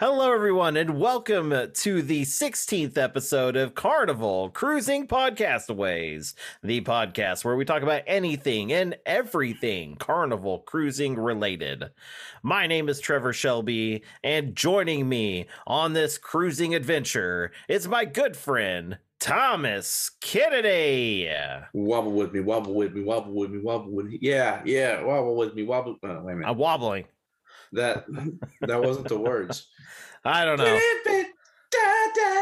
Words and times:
Hello, 0.00 0.32
everyone, 0.32 0.76
and 0.76 1.00
welcome 1.00 1.52
to 1.74 2.02
the 2.02 2.22
16th 2.22 2.96
episode 2.96 3.56
of 3.56 3.74
Carnival 3.74 4.48
Cruising 4.48 5.08
Podcastaways, 5.08 6.34
the 6.62 6.82
podcast 6.82 7.44
where 7.44 7.56
we 7.56 7.64
talk 7.64 7.82
about 7.82 8.02
anything 8.06 8.72
and 8.72 8.96
everything 9.04 9.96
Carnival 9.96 10.60
Cruising 10.60 11.16
related. 11.16 11.90
My 12.44 12.68
name 12.68 12.88
is 12.88 13.00
Trevor 13.00 13.32
Shelby, 13.32 14.04
and 14.22 14.54
joining 14.54 15.08
me 15.08 15.46
on 15.66 15.94
this 15.94 16.16
cruising 16.16 16.76
adventure 16.76 17.50
is 17.68 17.88
my 17.88 18.04
good 18.04 18.36
friend, 18.36 18.98
Thomas 19.18 20.12
Kennedy. 20.20 21.28
Wobble 21.72 22.12
with 22.12 22.32
me, 22.32 22.38
wobble 22.38 22.74
with 22.74 22.94
me, 22.94 23.02
wobble 23.02 23.34
with 23.34 23.50
me, 23.50 23.58
wobble 23.58 23.90
with 23.90 24.06
me. 24.06 24.20
Yeah, 24.22 24.62
yeah, 24.64 25.02
wobble 25.02 25.34
with 25.34 25.56
me, 25.56 25.64
wobble. 25.64 25.96
Oh, 26.04 26.20
wait 26.22 26.34
a 26.34 26.36
minute. 26.36 26.48
I'm 26.48 26.56
wobbling. 26.56 27.06
That 27.72 28.04
that 28.62 28.82
wasn't 28.82 29.08
the 29.08 29.18
words. 29.18 29.66
I 30.24 30.44
don't 30.44 30.58
know. 30.58 30.78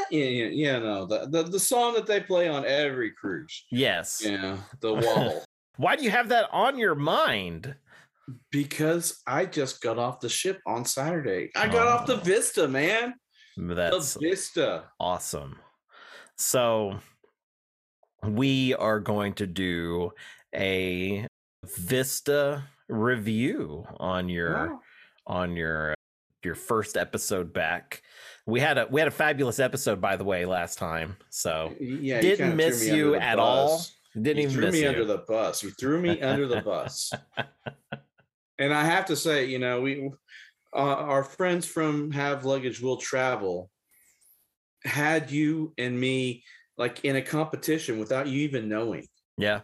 Yeah, 0.09 0.23
yeah, 0.23 0.47
yeah, 0.53 0.79
no, 0.79 1.05
the, 1.05 1.27
the 1.29 1.43
the 1.43 1.59
song 1.59 1.95
that 1.95 2.07
they 2.07 2.21
play 2.21 2.49
on 2.49 2.65
every 2.65 3.11
cruise. 3.11 3.65
Yes. 3.73 4.23
Yeah, 4.25 4.57
the 4.81 4.95
wobble. 4.95 5.43
Why 5.79 5.97
do 5.97 6.05
you 6.05 6.11
have 6.11 6.29
that 6.29 6.49
on 6.53 6.79
your 6.79 6.95
mind? 6.95 7.75
because 8.51 9.21
I 9.27 9.47
just 9.47 9.81
got 9.81 9.99
off 9.99 10.19
the 10.21 10.29
ship 10.29 10.61
on 10.67 10.85
Saturday. 10.85 11.51
I 11.55 11.69
got 11.69 11.87
off 11.87 12.07
the 12.07 12.15
Oh. 12.17 12.21
Vista, 12.25 12.67
man. 12.69 13.15
That's 13.57 14.15
the 14.15 14.21
Vista. 14.21 14.85
awesome. 14.99 15.59
So 16.37 16.99
we 18.25 18.75
are 18.75 18.99
going 19.01 19.35
to 19.35 19.47
do 19.47 20.11
a 20.55 21.27
Vista 21.65 22.65
review 22.89 23.85
on 23.99 24.29
your 24.29 24.71
Wow. 24.71 24.81
On 25.27 25.57
your 25.57 25.95
your 26.43 26.55
first 26.55 26.97
episode 26.97 27.53
back. 27.53 28.03
We 28.47 28.61
had 28.61 28.79
a 28.79 28.87
we 28.91 29.01
had 29.01 29.09
a 29.09 29.13
fabulous 29.13 29.59
episode 29.59 30.01
by 30.01 30.17
the 30.17 30.25
way 30.25 30.45
last 30.47 30.79
time. 30.79 31.17
So 31.31 31.75
Yeah, 31.81 32.21
didn't 32.21 32.39
kinda 32.39 32.57
miss 32.57 32.87
you 32.87 33.17
at 33.17 33.39
all. 33.39 33.85
didn't 34.15 34.37
you 34.37 34.43
even 34.45 34.53
threw 34.55 34.65
miss 34.67 34.73
me 34.75 34.83
you. 34.83 34.89
under 34.89 35.05
the 35.05 35.19
bus. 35.19 35.63
You 35.63 35.71
threw 35.73 36.01
me 36.01 36.21
under 36.21 36.47
the 36.47 36.61
bus. 36.61 37.13
And 38.59 38.73
I 38.73 38.85
have 38.85 39.05
to 39.07 39.17
say, 39.17 39.45
you 39.45 39.59
know, 39.59 39.83
we 39.83 40.11
uh, 40.75 40.79
our 40.79 41.23
friends 41.23 41.67
from 41.67 42.11
Have 42.13 42.47
Luggage 42.47 42.81
Will 42.81 42.97
Travel 42.97 43.71
had 44.85 45.31
you 45.31 45.75
and 45.77 45.99
me 46.01 46.43
like 46.79 47.05
in 47.05 47.17
a 47.17 47.23
competition 47.23 47.99
without 47.99 48.27
you 48.29 48.41
even 48.41 48.67
knowing. 48.69 49.07
yeah. 49.37 49.61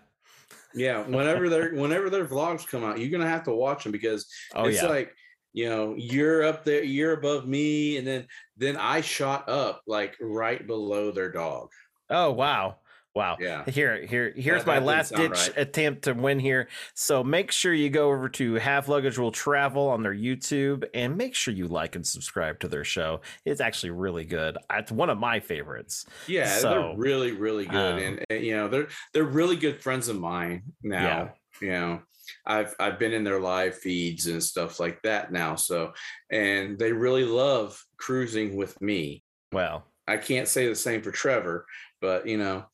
Yeah, 0.74 1.06
whenever 1.06 1.48
their 1.48 1.74
whenever 1.74 2.08
their 2.10 2.26
vlogs 2.26 2.66
come 2.66 2.82
out, 2.84 2.98
you're 2.98 3.10
gonna 3.10 3.28
have 3.30 3.44
to 3.44 3.52
watch 3.54 3.82
them 3.84 3.92
because 3.92 4.26
Oh 4.54 4.64
it's 4.66 4.82
yeah. 4.82 4.88
like 4.88 5.14
you 5.52 5.68
know 5.68 5.94
you're 5.96 6.44
up 6.44 6.64
there, 6.64 6.82
you're 6.82 7.12
above 7.12 7.46
me, 7.46 7.96
and 7.98 8.06
then 8.06 8.26
then 8.56 8.76
I 8.76 9.00
shot 9.00 9.48
up 9.48 9.82
like 9.86 10.16
right 10.20 10.66
below 10.66 11.10
their 11.10 11.30
dog. 11.32 11.68
oh 12.10 12.30
wow. 12.32 12.76
Wow. 13.14 13.36
Yeah. 13.38 13.66
Here, 13.66 14.06
here, 14.06 14.32
here's 14.34 14.64
That- 14.64 14.66
my 14.66 14.78
that 14.80 14.86
last 14.86 15.14
ditch 15.14 15.32
right. 15.32 15.52
attempt 15.58 16.04
to 16.04 16.14
win 16.14 16.38
here. 16.38 16.68
So 16.94 17.22
make 17.22 17.52
sure 17.52 17.74
you 17.74 17.90
go 17.90 18.08
over 18.10 18.26
to 18.30 18.54
Have 18.54 18.88
Luggage 18.88 19.18
Will 19.18 19.30
Travel 19.30 19.88
on 19.88 20.02
their 20.02 20.14
YouTube 20.14 20.84
and 20.94 21.14
make 21.18 21.34
sure 21.34 21.52
you 21.52 21.68
like 21.68 21.94
and 21.94 22.06
subscribe 22.06 22.58
to 22.60 22.68
their 22.68 22.84
show. 22.84 23.20
It's 23.44 23.60
actually 23.60 23.90
really 23.90 24.24
good. 24.24 24.56
It's 24.72 24.90
one 24.90 25.10
of 25.10 25.18
my 25.18 25.40
favorites. 25.40 26.06
Yeah, 26.26 26.56
So, 26.56 26.70
they're 26.70 26.96
really, 26.96 27.32
really 27.32 27.66
good, 27.66 27.92
um, 27.92 27.98
and, 27.98 28.24
and, 28.30 28.42
you 28.46 28.56
know 28.56 28.68
they're 28.68 28.88
they're 29.12 29.24
really 29.24 29.56
good 29.56 29.82
friends 29.82 30.08
of 30.08 30.18
mine 30.18 30.62
now. 30.82 31.34
You 31.62 31.70
know, 31.72 32.02
I've 32.46 32.74
I've 32.78 32.98
been 32.98 33.12
in 33.12 33.24
their 33.24 33.40
live 33.40 33.76
feeds 33.78 34.26
and 34.26 34.42
stuff 34.42 34.80
like 34.80 35.00
that 35.02 35.32
now. 35.32 35.54
So, 35.54 35.92
and 36.30 36.78
they 36.78 36.92
really 36.92 37.24
love 37.24 37.82
cruising 37.96 38.56
with 38.56 38.80
me. 38.82 39.22
Well, 39.52 39.84
I 40.08 40.16
can't 40.16 40.48
say 40.48 40.66
the 40.66 40.74
same 40.74 41.02
for 41.02 41.12
Trevor, 41.12 41.64
but 42.00 42.26
you 42.26 42.38
know, 42.38 42.64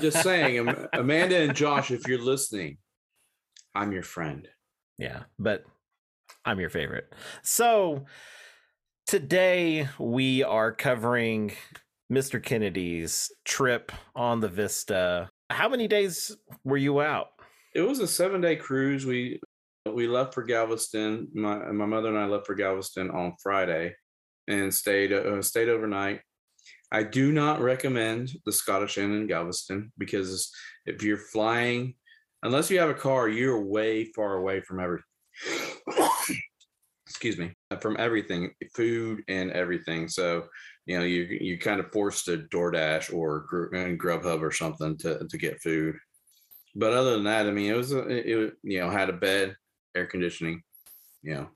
just 0.00 0.22
saying, 0.22 0.68
Amanda 0.92 1.40
and 1.40 1.56
Josh, 1.56 1.90
if 1.90 2.06
you're 2.06 2.22
listening, 2.22 2.78
I'm 3.74 3.92
your 3.92 4.02
friend. 4.02 4.46
yeah, 4.98 5.24
but 5.38 5.64
I'm 6.44 6.60
your 6.60 6.70
favorite. 6.70 7.12
So 7.42 8.04
today 9.06 9.88
we 9.98 10.42
are 10.42 10.72
covering 10.72 11.52
Mr. 12.12 12.42
Kennedy's 12.42 13.32
trip 13.44 13.92
on 14.14 14.40
the 14.40 14.48
Vista. 14.48 15.28
How 15.50 15.68
many 15.68 15.88
days 15.88 16.36
were 16.64 16.76
you 16.76 17.00
out? 17.00 17.28
It 17.76 17.86
was 17.86 17.98
a 17.98 18.06
seven 18.06 18.40
day 18.40 18.56
cruise. 18.56 19.04
We 19.04 19.38
we 19.84 20.08
left 20.08 20.32
for 20.32 20.42
Galveston. 20.42 21.28
My 21.34 21.58
my 21.72 21.84
mother 21.84 22.08
and 22.08 22.16
I 22.16 22.24
left 22.24 22.46
for 22.46 22.54
Galveston 22.54 23.10
on 23.10 23.34
Friday, 23.42 23.94
and 24.48 24.72
stayed 24.72 25.12
uh, 25.12 25.42
stayed 25.42 25.68
overnight. 25.68 26.22
I 26.90 27.02
do 27.02 27.32
not 27.32 27.60
recommend 27.60 28.30
the 28.46 28.52
Scottish 28.52 28.96
Inn 28.96 29.12
in 29.12 29.26
Galveston 29.26 29.92
because 29.98 30.50
if 30.86 31.02
you're 31.02 31.18
flying, 31.18 31.96
unless 32.42 32.70
you 32.70 32.78
have 32.78 32.88
a 32.88 32.94
car, 32.94 33.28
you're 33.28 33.62
way 33.62 34.06
far 34.06 34.36
away 34.36 34.62
from 34.62 34.80
every. 34.80 35.00
Excuse 37.06 37.36
me, 37.36 37.52
from 37.82 37.96
everything, 37.98 38.52
food 38.74 39.22
and 39.28 39.50
everything. 39.50 40.08
So, 40.08 40.46
you 40.86 40.98
know, 40.98 41.04
you 41.04 41.24
you 41.24 41.58
kind 41.58 41.80
of 41.80 41.92
forced 41.92 42.24
to 42.24 42.46
DoorDash 42.50 43.12
or 43.12 43.46
Grubhub 43.50 44.40
or 44.40 44.50
something 44.50 44.96
to 44.98 45.26
to 45.28 45.36
get 45.36 45.60
food 45.60 45.96
but 46.76 46.92
other 46.92 47.12
than 47.12 47.24
that, 47.24 47.46
I 47.46 47.50
mean, 47.50 47.70
it 47.70 47.76
was 47.76 47.92
a, 47.92 48.06
it, 48.06 48.26
it 48.26 48.54
you 48.62 48.80
know 48.80 48.90
had 48.90 49.08
a 49.08 49.14
bed, 49.14 49.56
air 49.96 50.06
conditioning, 50.06 50.62
you 51.22 51.34
know, 51.34 51.48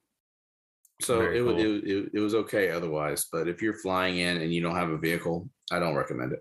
so 1.03 1.21
it, 1.21 1.39
cool. 1.39 1.59
it 1.59 1.85
it 1.85 2.11
it 2.15 2.21
was 2.21 2.35
okay 2.35 2.71
otherwise. 2.71 3.27
But 3.31 3.47
if 3.47 3.61
you're 3.61 3.79
flying 3.79 4.19
in 4.19 4.41
and 4.41 4.53
you 4.53 4.63
don't 4.63 4.77
have 4.77 4.91
a 4.91 4.99
vehicle, 4.99 5.49
I 5.71 5.79
don't 5.79 5.95
recommend 5.95 6.33
it. 6.33 6.41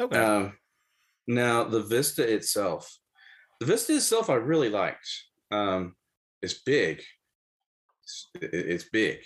Okay. 0.00 0.18
Um, 0.18 0.54
now 1.26 1.64
the 1.64 1.82
Vista 1.82 2.22
itself, 2.22 2.90
the 3.60 3.66
Vista 3.66 3.94
itself, 3.94 4.30
I 4.30 4.34
really 4.34 4.70
liked. 4.70 5.08
Um, 5.50 5.94
it's 6.40 6.62
big. 6.62 7.02
It's, 8.02 8.28
it's 8.40 8.88
big. 8.90 9.18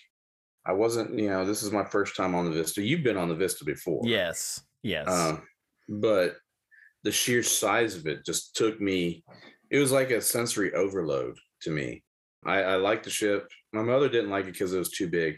I 0.66 0.72
wasn't, 0.72 1.16
you 1.16 1.30
know, 1.30 1.44
this 1.44 1.62
is 1.62 1.70
my 1.70 1.84
first 1.84 2.16
time 2.16 2.34
on 2.34 2.44
the 2.44 2.50
Vista. 2.50 2.82
You've 2.82 3.04
been 3.04 3.16
on 3.16 3.28
the 3.28 3.36
Vista 3.36 3.64
before. 3.64 4.02
yes. 4.04 4.60
Yes. 4.82 5.08
Um, 5.08 5.42
but 5.88 6.36
the 7.06 7.12
sheer 7.12 7.40
size 7.40 7.94
of 7.94 8.08
it 8.08 8.26
just 8.26 8.56
took 8.56 8.80
me, 8.80 9.22
it 9.70 9.78
was 9.78 9.92
like 9.92 10.10
a 10.10 10.20
sensory 10.20 10.74
overload 10.74 11.36
to 11.62 11.70
me. 11.70 12.02
I, 12.44 12.62
I 12.62 12.76
liked 12.76 13.04
the 13.04 13.10
ship. 13.10 13.48
My 13.72 13.82
mother 13.82 14.08
didn't 14.08 14.30
like 14.30 14.46
it 14.46 14.52
because 14.52 14.74
it 14.74 14.78
was 14.80 14.90
too 14.90 15.08
big. 15.08 15.36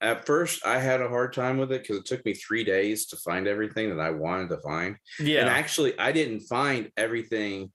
At 0.00 0.24
first, 0.24 0.64
I 0.64 0.78
had 0.78 1.02
a 1.02 1.08
hard 1.10 1.34
time 1.34 1.58
with 1.58 1.70
it 1.70 1.82
because 1.82 1.98
it 1.98 2.06
took 2.06 2.24
me 2.24 2.32
three 2.32 2.64
days 2.64 3.04
to 3.08 3.16
find 3.16 3.46
everything 3.46 3.90
that 3.90 4.00
I 4.00 4.08
wanted 4.08 4.48
to 4.48 4.56
find. 4.62 4.96
yeah. 5.18 5.40
And 5.40 5.50
actually, 5.50 5.98
I 5.98 6.12
didn't 6.12 6.40
find 6.40 6.90
everything 6.96 7.70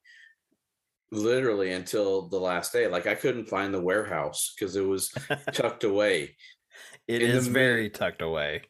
literally 1.12 1.74
until 1.74 2.28
the 2.28 2.40
last 2.40 2.74
day. 2.74 2.88
Like, 2.88 3.06
I 3.06 3.14
couldn't 3.14 3.50
find 3.50 3.72
the 3.72 3.82
warehouse 3.82 4.56
because 4.58 4.76
it 4.76 4.82
was 4.82 5.14
tucked 5.54 5.84
away. 5.84 6.36
It 7.08 7.22
in 7.22 7.30
is 7.30 7.46
very 7.46 7.92
tucked 7.92 8.24
away. 8.24 8.64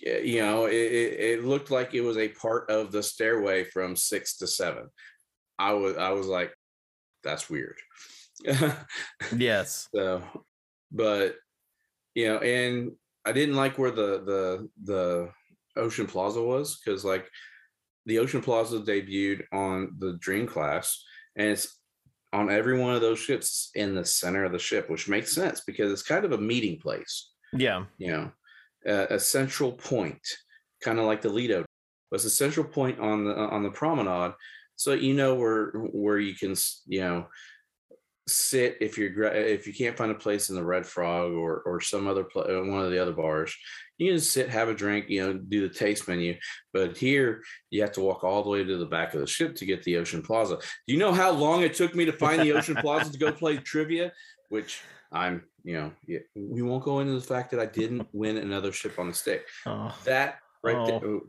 You 0.00 0.40
know, 0.42 0.64
it, 0.66 0.74
it, 0.74 1.20
it 1.20 1.44
looked 1.44 1.70
like 1.70 1.94
it 1.94 2.00
was 2.00 2.16
a 2.16 2.28
part 2.28 2.70
of 2.70 2.90
the 2.90 3.02
stairway 3.02 3.64
from 3.64 3.94
six 3.96 4.36
to 4.38 4.46
seven. 4.46 4.88
I 5.58 5.72
was 5.74 5.96
I 5.96 6.10
was 6.10 6.26
like, 6.26 6.52
that's 7.22 7.48
weird. 7.50 7.76
Yes. 9.36 9.88
so, 9.94 10.22
but 10.90 11.36
you 12.14 12.28
know, 12.28 12.38
and 12.38 12.92
I 13.24 13.32
didn't 13.32 13.56
like 13.56 13.78
where 13.78 13.90
the 13.90 14.22
the 14.24 14.68
the 14.82 15.30
Ocean 15.76 16.06
Plaza 16.06 16.42
was 16.42 16.78
because 16.78 17.04
like 17.04 17.28
the 18.06 18.18
Ocean 18.18 18.40
Plaza 18.40 18.80
debuted 18.80 19.42
on 19.52 19.94
the 19.98 20.14
Dream 20.14 20.46
class, 20.46 21.04
and 21.36 21.48
it's 21.48 21.78
on 22.32 22.50
every 22.50 22.78
one 22.78 22.94
of 22.94 23.00
those 23.00 23.18
ships 23.18 23.70
in 23.74 23.94
the 23.94 24.04
center 24.04 24.44
of 24.44 24.52
the 24.52 24.58
ship, 24.58 24.88
which 24.88 25.08
makes 25.08 25.32
sense 25.32 25.60
because 25.66 25.92
it's 25.92 26.02
kind 26.02 26.24
of 26.24 26.32
a 26.32 26.38
meeting 26.38 26.78
place 26.78 27.30
Yeah. 27.52 27.84
you 27.98 28.12
know, 28.12 28.32
a, 28.86 29.18
central 29.18 29.72
point, 29.72 30.20
kind 30.82 30.98
of 30.98 31.04
like 31.04 31.22
the 31.22 31.28
Lido, 31.28 31.64
was 32.10 32.24
a 32.24 32.30
central 32.30 32.66
point 32.66 32.98
on 32.98 33.24
the 33.24 33.34
on 33.34 33.62
the 33.62 33.70
promenade, 33.70 34.32
so 34.76 34.92
you 34.92 35.14
know 35.14 35.34
where 35.34 35.70
where 35.92 36.18
you 36.18 36.34
can 36.34 36.54
you 36.86 37.00
know 37.00 37.26
sit 38.26 38.76
if 38.80 38.96
you're 38.96 39.24
if 39.24 39.66
you 39.66 39.74
can't 39.74 39.96
find 39.96 40.10
a 40.10 40.14
place 40.14 40.50
in 40.50 40.56
the 40.56 40.64
Red 40.64 40.86
Frog 40.86 41.32
or 41.32 41.62
or 41.66 41.80
some 41.80 42.06
other 42.06 42.24
pla- 42.24 42.42
uh, 42.42 42.64
one 42.64 42.84
of 42.84 42.90
the 42.90 42.98
other 42.98 43.12
bars, 43.12 43.54
you 43.98 44.12
can 44.12 44.20
sit, 44.20 44.48
have 44.48 44.68
a 44.68 44.74
drink, 44.74 45.06
you 45.08 45.20
know, 45.20 45.34
do 45.34 45.66
the 45.66 45.74
taste 45.74 46.08
menu. 46.08 46.36
But 46.72 46.96
here 46.96 47.42
you 47.70 47.82
have 47.82 47.92
to 47.92 48.00
walk 48.00 48.24
all 48.24 48.42
the 48.42 48.48
way 48.48 48.64
to 48.64 48.76
the 48.76 48.86
back 48.86 49.14
of 49.14 49.20
the 49.20 49.26
ship 49.26 49.54
to 49.56 49.66
get 49.66 49.82
the 49.82 49.96
Ocean 49.96 50.22
Plaza. 50.22 50.56
Do 50.56 50.94
you 50.94 50.98
know 50.98 51.12
how 51.12 51.30
long 51.30 51.62
it 51.62 51.74
took 51.74 51.94
me 51.94 52.04
to 52.06 52.12
find 52.12 52.40
the 52.40 52.52
Ocean 52.52 52.76
Plaza 52.76 53.12
to 53.12 53.18
go 53.18 53.32
play 53.32 53.58
trivia? 53.58 54.12
Which 54.48 54.80
I'm, 55.12 55.44
you 55.64 55.74
know, 55.74 55.92
yeah, 56.06 56.18
we 56.34 56.62
won't 56.62 56.84
go 56.84 57.00
into 57.00 57.12
the 57.14 57.20
fact 57.20 57.50
that 57.50 57.60
I 57.60 57.66
didn't 57.66 58.06
win 58.12 58.36
another 58.38 58.72
ship 58.72 58.98
on 58.98 59.08
the 59.08 59.14
stick. 59.14 59.46
Oh. 59.66 59.94
That 60.04 60.38
right 60.62 60.86
there, 60.86 61.00
Oh. 61.04 61.04
oh 61.04 61.20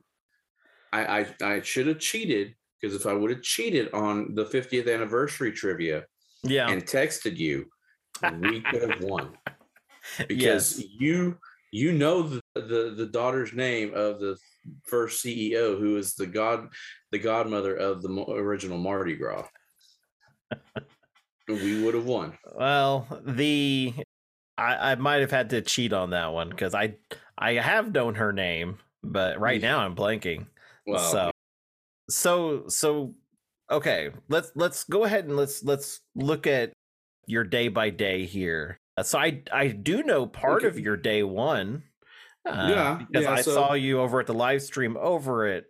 I, 0.94 1.20
I 1.22 1.26
I 1.56 1.62
should 1.62 1.88
have 1.88 2.00
cheated 2.00 2.56
because 2.80 2.96
if 2.96 3.06
I 3.06 3.14
would 3.14 3.30
have 3.32 3.42
cheated 3.42 3.94
on 3.94 4.36
the 4.36 4.46
50th 4.46 4.92
anniversary 4.94 5.52
trivia 5.52 6.06
Yeah. 6.44 6.70
and 6.70 6.84
texted 6.86 7.38
you, 7.38 7.68
we 8.40 8.62
could 8.62 8.90
have 8.90 9.02
won. 9.04 9.38
because 10.28 10.80
Yes. 10.80 10.84
you 11.00 11.38
you 11.72 11.94
know 11.94 12.24
the, 12.24 12.42
the 12.56 12.94
the 12.98 13.06
daughter's 13.06 13.54
name 13.54 13.94
of 13.94 14.20
the 14.20 14.36
first 14.86 15.24
CEO 15.24 15.80
who 15.80 15.96
is 15.98 16.16
the 16.16 16.26
god 16.26 16.68
the 17.12 17.20
godmother 17.20 17.76
of 17.76 18.02
the 18.02 18.10
original 18.30 18.78
Mardi 18.78 19.16
Gras. 19.16 19.48
we 21.48 21.84
would 21.84 21.94
have 21.96 22.06
won. 22.06 22.38
Well, 22.56 23.08
the 23.26 23.94
I, 24.62 24.92
I 24.92 24.96
might 24.96 25.22
have 25.22 25.32
had 25.32 25.50
to 25.52 25.62
cheat 25.62 25.94
on 25.94 26.12
that 26.12 26.32
one 26.34 26.50
because 26.50 26.74
I 26.76 26.96
I 27.38 27.54
have 27.54 27.92
known 27.94 28.16
her 28.16 28.32
name, 28.32 28.78
but 29.04 29.40
right 29.40 29.62
Yeah. 29.62 29.72
now 29.72 29.80
I'm 29.80 29.96
blanking. 29.96 30.46
So 30.88 31.32
so 32.10 32.68
so 32.68 33.16
okay, 33.72 34.12
let's 34.30 34.52
let's 34.56 34.84
go 34.84 35.04
ahead 35.06 35.26
and 35.26 35.36
let's 35.38 35.64
let's 35.64 36.02
look 36.16 36.48
at 36.48 36.74
your 37.28 37.44
day 37.44 37.68
by 37.70 37.90
day 37.90 38.26
here. 38.26 38.78
Uh, 38.98 39.04
So 39.04 39.18
I 39.20 39.42
I 39.52 39.68
do 39.68 40.04
know 40.04 40.26
part 40.26 40.64
of 40.64 40.78
your 40.80 40.98
day 40.98 41.24
one. 41.24 41.84
uh, 42.46 42.68
Yeah, 42.70 43.00
because 43.08 43.24
yeah, 43.26 43.32
I 43.32 43.42
so- 43.42 43.54
saw 43.54 43.74
you 43.74 44.00
over 44.02 44.20
at 44.20 44.28
the 44.28 44.34
live 44.34 44.62
stream 44.62 44.98
over 44.98 45.46
at 45.48 45.66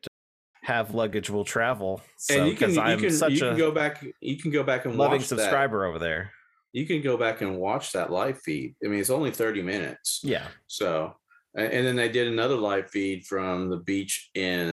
Have 0.63 0.93
Luggage 0.95 1.29
Will 1.29 1.43
Travel. 1.45 2.01
So 2.17 2.35
and 2.38 2.47
you 2.47 2.55
can 2.55 2.69
you 2.71 3.09
can 3.09 3.31
you 3.31 3.39
can 3.39 3.53
a 3.53 3.57
go 3.57 3.71
back 3.71 4.03
you 4.21 4.38
can 4.38 4.51
go 4.51 4.63
back 4.63 4.85
and 4.85 4.95
loving 4.95 5.19
watch 5.19 5.29
that. 5.29 5.38
subscriber 5.39 5.85
over 5.85 5.99
there. 5.99 6.31
You 6.73 6.85
can 6.85 7.01
go 7.01 7.18
back 7.18 7.41
and 7.41 7.57
watch 7.57 7.91
that 7.94 8.12
live 8.12 8.39
feed. 8.41 8.75
I 8.83 8.88
mean, 8.88 9.00
it's 9.00 9.09
only 9.09 9.31
30 9.31 9.62
minutes. 9.62 10.21
Yeah. 10.23 10.47
So, 10.68 11.13
and 11.56 11.85
then 11.85 11.95
they 11.97 12.07
did 12.09 12.27
another 12.29 12.56
live 12.56 12.89
feed 12.89 13.25
from 13.25 13.69
the 13.69 13.77
beach 13.77 14.29
in 14.35 14.71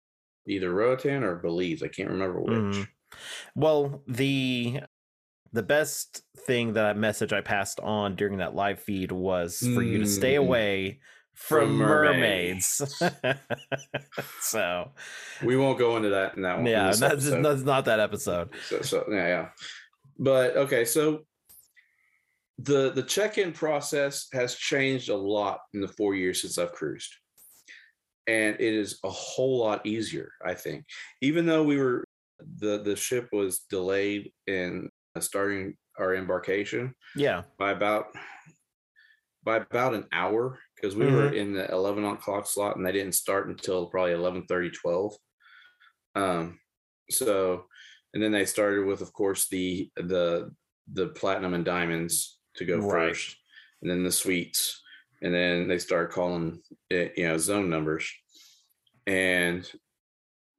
either 0.47 0.73
Roatan 0.73 1.23
or 1.23 1.35
Belize. 1.37 1.81
I 1.83 1.87
can't 1.87 2.09
remember 2.09 2.41
which. 2.41 2.51
Mhm. 2.51 2.87
Well, 3.55 4.03
the 4.07 4.81
the 5.53 5.63
best 5.63 6.21
thing 6.39 6.73
that 6.73 6.97
message 6.97 7.31
I 7.31 7.39
passed 7.39 7.79
on 7.79 8.15
during 8.17 8.39
that 8.39 8.53
live 8.55 8.81
feed 8.81 9.13
was 9.13 9.59
for 9.59 9.81
you 9.81 9.99
to 9.99 10.05
stay 10.05 10.33
Mm. 10.35 10.39
away 10.39 10.99
from, 11.33 11.59
From 11.67 11.77
mermaids. 11.77 12.81
so 14.41 14.91
We 15.43 15.55
won't 15.57 15.79
go 15.79 15.95
into 15.97 16.09
that 16.09 16.35
in 16.35 16.41
that 16.43 16.57
one. 16.57 16.65
yeah, 16.65 16.91
that's, 16.93 17.29
that's 17.29 17.61
not 17.61 17.85
that 17.85 17.99
episode. 18.01 18.49
so, 18.67 18.81
so 18.81 19.05
yeah, 19.09 19.27
yeah. 19.27 19.49
But 20.19 20.57
okay, 20.57 20.83
so 20.85 21.25
the 22.57 22.91
the 22.91 23.03
check-in 23.03 23.51
process 23.51 24.27
has 24.33 24.55
changed 24.55 25.09
a 25.09 25.15
lot 25.15 25.59
in 25.73 25.81
the 25.81 25.87
four 25.87 26.15
years 26.15 26.41
since 26.41 26.57
I've 26.57 26.71
cruised. 26.71 27.13
And 28.27 28.55
it 28.59 28.73
is 28.73 28.99
a 29.03 29.09
whole 29.09 29.59
lot 29.59 29.85
easier, 29.85 30.31
I 30.43 30.55
think. 30.55 30.85
Even 31.21 31.45
though 31.45 31.63
we 31.63 31.77
were 31.77 32.03
the 32.59 32.81
the 32.81 32.95
ship 32.95 33.29
was 33.31 33.59
delayed 33.69 34.31
in 34.47 34.89
starting 35.19 35.75
our 35.97 36.13
embarkation 36.15 36.93
Yeah. 37.15 37.43
by 37.57 37.71
about 37.71 38.07
by 39.43 39.57
about 39.57 39.93
an 39.93 40.05
hour 40.11 40.59
because 40.75 40.95
we 40.95 41.05
were 41.05 41.31
in 41.31 41.53
the 41.53 41.71
11 41.71 42.03
o'clock 42.03 42.47
slot 42.47 42.75
and 42.75 42.85
they 42.85 42.91
didn't 42.91 43.13
start 43.13 43.47
until 43.47 43.85
probably 43.85 44.11
11 44.13 44.45
30 44.47 44.71
12 44.71 45.13
um 46.15 46.59
so 47.09 47.65
and 48.13 48.21
then 48.23 48.31
they 48.31 48.43
started 48.45 48.85
with 48.85 49.01
of 49.01 49.13
course 49.13 49.47
the 49.49 49.89
the 49.95 50.51
the 50.91 51.07
platinum 51.09 51.53
and 51.53 51.63
diamonds 51.63 52.34
to 52.57 52.65
go 52.65 52.77
Right. 52.77 53.09
first 53.09 53.37
and 53.81 53.89
then 53.91 54.03
the 54.03 54.11
suites 54.11 54.81
and 55.21 55.33
then 55.33 55.67
they 55.67 55.79
start 55.79 56.11
calling 56.11 56.61
it 56.89 57.13
you 57.17 57.27
know 57.27 57.37
zone 57.37 57.69
numbers. 57.69 58.11
And 59.07 59.69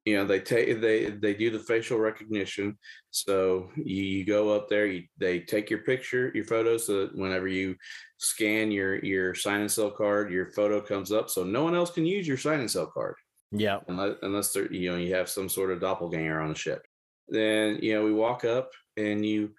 you 0.05 0.17
know 0.17 0.25
they 0.25 0.39
take 0.41 0.81
they 0.81 1.07
they 1.07 1.35
do 1.35 1.51
the 1.51 1.59
facial 1.59 1.99
recognition. 1.99 2.79
So 3.11 3.71
you, 3.77 4.03
you 4.05 4.25
go 4.25 4.51
up 4.51 4.69
there 4.69 4.87
you, 4.87 5.05
they 5.19 5.41
take 5.41 5.69
your 5.69 5.81
picture 5.81 6.31
your 6.35 6.45
photo 6.45 6.77
so 6.79 7.01
that 7.01 7.17
whenever 7.17 7.49
you 7.49 7.77
scan 8.19 8.71
your 8.71 9.05
your 9.05 9.35
sign 9.35 9.61
and 9.61 9.71
sell 9.71 9.91
card 9.91 10.31
your 10.33 10.53
photo 10.53 10.81
comes 10.81 11.11
up. 11.13 11.29
So 11.31 11.43
no 11.45 11.65
one 11.65 11.75
else 11.75 11.91
can 11.91 12.07
use 12.07 12.27
your 12.27 12.37
sign 12.39 12.61
and 12.61 12.71
sell 12.71 12.87
card. 12.87 13.17
Yeah. 13.53 13.81
unless 13.89 14.17
unless 14.23 14.53
they're 14.53 14.73
you 14.73 14.91
know 14.93 14.97
you 14.97 15.15
have 15.15 15.29
some 15.29 15.49
sort 15.49 15.71
of 15.73 15.81
doppelganger 15.81 16.41
on 16.41 16.51
the 16.51 16.55
ship. 16.55 16.83
Then 17.29 17.79
you 17.83 17.95
know 17.95 18.05
we 18.05 18.13
walk 18.13 18.45
up 18.45 18.71
and 18.97 19.27
you 19.27 19.55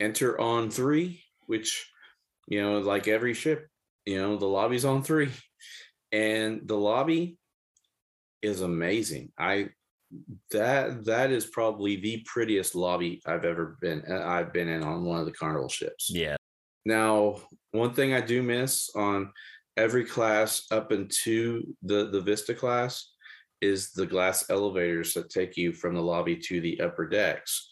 enter 0.00 0.40
on 0.40 0.70
three 0.70 1.22
which 1.46 1.90
you 2.48 2.62
know 2.62 2.78
like 2.78 3.08
every 3.08 3.34
ship 3.34 3.68
you 4.06 4.20
know 4.20 4.36
the 4.36 4.46
lobby's 4.46 4.84
on 4.84 5.02
three. 5.02 5.30
And 6.12 6.66
the 6.66 6.76
lobby 6.76 7.36
is 8.40 8.62
amazing. 8.62 9.32
I 9.38 9.70
that 10.52 11.04
that 11.04 11.32
is 11.32 11.46
probably 11.46 11.96
the 11.96 12.24
prettiest 12.24 12.76
lobby 12.76 13.20
i've 13.26 13.44
ever 13.44 13.76
been 13.80 14.04
uh, 14.08 14.22
i've 14.24 14.52
been 14.52 14.68
in 14.68 14.84
on 14.84 15.04
one 15.04 15.18
of 15.18 15.26
the 15.26 15.32
carnival 15.32 15.68
ships. 15.68 16.08
Yeah. 16.08 16.36
now, 16.84 17.40
one 17.72 17.92
thing 17.92 18.14
I 18.14 18.20
do 18.20 18.42
miss 18.42 18.88
on 18.94 19.32
every 19.76 20.04
class 20.04 20.62
up 20.70 20.92
into 20.92 21.74
the 21.82 22.08
the 22.10 22.20
Vista 22.20 22.54
class 22.54 23.12
is 23.60 23.90
the 23.90 24.06
glass 24.06 24.48
elevators 24.48 25.12
that 25.14 25.28
take 25.28 25.56
you 25.56 25.72
from 25.72 25.94
the 25.94 26.02
lobby 26.02 26.36
to 26.36 26.60
the 26.60 26.80
upper 26.80 27.08
decks 27.08 27.70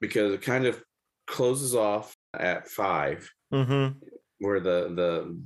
because 0.00 0.32
it 0.32 0.42
kind 0.42 0.64
of 0.64 0.80
closes 1.26 1.74
off 1.74 2.14
at 2.40 2.68
5 2.68 3.30
Mm-hmm. 3.52 3.98
where 4.40 4.60
the 4.60 4.92
the 4.94 5.40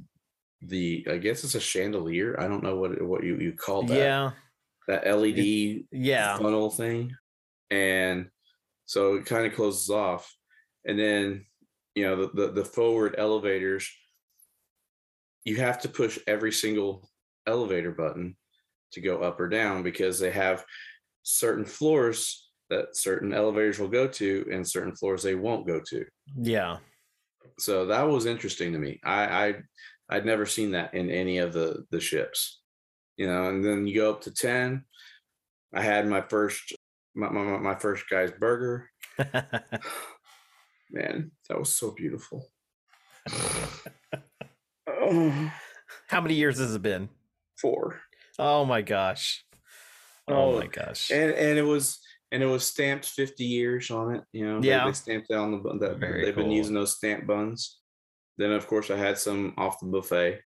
the 0.67 1.07
I 1.11 1.19
guess 1.19 1.45
it's 1.45 1.55
a 1.55 1.61
chandelier. 1.61 2.39
I 2.41 2.49
don't 2.49 2.63
know 2.65 2.77
what 2.77 3.01
what 3.03 3.23
you 3.23 3.37
you 3.39 3.53
call 3.53 3.85
that. 3.85 3.97
Yeah. 3.97 4.31
That 4.89 5.07
LED 5.07 5.85
Yeah. 5.93 6.37
funnel 6.39 6.71
thing. 6.71 7.15
And 7.71 8.29
so 8.87 9.15
it 9.15 9.27
kind 9.27 9.47
of 9.47 9.55
closes 9.55 9.89
off. 9.89 10.35
And 10.85 10.99
then, 10.99 11.47
you 11.95 12.05
know, 12.05 12.27
the, 12.27 12.31
the, 12.47 12.53
the 12.53 12.65
forward 12.65 13.15
elevators, 13.17 13.89
you 15.45 15.57
have 15.57 15.81
to 15.83 15.89
push 15.89 16.19
every 16.27 16.53
single 16.53 17.09
elevator 17.47 17.93
button 17.93 18.37
to 18.93 19.01
go 19.01 19.23
up 19.23 19.39
or 19.41 19.49
down 19.49 19.83
because 19.85 20.19
they 20.19 20.31
have 20.33 20.65
certain 21.23 21.65
floors 21.65 22.51
that 22.73 22.97
certain 22.97 23.33
elevators 23.35 23.79
will 23.79 23.89
go 23.89 24.09
to 24.09 24.47
and 24.51 24.67
certain 24.67 24.97
floors 24.97 25.23
they 25.23 25.35
won't 25.35 25.67
go 25.67 25.81
to. 25.91 26.05
Yeah. 26.41 26.79
So 27.59 27.87
that 27.87 28.03
was 28.09 28.25
interesting 28.27 28.73
to 28.73 28.79
me. 28.79 28.99
I, 29.05 29.25
I 29.47 29.55
I'd 30.09 30.27
never 30.27 30.47
seen 30.47 30.71
that 30.73 30.95
in 30.95 31.11
any 31.11 31.39
of 31.39 31.53
the 31.53 31.85
the 31.91 32.01
ships, 32.01 32.61
you 33.17 33.27
know. 33.27 33.49
And 33.49 33.65
then 33.65 33.87
you 33.87 33.95
go 33.95 34.11
up 34.11 34.23
to 34.23 34.31
ten. 34.33 34.85
I 35.75 35.83
had 35.83 36.07
my 36.07 36.23
first 36.23 36.73
my 37.15 37.29
my, 37.29 37.43
my- 37.43 37.59
my 37.59 37.75
first 37.79 38.05
guy's 38.11 38.31
burger. 38.33 38.89
Man, 40.91 41.31
that 41.49 41.59
was 41.59 41.75
so 41.75 41.91
beautiful. 41.93 42.49
oh, 44.89 45.53
How 46.09 46.21
many 46.21 46.35
years 46.35 46.59
has 46.59 46.75
it 46.75 46.83
been? 46.83 47.09
four. 47.61 48.01
Oh 48.39 48.65
my 48.65 48.83
gosh. 48.83 49.45
Oh, 50.27 50.35
Oh, 50.55 50.59
my 50.59 50.67
gosh. 50.67 51.11
And 51.11 51.31
and 51.33 51.59
it 51.59 51.63
was 51.63 52.01
and 52.33 52.43
it 52.43 52.47
was 52.47 52.67
stamped 52.67 53.05
50 53.07 53.45
years 53.45 53.91
on 53.91 54.15
it. 54.17 54.25
You 54.33 54.47
know, 54.47 54.61
Yeah. 54.63 54.87
they, 54.87 54.93
stamped 54.93 55.29
it 55.31 55.37
on 55.37 55.53
the 55.53 55.59
bun- 55.59 55.79
that 55.81 55.99
Very 55.99 56.25
they've 56.25 56.35
been 56.35 56.51
using 56.51 56.75
those 56.75 56.97
stamp 56.97 57.27
buns. 57.27 57.79
Then 58.39 58.53
of 58.53 58.67
course 58.67 58.91
I 58.91 58.97
had 58.97 59.19
some 59.19 59.53
off 59.59 59.79
the 59.79 59.87
buffet, 59.87 60.41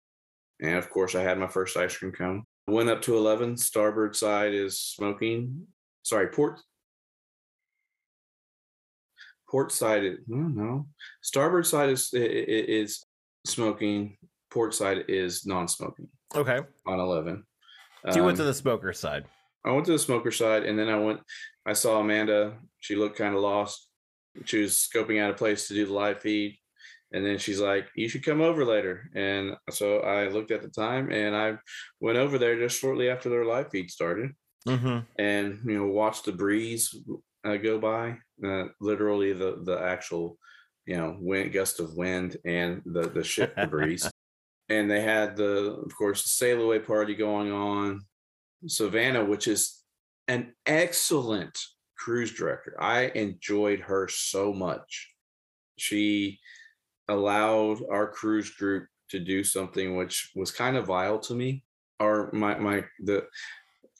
and 0.61 0.77
of 0.77 0.89
course 0.89 1.13
I 1.13 1.21
had 1.21 1.37
my 1.37 1.47
first 1.47 1.77
ice 1.77 1.95
cream 1.95 2.11
cone. 2.11 2.43
Went 2.67 2.89
up 2.89 3.03
to 3.03 3.15
11. 3.15 3.55
Starboard 3.57 4.15
side 4.15 4.53
is 4.55 4.79
smoking. 4.79 5.67
Sorry, 6.01 6.27
port. 6.29 6.59
Port 9.47 9.71
side, 9.71 10.03
is, 10.03 10.17
no, 10.27 10.37
no. 10.47 10.87
Starboard 11.21 11.67
side 11.67 11.89
is 11.89 12.09
i- 12.15 12.17
i- 12.17 12.65
is 12.81 13.05
smoking. 13.45 14.17
Port 14.49 14.73
side 14.73 15.05
is 15.07 15.45
non-smoking 15.45 16.09
Okay. 16.35 16.61
on 16.87 16.99
11. 16.99 17.45
So 18.09 18.15
you 18.17 18.23
went 18.23 18.37
to 18.37 18.43
Um, 18.43 18.47
the 18.47 18.53
smoker 18.55 18.91
side. 18.93 19.25
I 19.63 19.71
went 19.71 19.85
to 19.85 19.91
the 19.91 19.99
smoker 19.99 20.31
side 20.31 20.63
and 20.63 20.77
then 20.79 20.89
I 20.89 20.97
went, 20.97 21.21
I 21.65 21.73
saw 21.73 21.99
Amanda. 21.99 22.57
She 22.79 22.95
looked 22.95 23.17
kind 23.17 23.35
of 23.35 23.41
lost. 23.41 23.87
She 24.45 24.61
was 24.61 24.73
scoping 24.73 25.21
out 25.21 25.31
a 25.31 25.35
place 25.35 25.67
to 25.67 25.73
do 25.73 25.85
the 25.85 25.93
live 25.93 26.21
feed. 26.21 26.57
And 27.11 27.25
then 27.25 27.37
she's 27.37 27.61
like, 27.61 27.87
You 27.95 28.09
should 28.09 28.25
come 28.25 28.41
over 28.41 28.65
later. 28.65 29.09
And 29.15 29.55
so 29.69 29.99
I 29.99 30.27
looked 30.27 30.51
at 30.51 30.61
the 30.61 30.69
time 30.69 31.11
and 31.11 31.35
I 31.35 31.57
went 31.99 32.17
over 32.17 32.37
there 32.37 32.57
just 32.59 32.79
shortly 32.79 33.09
after 33.09 33.29
their 33.29 33.45
live 33.45 33.69
feed 33.71 33.89
started 33.89 34.31
Mm-hmm. 34.67 34.99
and, 35.19 35.59
you 35.63 35.77
know, 35.77 35.85
watched 35.85 36.25
the 36.25 36.31
breeze 36.31 36.95
uh, 37.45 37.55
go 37.57 37.77
by. 37.77 38.17
Uh, 38.43 38.65
literally, 38.81 39.31
the, 39.31 39.61
the 39.63 39.79
actual, 39.79 40.39
you 40.87 40.97
know, 40.97 41.15
wind, 41.19 41.53
gust 41.53 41.79
of 41.79 41.95
wind 41.95 42.37
and 42.45 42.81
the, 42.83 43.03
the 43.09 43.23
ship, 43.23 43.55
the 43.55 43.67
breeze. 43.67 44.09
And 44.67 44.89
they 44.89 45.01
had 45.01 45.37
the, 45.37 45.75
of 45.85 45.95
course, 45.95 46.23
the 46.23 46.29
sail 46.29 46.59
away 46.59 46.79
party 46.79 47.13
going 47.13 47.51
on. 47.51 48.01
Savannah, 48.65 49.23
which 49.23 49.47
is 49.47 49.84
an 50.27 50.53
excellent 50.65 51.57
cruise 51.97 52.33
director. 52.33 52.75
I 52.79 53.05
enjoyed 53.15 53.79
her 53.81 54.07
so 54.07 54.53
much. 54.53 55.11
She 55.77 56.39
allowed 57.07 57.79
our 57.91 58.07
cruise 58.07 58.49
group 58.49 58.87
to 59.09 59.19
do 59.19 59.43
something 59.43 59.95
which 59.95 60.31
was 60.35 60.51
kind 60.51 60.77
of 60.77 60.87
vile 60.87 61.19
to 61.19 61.35
me. 61.35 61.63
Our 61.99 62.31
my 62.33 62.57
my 62.57 62.83
the 63.03 63.27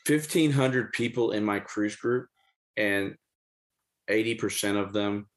1500 0.08 0.92
people 0.94 1.32
in 1.32 1.44
my 1.44 1.60
cruise 1.60 1.96
group 1.96 2.28
and 2.78 3.16
80% 4.10 4.80
of 4.80 4.94
them 4.94 5.28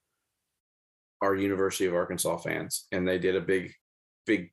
are 1.23 1.35
University 1.35 1.87
of 1.87 1.95
Arkansas 1.95 2.37
fans 2.38 2.87
and 2.92 3.07
they 3.07 3.18
did 3.18 3.37
a 3.37 3.40
big 3.40 3.73
big 4.26 4.50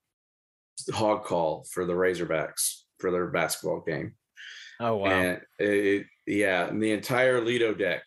hog 0.93 1.23
call 1.23 1.65
for 1.71 1.85
the 1.85 1.93
Razorbacks 1.93 2.83
for 2.99 3.11
their 3.11 3.27
basketball 3.27 3.81
game. 3.81 4.13
Oh 4.79 4.97
wow. 4.97 5.07
And 5.07 5.41
it, 5.59 6.05
yeah, 6.27 6.67
and 6.67 6.81
the 6.81 6.91
entire 6.91 7.41
Lido 7.41 7.73
deck 7.73 8.03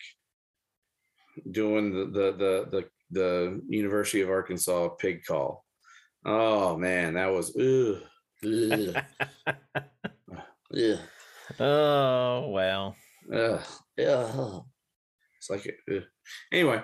doing 1.51 1.93
the 1.93 2.05
the 2.07 2.33
the 2.33 2.69
the, 2.71 2.85
the 3.11 3.63
University 3.69 4.21
of 4.23 4.31
Arkansas 4.31 4.89
pig 4.91 5.25
call. 5.25 5.65
Oh 6.25 6.77
man, 6.77 7.15
that 7.15 7.33
was 7.33 7.57
ugh, 7.57 8.03
ugh, 8.45 8.97
ugh, 10.77 10.99
oh 11.61 12.49
well. 12.51 12.97
ugh, 13.33 13.63
ugh. 14.05 14.65
It's 15.39 15.51
like 15.51 15.75
ugh. 15.91 16.03
anyway, 16.53 16.83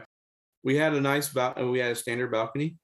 we 0.62 0.76
had 0.76 0.94
a 0.94 1.00
nice 1.00 1.28
bal- 1.28 1.54
uh, 1.60 1.66
we 1.66 1.80
had 1.80 1.92
a 1.92 1.96
standard 1.96 2.30
balcony. 2.30 2.76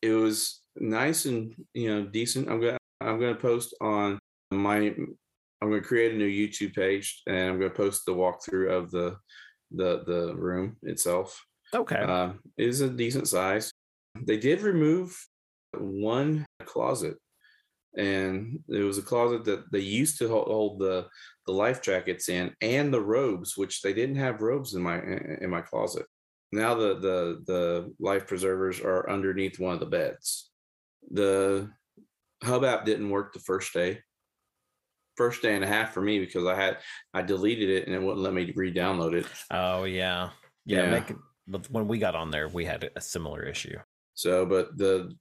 It 0.00 0.12
was 0.12 0.62
nice 0.76 1.26
and 1.26 1.54
you 1.74 1.88
know 1.88 2.06
decent. 2.06 2.48
I'm 2.48 2.60
gonna 2.60 2.78
I'm 3.00 3.20
gonna 3.20 3.34
post 3.34 3.74
on 3.80 4.18
my 4.50 4.94
I'm 5.60 5.70
gonna 5.70 5.82
create 5.82 6.14
a 6.14 6.18
new 6.18 6.28
YouTube 6.28 6.74
page 6.74 7.22
and 7.26 7.50
I'm 7.50 7.58
gonna 7.58 7.70
post 7.70 8.04
the 8.06 8.14
walkthrough 8.14 8.70
of 8.70 8.90
the 8.90 9.16
the 9.72 10.04
the 10.06 10.34
room 10.34 10.76
itself. 10.82 11.44
Okay. 11.74 11.96
Uh, 11.96 12.32
it 12.56 12.68
is 12.68 12.80
a 12.80 12.88
decent 12.88 13.28
size. 13.28 13.70
They 14.26 14.38
did 14.38 14.62
remove 14.62 15.16
one 15.76 16.46
closet, 16.64 17.16
and 17.96 18.60
it 18.68 18.82
was 18.82 18.98
a 18.98 19.02
closet 19.02 19.44
that 19.44 19.70
they 19.70 19.80
used 19.80 20.18
to 20.18 20.28
hold 20.28 20.78
the 20.80 21.06
the 21.46 21.52
life 21.52 21.82
jackets 21.82 22.28
in 22.28 22.54
and 22.60 22.92
the 22.92 23.00
robes, 23.00 23.56
which 23.56 23.82
they 23.82 23.92
didn't 23.92 24.16
have 24.16 24.42
robes 24.42 24.74
in 24.74 24.82
my 24.82 25.00
in 25.40 25.50
my 25.50 25.60
closet. 25.60 26.06
Now 26.52 26.74
the 26.74 26.94
the 26.98 27.42
the 27.46 27.94
life 28.00 28.26
preservers 28.26 28.80
are 28.80 29.10
underneath 29.10 29.58
one 29.58 29.74
of 29.74 29.80
the 29.80 29.86
beds. 29.86 30.50
The 31.10 31.70
hub 32.42 32.64
app 32.64 32.84
didn't 32.84 33.10
work 33.10 33.32
the 33.32 33.40
first 33.40 33.72
day. 33.72 34.00
First 35.18 35.42
day 35.42 35.54
and 35.56 35.64
a 35.64 35.66
half 35.66 35.92
for 35.92 36.00
me 36.00 36.18
because 36.20 36.46
I 36.46 36.54
had 36.54 36.78
I 37.12 37.20
deleted 37.22 37.68
it 37.68 37.86
and 37.86 37.94
it 37.94 38.00
wouldn't 38.00 38.22
let 38.22 38.32
me 38.32 38.52
re-download 38.54 39.14
it. 39.14 39.26
oh 39.50 39.84
yeah. 39.84 40.30
Yeah. 40.64 40.84
Yeah. 40.84 40.90
Make 40.90 41.16
but 41.48 41.68
when 41.70 41.88
we 41.88 41.98
got 41.98 42.14
on 42.14 42.30
there, 42.30 42.46
we 42.48 42.64
had 42.64 42.90
a 42.94 43.00
similar 43.00 43.42
issue. 43.42 43.78
So, 44.14 44.46
but 44.46 44.76
the 44.78 45.12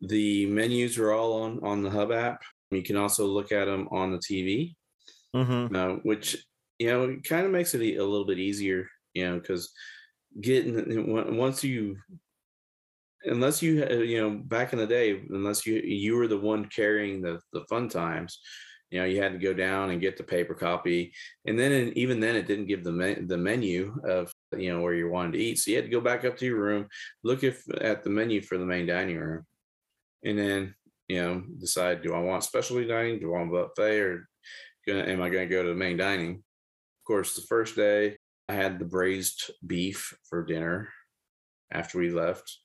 the 0.00 0.46
menus 0.46 0.98
are 0.98 1.12
all 1.12 1.42
on 1.42 1.60
on 1.62 1.82
the 1.82 1.90
Hub 1.90 2.12
app. 2.12 2.42
You 2.70 2.82
can 2.82 2.96
also 2.96 3.26
look 3.26 3.52
at 3.52 3.66
them 3.66 3.88
on 3.90 4.12
the 4.12 4.18
TV, 4.18 4.74
Mm-hmm. 5.34 5.74
uh, 5.74 5.96
which 6.04 6.36
you 6.78 6.88
know 6.88 7.16
kind 7.28 7.44
of 7.46 7.52
makes 7.52 7.74
it 7.74 7.82
a 7.82 8.04
little 8.04 8.26
bit 8.26 8.38
easier. 8.38 8.88
You 9.12 9.26
know, 9.26 9.38
because 9.40 9.72
getting 10.40 11.36
once 11.36 11.62
you 11.64 11.96
unless 13.24 13.62
you 13.62 13.86
uh, 13.90 13.94
you 13.94 14.20
know 14.20 14.30
back 14.44 14.72
in 14.72 14.78
the 14.78 14.86
day 14.86 15.22
unless 15.30 15.66
you 15.66 15.76
you 15.84 16.16
were 16.16 16.28
the 16.28 16.38
one 16.38 16.64
carrying 16.66 17.22
the 17.22 17.40
the 17.52 17.64
fun 17.68 17.88
times 17.88 18.38
you 18.94 19.00
know 19.00 19.06
you 19.06 19.20
had 19.20 19.32
to 19.32 19.38
go 19.38 19.52
down 19.52 19.90
and 19.90 20.00
get 20.00 20.16
the 20.16 20.22
paper 20.22 20.54
copy 20.54 21.12
and 21.46 21.58
then 21.58 21.72
and 21.72 21.98
even 21.98 22.20
then 22.20 22.36
it 22.36 22.46
didn't 22.46 22.66
give 22.66 22.84
the 22.84 22.92
me- 22.92 23.26
the 23.26 23.36
menu 23.36 23.92
of 24.08 24.32
you 24.56 24.72
know 24.72 24.80
where 24.80 24.94
you 24.94 25.10
wanted 25.10 25.32
to 25.32 25.38
eat 25.38 25.58
so 25.58 25.72
you 25.72 25.76
had 25.76 25.84
to 25.84 25.90
go 25.90 26.00
back 26.00 26.24
up 26.24 26.36
to 26.36 26.46
your 26.46 26.60
room 26.60 26.86
look 27.24 27.42
if 27.42 27.64
at 27.80 28.04
the 28.04 28.10
menu 28.10 28.40
for 28.40 28.56
the 28.56 28.64
main 28.64 28.86
dining 28.86 29.18
room 29.18 29.44
and 30.24 30.38
then 30.38 30.72
you 31.08 31.20
know 31.20 31.42
decide 31.58 32.02
do 32.02 32.14
i 32.14 32.20
want 32.20 32.44
specialty 32.44 32.86
dining 32.86 33.18
do 33.18 33.34
i 33.34 33.38
want 33.38 33.50
buffet 33.50 33.98
or 33.98 34.28
gonna, 34.86 35.02
am 35.02 35.20
i 35.20 35.28
going 35.28 35.48
to 35.48 35.52
go 35.52 35.64
to 35.64 35.70
the 35.70 35.74
main 35.74 35.96
dining? 35.96 36.36
Of 36.36 37.04
course 37.04 37.34
the 37.34 37.42
first 37.42 37.74
day 37.74 38.16
i 38.48 38.52
had 38.52 38.78
the 38.78 38.84
braised 38.84 39.50
beef 39.66 40.16
for 40.30 40.44
dinner 40.44 40.88
after 41.72 41.98
we 41.98 42.10
left. 42.10 42.60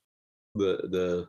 The 0.53 0.77
the 0.89 1.27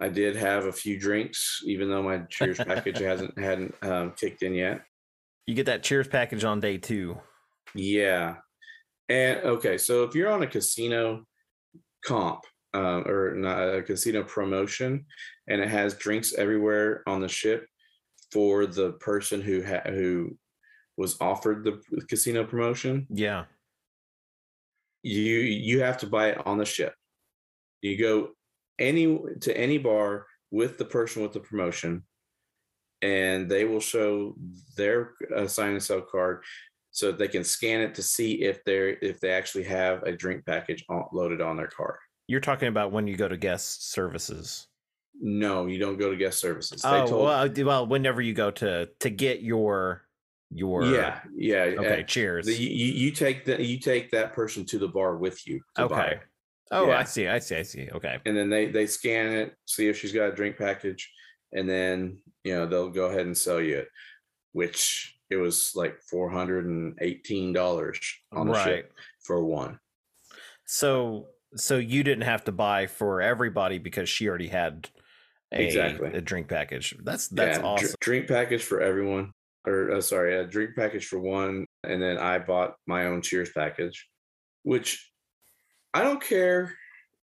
I 0.00 0.08
did 0.08 0.34
have 0.36 0.64
a 0.66 0.72
few 0.72 0.98
drinks, 0.98 1.60
even 1.66 1.90
though 1.90 2.02
my 2.02 2.18
Cheers 2.30 2.58
package 2.58 2.98
hasn't 3.10 3.38
hadn't 3.38 3.74
um, 3.82 4.12
kicked 4.12 4.42
in 4.42 4.54
yet. 4.54 4.82
You 5.46 5.54
get 5.54 5.66
that 5.66 5.82
Cheers 5.82 6.08
package 6.08 6.44
on 6.44 6.60
day 6.60 6.78
two. 6.78 7.18
Yeah, 7.74 8.36
and 9.08 9.38
okay, 9.40 9.76
so 9.78 10.04
if 10.04 10.14
you're 10.14 10.30
on 10.30 10.42
a 10.42 10.46
casino 10.46 11.24
comp 12.04 12.40
um, 12.72 13.06
or 13.06 13.34
not 13.34 13.62
a 13.74 13.82
casino 13.82 14.22
promotion, 14.22 15.04
and 15.48 15.60
it 15.60 15.68
has 15.68 15.94
drinks 15.94 16.32
everywhere 16.34 17.02
on 17.06 17.20
the 17.20 17.28
ship 17.28 17.66
for 18.32 18.66
the 18.66 18.92
person 18.92 19.40
who 19.40 19.62
ha- 19.62 19.82
who 19.90 20.36
was 20.96 21.16
offered 21.20 21.64
the 21.64 21.80
casino 22.08 22.44
promotion, 22.44 23.06
Yeah. 23.10 23.44
you 25.02 25.36
you 25.36 25.80
have 25.82 25.98
to 25.98 26.06
buy 26.06 26.28
it 26.30 26.46
on 26.46 26.58
the 26.58 26.64
ship. 26.64 26.94
You 27.82 27.96
go 27.98 28.30
any 28.80 29.18
to 29.40 29.56
any 29.56 29.78
bar 29.78 30.26
with 30.50 30.78
the 30.78 30.84
person 30.84 31.22
with 31.22 31.32
the 31.32 31.40
promotion, 31.40 32.02
and 33.02 33.48
they 33.48 33.64
will 33.64 33.80
show 33.80 34.34
their 34.76 35.12
uh, 35.34 35.46
sign 35.46 35.72
and 35.72 35.82
sell 35.82 36.00
card 36.00 36.42
so 36.90 37.06
that 37.06 37.18
they 37.18 37.28
can 37.28 37.44
scan 37.44 37.80
it 37.80 37.94
to 37.94 38.02
see 38.02 38.42
if 38.42 38.64
they're 38.64 38.96
if 39.02 39.20
they 39.20 39.30
actually 39.30 39.64
have 39.64 40.02
a 40.02 40.12
drink 40.12 40.44
package 40.44 40.84
on, 40.88 41.04
loaded 41.12 41.40
on 41.40 41.56
their 41.56 41.68
card. 41.68 41.98
You're 42.26 42.40
talking 42.40 42.68
about 42.68 42.92
when 42.92 43.06
you 43.06 43.16
go 43.16 43.28
to 43.28 43.36
guest 43.36 43.92
services. 43.92 44.66
No, 45.20 45.66
you 45.66 45.78
don't 45.78 45.98
go 45.98 46.10
to 46.10 46.16
guest 46.16 46.40
services. 46.40 46.82
They 46.82 46.88
Oh 46.88 47.06
told, 47.06 47.24
well, 47.24 47.66
well, 47.66 47.86
whenever 47.86 48.22
you 48.22 48.32
go 48.32 48.50
to 48.52 48.88
to 49.00 49.10
get 49.10 49.42
your 49.42 50.06
your 50.50 50.84
yeah, 50.84 51.20
yeah. 51.36 51.62
Okay. 51.78 52.00
uh, 52.00 52.02
cheers. 52.04 52.46
the, 52.46 52.54
you, 52.54 52.92
you 52.92 53.10
take 53.12 53.44
the 53.44 53.62
you 53.62 53.78
take 53.78 54.10
that 54.10 54.32
person 54.32 54.64
to 54.66 54.78
the 54.78 54.88
bar 54.88 55.16
with 55.16 55.46
you. 55.46 55.60
To 55.76 55.88
buy 55.88 56.06
Okay. 56.06 56.20
Oh, 56.70 56.88
yeah. 56.88 56.98
I 56.98 57.04
see. 57.04 57.26
I 57.28 57.38
see. 57.38 57.56
I 57.56 57.62
see. 57.62 57.88
Okay. 57.92 58.18
and 58.26 58.36
then 58.36 58.48
they 58.50 58.66
they 58.66 58.86
scan 58.86 59.32
it, 59.32 59.54
see 59.66 59.88
if 59.88 59.98
she's 59.98 60.12
got 60.12 60.30
a 60.30 60.34
drink 60.34 60.56
package, 60.56 61.10
and 61.52 61.68
then 61.68 62.18
you 62.44 62.54
know 62.54 62.66
they'll 62.66 62.90
go 62.90 63.06
ahead 63.06 63.26
and 63.26 63.36
sell 63.36 63.60
you 63.60 63.78
it, 63.78 63.88
which 64.52 65.16
it 65.30 65.36
was 65.36 65.72
like 65.74 66.00
four 66.10 66.30
hundred 66.30 66.66
and 66.66 66.96
eighteen 67.00 67.52
dollars 67.52 67.98
on 68.32 68.46
the 68.46 68.52
Right. 68.52 68.64
ship 68.64 68.92
for 69.22 69.44
one. 69.44 69.78
So 70.66 71.28
so 71.56 71.78
you 71.78 72.04
didn't 72.04 72.24
have 72.24 72.44
to 72.44 72.52
buy 72.52 72.86
for 72.86 73.20
everybody 73.20 73.78
because 73.78 74.08
she 74.08 74.28
already 74.28 74.46
had 74.48 74.88
a, 75.52 75.64
Exactly. 75.64 76.10
a 76.12 76.20
drink 76.20 76.48
package. 76.48 76.94
That's 77.02 77.28
that's 77.28 77.56
Yeah, 77.56 77.62
dr- 77.62 77.64
awesome. 77.66 77.94
drink 78.00 78.28
package 78.28 78.62
for 78.62 78.80
everyone, 78.80 79.32
or 79.66 79.92
uh, 79.92 80.00
sorry, 80.00 80.36
a 80.38 80.46
drink 80.46 80.76
package 80.76 81.06
for 81.06 81.18
one, 81.18 81.66
and 81.82 82.00
then 82.00 82.18
I 82.18 82.38
bought 82.38 82.76
my 82.86 83.06
own 83.06 83.20
Cheers 83.22 83.50
package, 83.52 84.08
which 84.62 85.10
I 85.92 86.02
don't 86.02 86.22
care, 86.22 86.74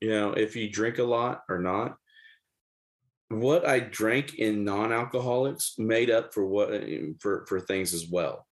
you 0.00 0.10
know, 0.10 0.32
if 0.32 0.56
you 0.56 0.70
drink 0.70 0.98
a 0.98 1.04
lot 1.04 1.42
or 1.48 1.58
not. 1.58 1.96
What 3.30 3.68
I 3.68 3.80
drank 3.80 4.36
in 4.36 4.64
non-alcoholics 4.64 5.74
made 5.78 6.10
up 6.10 6.32
for 6.32 6.46
what 6.46 6.70
for 7.20 7.44
for 7.46 7.60
things 7.60 7.92
as 7.92 8.06
well, 8.10 8.46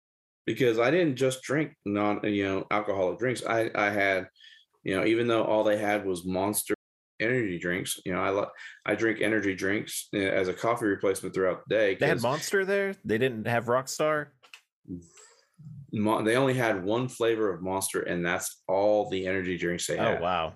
because 0.45 0.79
I 0.79 0.91
didn't 0.91 1.17
just 1.17 1.43
drink 1.43 1.73
non 1.87 2.21
you 2.25 2.45
know 2.45 2.67
alcoholic 2.71 3.19
drinks. 3.19 3.43
I 3.47 3.71
I 3.75 3.89
had, 3.89 4.29
you 4.85 4.95
know, 4.95 5.07
even 5.07 5.29
though 5.29 5.45
all 5.45 5.65
they 5.65 5.79
had 5.79 6.05
was 6.05 6.27
Monster 6.27 6.75
energy 7.21 7.59
drinks, 7.59 7.99
you 8.05 8.13
know, 8.13 8.21
I 8.21 8.29
like 8.29 8.49
I 8.85 8.95
drink 8.95 9.23
energy 9.23 9.55
drinks 9.55 10.09
uh, 10.15 10.19
as 10.19 10.49
a 10.49 10.53
coffee 10.53 10.85
replacement 10.85 11.35
throughout 11.35 11.63
the 11.67 11.75
day. 11.75 11.95
They 11.95 12.09
had 12.09 12.21
Monster 12.21 12.67
there. 12.67 12.95
They 13.03 13.17
didn't 13.17 13.47
have 13.47 13.65
Rockstar. 13.65 14.27
They 15.93 16.37
only 16.37 16.55
had 16.55 16.85
one 16.85 17.09
flavor 17.09 17.53
of 17.53 17.63
Monster, 17.63 18.03
and 18.03 18.25
that's 18.25 18.63
all 18.69 19.09
the 19.09 19.27
energy 19.27 19.57
drinks 19.57 19.87
they 19.87 19.97
had. 19.97 20.19
Oh 20.19 20.23
wow. 20.23 20.55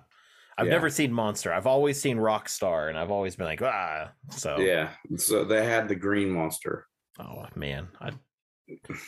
I've 0.57 0.67
Yeah. 0.67 0.73
never 0.73 0.89
seen 0.89 1.11
Monster. 1.13 1.53
I've 1.53 1.65
always 1.67 1.99
seen 1.99 2.17
Rockstar, 2.17 2.89
and 2.89 2.97
I've 2.97 3.11
always 3.11 3.35
been 3.35 3.47
like, 3.47 3.61
ah. 3.61 4.11
So 4.31 4.59
Yeah, 4.59 4.89
so 5.17 5.43
they 5.45 5.65
had 5.65 5.87
the 5.87 5.95
green 5.95 6.29
Monster. 6.29 6.85
Oh 7.19 7.45
man, 7.55 7.87
I 7.99 8.11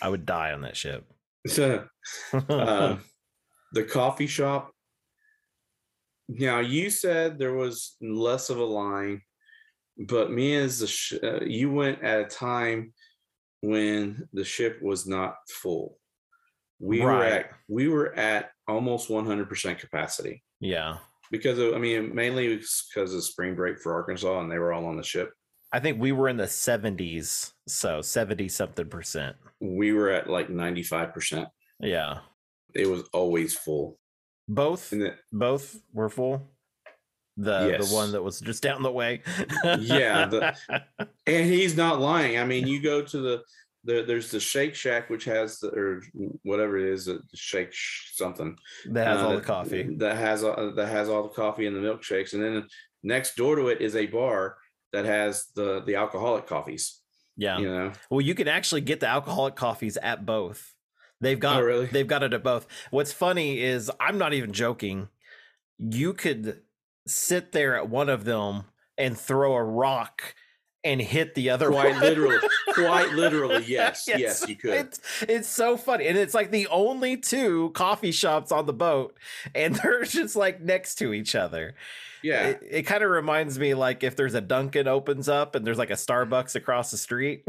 I 0.02 0.10
would 0.10 0.26
die 0.26 0.52
on 0.54 0.62
that 0.62 0.78
ship. 0.78 1.06
uh, 1.58 1.84
the 3.74 3.84
coffee 3.90 4.28
shop. 4.28 4.72
Now 6.30 6.60
you 6.60 6.90
said 6.90 7.38
there 7.38 7.54
was 7.54 7.96
less 8.02 8.50
of 8.50 8.58
a 8.58 8.64
line, 8.66 9.22
but 10.08 10.32
me 10.32 10.56
as 10.56 10.80
the 10.80 10.88
sh- 10.88 11.14
uh, 11.22 11.42
you 11.44 11.70
went 11.72 12.02
at 12.02 12.22
a 12.22 12.26
time 12.26 12.94
when 13.62 14.28
the 14.34 14.44
ship 14.46 14.82
was 14.82 15.06
not 15.06 15.36
full. 15.50 15.98
We 16.80 17.02
were 17.02 17.24
at 17.24 17.50
we 17.68 17.88
were 17.88 18.14
at 18.16 18.52
almost 18.68 19.10
100% 19.10 19.80
capacity 19.80 20.44
yeah. 20.60 20.98
because 21.32 21.60
of, 21.60 21.74
I 21.74 21.78
mean 21.78 22.14
mainly 22.14 22.62
because 22.94 23.14
of 23.14 23.24
spring 23.24 23.56
break 23.56 23.80
for 23.80 23.94
Arkansas 23.94 24.40
and 24.40 24.52
they 24.52 24.60
were 24.60 24.74
all 24.74 24.86
on 24.86 24.98
the 24.98 25.04
ship. 25.04 25.32
I 25.72 25.80
think 25.80 26.00
we 26.00 26.12
were 26.12 26.30
in 26.30 26.38
the 26.38 26.44
70s, 26.44 27.52
so 27.68 28.02
70 28.02 28.48
something 28.48 28.88
percent. 28.88 29.36
We 29.60 29.92
were 29.94 30.10
at 30.10 30.30
like 30.30 30.50
95%. 30.50 31.48
Yeah. 31.80 32.20
It 32.76 32.88
was 32.88 33.04
always 33.12 33.56
full. 33.56 33.98
Both 34.48 34.92
then, 34.92 35.16
both 35.32 35.80
were 35.92 36.10
full. 36.10 36.48
The 37.38 37.70
Yes. 37.72 37.90
the 37.90 37.96
one 37.96 38.12
that 38.12 38.22
was 38.22 38.40
just 38.40 38.62
down 38.62 38.84
the 38.84 38.92
way. 38.92 39.24
Yeah, 39.80 40.28
the- 40.28 40.56
and 41.26 41.46
he's 41.50 41.76
not 41.76 42.00
lying. 42.00 42.38
I 42.38 42.46
mean, 42.46 42.68
you 42.68 42.80
go 42.80 43.02
to 43.02 43.18
the, 43.18 43.44
the 43.84 44.04
there's 44.06 44.32
the 44.32 44.40
Shake 44.40 44.76
Shack, 44.76 45.10
which 45.10 45.26
has 45.26 45.60
the, 45.60 45.70
or 45.70 46.02
whatever 46.44 46.78
it 46.78 46.86
is, 46.94 47.06
the 47.06 47.22
Shake 47.36 47.74
sh- 47.74 48.12
something 48.16 48.58
that 48.92 49.08
has 49.08 49.20
uh, 49.22 49.28
all 49.28 49.36
the 49.36 49.42
coffee. 49.42 49.96
that 49.98 50.18
has 50.18 50.44
all- 50.44 50.74
that 50.76 50.88
has 50.88 51.10
all 51.10 51.24
the 51.24 51.30
coffee 51.30 51.66
and 51.68 51.76
the 51.76 51.82
milkshakes, 51.82 52.34
and 52.34 52.44
then 52.44 52.68
next 53.04 53.36
door 53.36 53.56
to 53.56 53.68
it 53.68 53.82
is 53.82 53.96
a 53.96 54.06
bar 54.08 54.58
that 54.94 55.06
has 55.06 55.48
the 55.56 55.82
the 55.86 55.96
alcoholic 55.96 56.48
coffees. 56.48 57.00
Yeah. 57.36 57.58
You 57.58 57.68
know, 57.68 57.92
Well, 58.12 58.22
you 58.22 58.36
can 58.36 58.48
actually 58.48 58.82
get 58.82 59.00
the 59.00 59.08
alcoholic 59.08 59.56
coffees 59.56 59.98
at 59.98 60.24
both. 60.26 60.74
They've 61.20 61.40
got 61.40 61.58
Oh, 61.58 61.66
really? 61.66 61.86
they've 61.88 62.08
got 62.08 62.22
it 62.22 62.32
at 62.34 62.44
both. 62.44 62.68
What's 62.92 63.12
funny 63.12 63.60
is 63.60 63.90
I'm 64.00 64.18
not 64.20 64.34
even 64.34 64.52
joking. 64.54 65.10
You 65.80 66.14
could 66.14 66.62
sit 67.08 67.52
there 67.52 67.76
at 67.76 67.90
one 67.90 68.08
of 68.10 68.24
them 68.26 68.66
and 69.00 69.18
throw 69.18 69.54
a 69.56 69.64
rock 69.64 70.36
and 70.84 71.02
hit 71.02 71.34
the 71.36 71.50
other 71.50 71.70
quite 71.70 71.92
one. 71.94 72.02
literally, 72.02 72.38
quite 72.74 73.12
literally, 73.14 73.64
yes, 73.66 74.06
yes, 74.08 74.48
you 74.48 74.56
could. 74.56 74.74
It's 74.74 75.00
it's 75.28 75.48
so 75.48 75.78
funny, 75.78 76.08
and 76.08 76.18
it's 76.18 76.34
like 76.34 76.52
the 76.52 76.68
only 76.68 77.18
two 77.18 77.70
coffee 77.72 78.12
shops 78.12 78.52
on 78.52 78.66
the 78.66 78.74
boat, 78.74 79.18
and 79.56 79.76
they're 79.84 80.04
just 80.04 80.36
like 80.36 80.62
next 80.62 80.96
to 80.96 81.14
each 81.14 81.36
other. 81.36 81.76
Yeah, 82.22 82.48
It, 82.48 82.62
it 82.70 82.82
kind 82.84 83.04
of 83.04 83.10
reminds 83.10 83.60
me 83.60 83.74
like 83.74 84.02
if 84.02 84.16
there's 84.16 84.34
a 84.34 84.40
Dunkin' 84.40 84.88
opens 84.88 85.28
up 85.28 85.56
and 85.56 85.68
there's 85.68 85.78
like 85.78 85.90
a 85.90 85.94
Starbucks 85.96 86.56
across 86.56 86.90
the 86.90 86.98
street. 86.98 87.44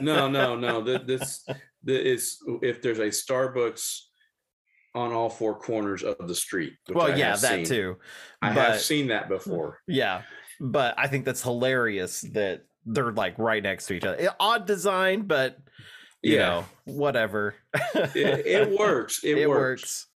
no, 0.00 0.28
no, 0.28 0.54
no. 0.54 0.80
This, 0.82 1.44
this 1.82 2.04
is 2.04 2.38
if 2.62 2.80
there's 2.80 3.00
a 3.00 3.08
Starbucks 3.08 4.02
on 4.94 5.12
all 5.12 5.28
four 5.28 5.58
corners 5.58 6.04
of 6.04 6.16
the 6.28 6.34
street. 6.34 6.74
well, 6.88 7.10
I 7.12 7.16
yeah, 7.16 7.32
that 7.36 7.40
seen. 7.40 7.64
too. 7.64 7.96
I 8.40 8.52
but- 8.54 8.70
have 8.72 8.80
seen 8.80 9.08
that 9.08 9.28
before. 9.28 9.80
Yeah, 9.88 10.22
but 10.60 10.94
I 10.98 11.06
think 11.08 11.24
that's 11.24 11.42
hilarious 11.42 12.22
that 12.32 12.64
they're 12.86 13.12
like 13.12 13.38
right 13.38 13.62
next 13.62 13.86
to 13.86 13.94
each 13.94 14.04
other. 14.04 14.16
Eh, 14.20 14.28
Odd 14.40 14.66
design, 14.66 15.22
but 15.22 15.58
you 16.22 16.34
Yeah, 16.36 16.38
know, 16.48 16.64
whatever. 16.84 17.54
it, 17.94 18.46
it 18.46 18.78
works. 18.78 19.22
It, 19.24 19.38
It 19.38 19.48
works. 19.48 19.82
works. 19.82 20.06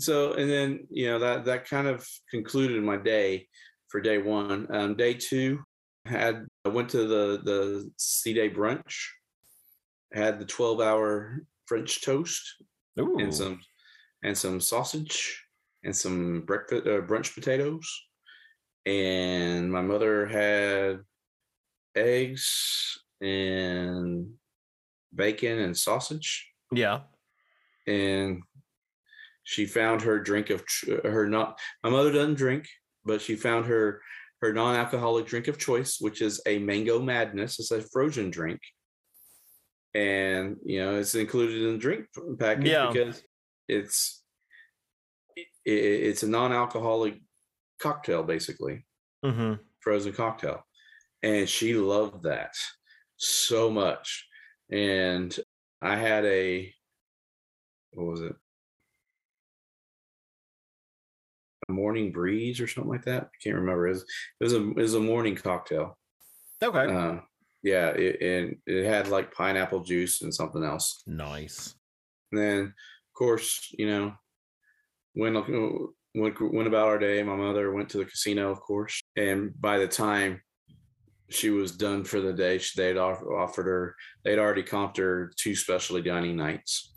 So, 0.00 0.34
and 0.34 0.48
then 0.48 0.86
you 0.90 1.06
know 1.06 1.18
that 1.18 1.44
that 1.46 1.68
kind 1.68 1.88
of 1.88 2.06
concluded 2.30 2.82
my 2.82 2.96
day 2.96 3.48
for 3.88 4.00
day 4.00 4.18
one. 4.18 4.68
Um, 4.70 4.94
day 4.94 5.14
two 5.14 5.60
had 6.06 6.46
I 6.64 6.68
went 6.68 6.88
to 6.90 7.06
the 7.06 7.40
the 7.42 7.90
sea 7.96 8.32
day 8.34 8.48
brunch, 8.48 9.08
had 10.12 10.38
the 10.38 10.44
twelve 10.44 10.80
hour 10.80 11.40
French 11.66 12.00
toast 12.02 12.42
Ooh. 13.00 13.18
and 13.18 13.34
some 13.34 13.60
and 14.22 14.38
some 14.38 14.60
sausage 14.60 15.44
and 15.84 15.94
some 15.96 16.42
breakfast 16.42 16.86
uh, 16.86 17.00
brunch 17.00 17.34
potatoes 17.34 17.88
and 18.88 19.70
my 19.70 19.82
mother 19.82 20.26
had 20.26 21.00
eggs 21.94 22.98
and 23.20 24.30
bacon 25.14 25.58
and 25.58 25.76
sausage 25.76 26.48
yeah. 26.72 27.00
and 27.86 28.42
she 29.44 29.66
found 29.66 30.00
her 30.00 30.18
drink 30.18 30.48
of 30.48 30.62
her 31.04 31.28
not 31.28 31.58
my 31.84 31.90
mother 31.90 32.12
doesn't 32.12 32.36
drink 32.36 32.66
but 33.04 33.20
she 33.20 33.36
found 33.36 33.66
her 33.66 34.00
her 34.40 34.52
non-alcoholic 34.54 35.26
drink 35.26 35.48
of 35.48 35.58
choice 35.58 35.98
which 36.00 36.22
is 36.22 36.40
a 36.46 36.58
mango 36.58 36.98
madness 36.98 37.58
it's 37.58 37.70
a 37.70 37.82
frozen 37.82 38.30
drink 38.30 38.60
and 39.94 40.56
you 40.64 40.80
know 40.80 40.94
it's 40.98 41.14
included 41.14 41.62
in 41.62 41.72
the 41.72 41.78
drink 41.78 42.06
package 42.38 42.68
Yeah. 42.68 42.90
because 42.90 43.22
it's 43.68 44.22
it, 45.36 45.46
it's 45.64 46.22
a 46.22 46.28
non-alcoholic 46.28 47.20
cocktail 47.78 48.22
basically. 48.22 48.84
Hmm 49.24 49.54
frozen 49.80 50.12
cocktail. 50.12 50.62
And 51.22 51.48
she 51.48 51.74
loved 51.74 52.24
that 52.24 52.54
so 53.16 53.70
much. 53.70 54.26
And 54.70 55.34
i 55.80 55.96
had 55.96 56.24
a 56.24 56.72
what 57.92 58.06
was 58.06 58.20
it? 58.20 58.34
A 61.68 61.72
morning 61.72 62.12
breeze 62.12 62.60
or 62.60 62.68
something 62.68 62.90
like 62.90 63.04
that? 63.04 63.24
I 63.24 63.36
can't 63.42 63.56
remember. 63.56 63.86
It 63.88 63.92
was, 63.92 64.02
it 64.02 64.44
was 64.44 64.52
a 64.52 64.70
it 64.70 64.76
was 64.76 64.94
a 64.94 65.00
morning 65.00 65.36
cocktail. 65.36 65.96
Okay. 66.62 66.92
uh, 66.92 67.20
yeah 67.62 67.88
it, 67.88 68.20
and 68.20 68.56
it 68.66 68.84
had 68.84 69.08
like 69.08 69.32
pineapple 69.32 69.80
juice 69.80 70.22
and 70.22 70.34
something 70.34 70.64
else. 70.64 71.02
Nice. 71.06 71.74
and 72.30 72.40
then 72.40 72.60
of 72.60 73.14
course 73.14 73.72
you 73.78 73.86
know 73.88 74.12
when 75.14 75.36
went, 76.14 76.36
went 76.52 76.68
about 76.68 76.88
our 76.88 76.98
day 76.98 77.22
my 77.22 77.36
mother 77.36 77.72
went 77.72 77.88
to 77.88 77.98
the 77.98 78.04
casino 78.04 78.50
of 78.50 78.60
course 78.60 79.00
and 79.16 79.58
by 79.60 79.78
the 79.78 79.88
time 79.88 80.40
she 81.30 81.50
was 81.50 81.72
done 81.72 82.04
for 82.04 82.20
the 82.20 82.32
day 82.32 82.58
she, 82.58 82.80
they'd 82.80 82.96
off, 82.96 83.22
offered 83.22 83.66
her 83.66 83.94
they'd 84.24 84.38
already 84.38 84.62
comped 84.62 84.96
her 84.96 85.30
two 85.36 85.54
specialty 85.54 86.02
dining 86.02 86.36
nights 86.36 86.92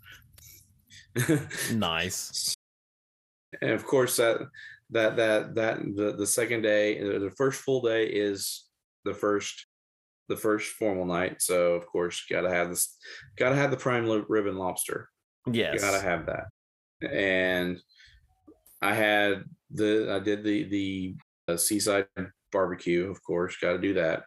Nice. 1.72 2.54
and 3.60 3.70
of 3.72 3.84
course 3.84 4.16
that 4.16 4.38
that 4.90 5.16
that 5.16 5.54
that 5.54 5.78
the, 5.94 6.14
the 6.16 6.26
second 6.26 6.62
day 6.62 7.00
uh, 7.00 7.18
the 7.18 7.32
first 7.36 7.60
full 7.60 7.82
day 7.82 8.06
is 8.06 8.64
the 9.04 9.14
first 9.14 9.66
the 10.28 10.36
first 10.36 10.72
formal 10.72 11.04
night 11.04 11.42
so 11.42 11.74
of 11.74 11.86
course 11.86 12.24
gotta 12.30 12.48
have 12.48 12.70
this 12.70 12.96
gotta 13.36 13.56
have 13.56 13.70
the 13.70 13.76
prime 13.76 14.24
ribbon 14.28 14.56
lobster 14.56 15.10
Yes. 15.50 15.74
You 15.74 15.80
gotta 15.80 16.00
have 16.00 16.26
that. 16.26 16.46
And 17.10 17.80
I 18.82 18.94
had 18.94 19.44
the 19.70 20.12
I 20.12 20.18
did 20.18 20.44
the 20.44 20.64
the 20.64 21.16
uh, 21.48 21.56
seaside 21.56 22.06
barbecue, 22.50 23.10
of 23.10 23.22
course. 23.22 23.56
Got 23.56 23.72
to 23.72 23.78
do 23.78 23.94
that. 23.94 24.24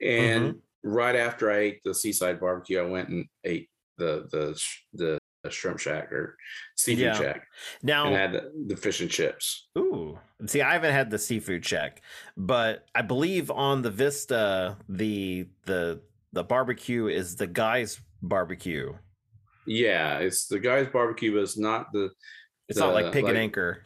And 0.00 0.54
Mm-hmm. 0.54 0.90
right 0.90 1.14
after 1.16 1.50
I 1.50 1.58
ate 1.58 1.80
the 1.84 1.94
seaside 1.94 2.40
barbecue, 2.40 2.80
I 2.80 2.86
went 2.86 3.08
and 3.08 3.26
ate 3.44 3.68
the 3.98 4.26
the 4.30 4.60
the, 4.94 5.18
the 5.44 5.50
shrimp 5.50 5.78
shack 5.78 6.10
or 6.12 6.36
seafood 6.76 7.02
Yeah. 7.02 7.12
shack 7.12 7.46
now, 7.82 8.06
and 8.06 8.16
had 8.16 8.32
the, 8.32 8.52
the 8.68 8.76
fish 8.76 9.00
and 9.00 9.10
chips. 9.10 9.68
Ooh. 9.78 10.18
See, 10.46 10.60
I 10.60 10.72
haven't 10.72 10.92
had 10.92 11.10
the 11.10 11.18
seafood 11.18 11.64
shack, 11.64 12.02
but 12.36 12.86
I 12.94 13.02
believe 13.02 13.50
on 13.50 13.82
the 13.82 13.90
Vista, 13.90 14.76
the 14.88 15.48
the 15.66 16.00
the 16.32 16.42
barbecue 16.42 17.06
is 17.08 17.36
the 17.36 17.46
guy's 17.46 18.00
barbecue. 18.22 18.94
Yeah, 19.66 20.18
it's 20.18 20.48
the 20.48 20.58
guy's 20.58 20.88
barbecue, 20.88 21.32
but 21.32 21.42
it's 21.42 21.58
not 21.58 21.92
the 21.92 22.10
It's 22.72 22.80
not 22.80 22.94
like 22.94 23.12
pig 23.12 23.24
and 23.24 23.34
like- 23.34 23.42
anchor. 23.42 23.84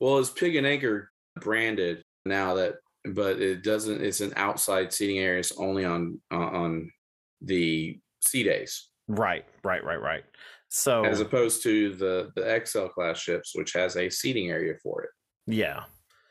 well, 0.00 0.18
it's 0.18 0.30
pig 0.30 0.56
and 0.56 0.66
anchor 0.66 1.10
branded 1.40 2.02
now 2.24 2.54
that, 2.54 2.74
but 3.04 3.40
it 3.40 3.62
doesn't. 3.62 4.02
It's 4.02 4.20
an 4.20 4.32
outside 4.36 4.92
seating 4.92 5.18
area. 5.18 5.40
It's 5.40 5.56
only 5.58 5.84
on 5.84 6.20
on- 6.30 6.54
on 6.54 6.92
the 7.40 7.98
sea 8.20 8.42
days, 8.44 8.88
Right, 9.08 9.44
right, 9.64 9.82
right, 9.84 10.00
right. 10.00 10.24
So 10.68 11.04
as 11.04 11.20
opposed 11.20 11.62
to 11.64 11.94
the 11.94 12.30
the 12.36 12.60
XL 12.64 12.86
class 12.86 13.18
ships, 13.18 13.54
which 13.54 13.72
has 13.74 13.96
a 13.96 14.08
seating 14.08 14.50
area 14.50 14.74
for 14.82 15.02
it 15.02 15.10
yeah. 15.46 15.84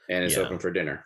and 0.10 0.24
it's 0.24 0.36
Yeah. 0.36 0.44
open 0.44 0.58
for 0.58 0.72
dinner. 0.72 1.06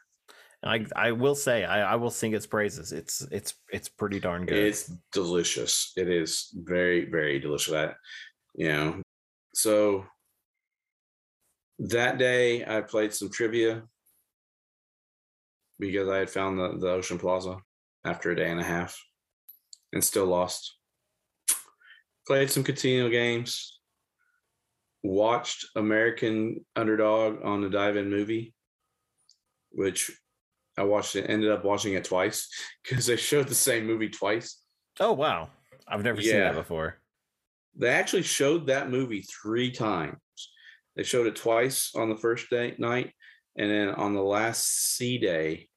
I 0.63 0.85
I 0.95 1.11
will 1.11 1.35
say 1.35 1.65
I, 1.65 1.93
I 1.93 1.95
will 1.95 2.09
sing 2.11 2.33
its 2.33 2.45
praises. 2.47 2.91
It's 2.91 3.21
it's 3.31 3.55
it's 3.71 3.89
pretty 3.89 4.19
darn 4.19 4.45
good. 4.45 4.57
It's 4.57 4.91
delicious. 5.11 5.91
It 5.97 6.07
is 6.09 6.49
very 6.55 7.05
very 7.09 7.39
delicious. 7.39 7.73
That 7.73 7.95
you 8.55 8.69
know, 8.69 9.01
so 9.65 10.05
that 11.79 12.19
day 12.19 12.63
I 12.63 12.81
played 12.81 13.15
some 13.15 13.31
trivia 13.31 13.81
because 15.79 16.07
I 16.07 16.17
had 16.19 16.29
found 16.29 16.59
the, 16.59 16.77
the 16.77 16.91
Ocean 16.91 17.17
Plaza 17.17 17.57
after 18.05 18.29
a 18.29 18.35
day 18.35 18.51
and 18.51 18.59
a 18.59 18.63
half 18.63 18.95
and 19.91 20.03
still 20.03 20.27
lost. 20.27 20.77
Played 22.27 22.51
some 22.51 22.63
casino 22.63 23.09
games. 23.09 23.79
Watched 25.01 25.65
American 25.75 26.63
Underdog 26.75 27.43
on 27.43 27.61
the 27.61 27.69
Dive 27.69 27.97
In 27.97 28.11
movie, 28.11 28.53
which 29.71 30.11
I 30.77 30.83
watched 30.83 31.15
it, 31.15 31.27
ended 31.27 31.49
up 31.49 31.65
watching 31.65 31.95
it 31.95 32.03
twice 32.03 32.47
because 32.83 33.07
they 33.07 33.15
showed 33.15 33.47
the 33.47 33.55
same 33.55 33.87
movie 33.87 34.09
twice. 34.09 34.61
oh 34.99 35.13
wow. 35.13 35.49
I've 35.87 36.03
never 36.03 36.21
seen 36.21 36.37
that 36.37 36.53
before. 36.53 36.99
They 37.77 37.89
actually 37.89 38.23
showed 38.23 38.67
that 38.67 38.89
movie 38.89 39.21
three 39.21 39.71
times. 39.71 40.17
They 40.95 41.03
showed 41.03 41.27
it 41.27 41.35
twice 41.35 41.91
on 41.95 42.09
the 42.09 42.15
first 42.15 42.49
day 42.49 42.75
night, 42.77 43.11
and 43.57 43.69
then 43.69 43.89
on 43.89 44.13
the 44.13 44.23
last 44.23 44.95
sea 44.95 45.17
day, 45.17 45.67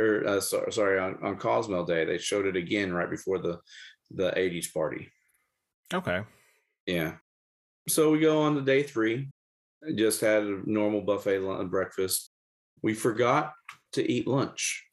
or 0.00 0.26
uh, 0.26 0.40
so, 0.40 0.64
sorry, 0.70 0.98
on, 0.98 1.18
on 1.22 1.36
Cosmo 1.36 1.84
Day, 1.84 2.04
they 2.04 2.18
showed 2.18 2.46
it 2.46 2.56
again 2.56 2.92
right 2.92 3.10
before 3.10 3.38
the 3.38 3.58
the 4.10 4.30
'80s 4.30 4.72
party. 4.72 5.10
Okay. 5.92 6.22
Yeah. 6.86 7.16
So 7.88 8.10
we 8.10 8.20
go 8.20 8.42
on 8.42 8.54
to 8.54 8.62
day 8.62 8.82
three. 8.82 9.28
Just 9.94 10.20
had 10.20 10.42
a 10.42 10.62
normal 10.64 11.02
buffet 11.02 11.40
lunch, 11.40 11.70
breakfast. 11.70 12.30
We 12.82 12.94
forgot 12.94 13.52
to 13.92 14.10
eat 14.10 14.26
lunch. 14.26 14.84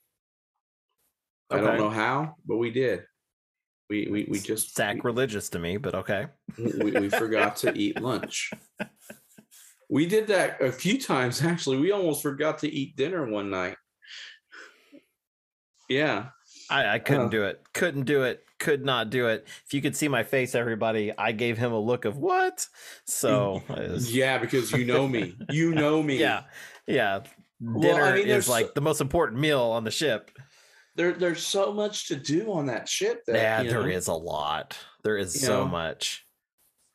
I 1.50 1.60
don't 1.60 1.78
know 1.78 1.89
how, 1.89 2.36
but 2.46 2.58
we 2.58 2.72
did. 2.72 3.04
We 3.89 4.08
we 4.10 4.28
we 4.30 4.39
just 4.39 4.76
sacrilegious 4.76 5.50
to 5.50 5.60
me, 5.60 5.78
but 5.78 5.93
okay. 5.96 6.28
we, 6.58 6.91
we 6.91 7.10
forgot 7.10 7.56
to 7.58 7.74
eat 7.78 8.02
lunch. 8.02 8.52
We 9.89 10.06
did 10.08 10.28
that 10.28 10.62
a 10.62 10.72
few 10.72 11.00
times 11.00 11.43
actually. 11.43 11.78
We 11.78 11.91
almost 11.91 12.24
forgot 12.24 12.60
to 12.60 12.69
eat 12.74 12.96
dinner 12.96 13.26
one 13.30 13.50
night. 13.50 13.78
Yeah. 15.89 16.28
I, 16.69 16.96
I 16.96 17.00
couldn't 17.00 17.26
Uh. 17.28 17.30
do 17.30 17.43
it. 17.43 17.62
Couldn't 17.74 18.06
do 18.06 18.24
it. 18.24 18.43
Could 18.60 18.86
not 18.86 19.10
do 19.10 19.28
it. 19.28 19.46
If 19.65 19.74
you 19.74 19.82
could 19.82 19.96
see 19.96 20.08
my 20.08 20.24
face, 20.24 20.56
everybody, 20.56 21.12
I 21.17 21.34
gave 21.34 21.58
him 21.58 21.74
a 21.74 21.80
look 21.80 22.06
of 22.06 22.17
what? 22.17 22.65
So 23.06 23.62
was- 23.69 24.13
Yeah, 24.15 24.38
because 24.38 24.72
you 24.72 24.86
know 24.86 25.08
me. 25.08 25.36
You 25.50 25.76
know 25.76 26.02
me. 26.02 26.17
yeah, 26.19 26.43
yeah. 26.88 27.24
dinner 27.62 28.04
I 28.04 28.15
mean, 28.15 28.28
is 28.30 28.48
like 28.48 28.74
the 28.74 28.82
most 28.82 29.02
important 29.02 29.39
meal 29.41 29.60
on 29.62 29.84
the 29.84 29.91
ship. 29.91 30.32
There, 30.95 31.13
there's 31.13 31.45
so 31.45 31.73
much 31.73 32.08
to 32.10 32.15
do 32.15 32.51
on 32.51 32.67
that 32.67 32.88
ship. 32.88 33.23
That, 33.25 33.36
yeah, 33.36 33.63
there 33.63 33.84
know, 33.84 33.89
is 33.89 34.08
a 34.08 34.13
lot. 34.13 34.77
There 35.03 35.17
is 35.17 35.41
so 35.41 35.63
know, 35.63 35.67
much. 35.67 36.25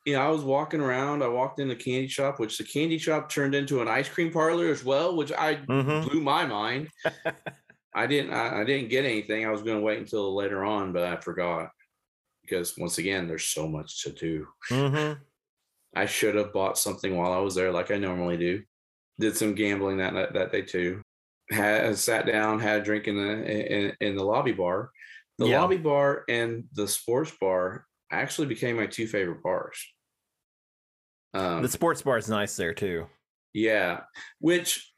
You 0.06 0.14
know, 0.14 0.20
I 0.22 0.28
was 0.28 0.42
walking 0.42 0.80
around. 0.80 1.22
I 1.22 1.28
walked 1.28 1.58
in 1.58 1.68
the 1.68 1.76
candy 1.76 2.08
shop, 2.08 2.38
which 2.38 2.56
the 2.58 2.64
candy 2.64 2.98
shop 2.98 3.28
turned 3.28 3.54
into 3.54 3.82
an 3.82 3.88
ice 3.88 4.08
cream 4.08 4.32
parlor 4.32 4.68
as 4.68 4.84
well, 4.84 5.16
which 5.16 5.32
I 5.32 5.56
Mhm. 5.56 6.08
blew 6.08 6.20
my 6.20 6.46
mind. 6.46 6.88
I 7.94 8.06
didn't. 8.06 8.32
I, 8.32 8.60
I 8.60 8.64
didn't 8.64 8.90
get 8.90 9.04
anything. 9.04 9.44
I 9.44 9.50
was 9.50 9.62
going 9.62 9.78
to 9.78 9.82
wait 9.84 9.98
until 9.98 10.34
later 10.34 10.64
on, 10.64 10.92
but 10.92 11.02
I 11.02 11.16
forgot 11.20 11.70
because 12.42 12.78
once 12.78 12.98
again, 12.98 13.26
there's 13.26 13.48
so 13.48 13.66
much 13.68 14.04
to 14.04 14.12
do. 14.12 14.46
Mhm. 14.70 15.18
I 15.96 16.06
should 16.06 16.36
have 16.36 16.52
bought 16.52 16.78
something 16.78 17.16
while 17.16 17.32
I 17.32 17.38
was 17.38 17.54
there, 17.54 17.72
like 17.72 17.90
I 17.90 17.98
normally 17.98 18.36
do. 18.36 18.62
Did 19.18 19.36
some 19.36 19.54
gambling 19.54 19.96
that 19.98 20.14
that, 20.14 20.32
that 20.34 20.52
day 20.52 20.62
too. 20.62 21.02
Had 21.50 21.96
sat 21.96 22.26
down, 22.26 22.60
had 22.60 22.80
a 22.82 22.84
drink 22.84 23.06
in 23.08 23.16
the 23.16 23.72
in, 23.88 23.96
in 24.00 24.16
the 24.16 24.24
lobby 24.24 24.52
bar. 24.52 24.90
The 25.38 25.46
Yeah. 25.48 25.60
lobby 25.62 25.78
bar 25.78 26.24
and 26.28 26.64
the 26.72 26.86
sports 26.86 27.32
bar 27.40 27.86
actually 28.10 28.48
became 28.48 28.76
my 28.76 28.86
two 28.86 29.06
favorite 29.06 29.42
bars. 29.42 29.78
Um, 31.34 31.62
The 31.62 31.68
sports 31.68 32.02
bar 32.02 32.18
is 32.18 32.28
nice 32.28 32.56
there 32.56 32.74
too. 32.74 33.06
yeah, 33.54 34.02
which 34.40 34.92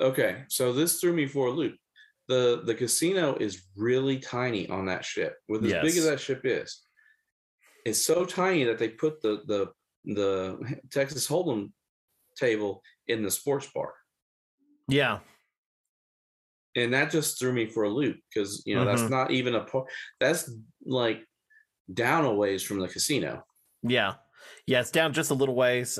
okay, 0.00 0.44
so 0.48 0.72
this 0.72 1.00
threw 1.00 1.12
me 1.14 1.26
for 1.26 1.46
a 1.46 1.50
loop. 1.50 1.76
The 2.28 2.62
the 2.64 2.74
casino 2.74 3.36
is 3.36 3.62
really 3.76 4.18
tiny 4.18 4.68
on 4.68 4.86
that 4.86 5.04
ship. 5.04 5.36
With 5.48 5.64
as 5.64 5.72
big 5.72 5.96
as 5.96 6.04
that 6.04 6.20
ship 6.20 6.40
is, 6.44 6.82
it's 7.86 8.04
so 8.04 8.24
tiny 8.24 8.64
that 8.64 8.78
they 8.78 8.88
put 8.90 9.22
the 9.22 9.42
the 9.46 9.72
the 10.04 10.78
Texas 10.90 11.26
Hold'em 11.28 11.72
table 12.36 12.82
in 13.06 13.22
the 13.22 13.30
sports 13.30 13.68
bar. 13.74 13.94
Yeah. 14.88 15.20
And 16.76 16.92
that 16.92 17.10
just 17.10 17.38
threw 17.38 17.52
me 17.52 17.66
for 17.66 17.84
a 17.84 17.88
loop 17.88 18.18
because 18.28 18.62
you 18.66 18.74
know 18.74 18.84
that's 18.84 19.02
Mhm. 19.02 19.10
not 19.10 19.30
even 19.30 19.54
a 19.54 19.64
part 19.64 19.88
that's 20.20 20.50
like 20.84 21.26
down 21.92 22.24
a 22.24 22.32
ways 22.34 22.62
from 22.62 22.78
the 22.80 22.88
casino. 22.88 23.44
Yeah. 23.82 24.16
Yeah, 24.66 24.80
it's 24.80 24.90
down 24.90 25.12
just 25.12 25.30
a 25.30 25.34
little 25.34 25.54
ways. 25.54 25.98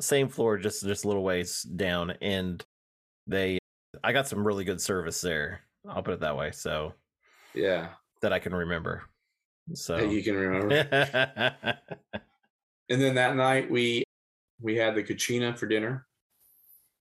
Same 0.00 0.28
floor, 0.28 0.58
just 0.58 0.84
just 0.84 1.04
a 1.04 1.08
little 1.08 1.24
ways 1.24 1.62
down. 1.62 2.10
And 2.20 2.62
they 3.26 3.58
I 4.04 4.12
got 4.12 4.28
some 4.28 4.46
really 4.46 4.64
good 4.64 4.80
service 4.80 5.20
there. 5.22 5.62
I'll 5.88 6.02
put 6.02 6.14
it 6.14 6.20
that 6.20 6.36
way. 6.36 6.50
So 6.52 6.92
Yeah. 7.54 7.94
that 8.20 8.32
I 8.32 8.38
can 8.38 8.54
remember. 8.54 9.04
So 9.74 9.96
that 9.96 10.10
you 10.10 10.22
can 10.22 10.36
remember. 10.36 10.74
and 12.88 13.00
then 13.00 13.14
that 13.14 13.34
night 13.36 13.70
we 13.70 14.04
we 14.60 14.76
had 14.76 14.94
the 14.94 15.02
cucina 15.02 15.56
for 15.56 15.66
dinner 15.66 16.06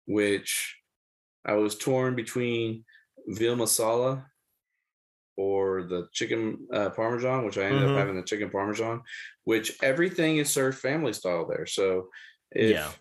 which 0.08 0.78
i 1.46 1.54
was 1.54 1.78
torn 1.78 2.16
between 2.16 2.84
veal 3.28 3.56
masala 3.56 4.26
or 5.38 5.84
the 5.84 6.08
chicken 6.14 6.66
uh, 6.74 6.90
parmesan 6.90 7.46
which 7.46 7.58
i 7.58 7.64
ended 7.64 7.84
Mhm. 7.84 7.92
up 7.92 7.98
having 7.98 8.16
the 8.16 8.24
chicken 8.24 8.50
parmesan 8.50 9.02
which 9.44 9.78
everything 9.84 10.38
is 10.38 10.50
served 10.50 10.78
family 10.78 11.14
style 11.14 11.46
there 11.48 11.66
so 11.66 12.10
if 12.52 12.72
Yeah. 12.72 12.92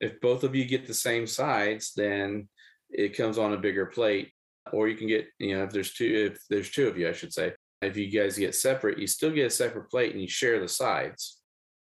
if 0.00 0.20
both 0.20 0.42
of 0.44 0.54
you 0.54 0.64
get 0.64 0.86
the 0.86 0.94
same 0.94 1.26
sides 1.26 1.92
then 1.94 2.48
it 2.90 3.16
comes 3.16 3.38
on 3.38 3.52
a 3.52 3.58
bigger 3.58 3.86
plate 3.86 4.32
or 4.72 4.88
you 4.88 4.96
can 4.96 5.06
get 5.08 5.28
you 5.38 5.56
know 5.56 5.64
if 5.64 5.70
there's 5.70 5.92
two 5.94 6.32
if 6.32 6.42
there's 6.50 6.70
two 6.70 6.88
of 6.88 6.98
you 6.98 7.08
i 7.08 7.12
should 7.12 7.32
say 7.32 7.52
if 7.82 7.96
you 7.96 8.08
guys 8.10 8.36
get 8.38 8.54
separate 8.54 8.98
you 8.98 9.06
still 9.06 9.30
get 9.30 9.46
a 9.46 9.50
separate 9.50 9.88
plate 9.90 10.12
and 10.12 10.20
you 10.20 10.28
share 10.28 10.58
the 10.60 10.68
sides 10.68 11.40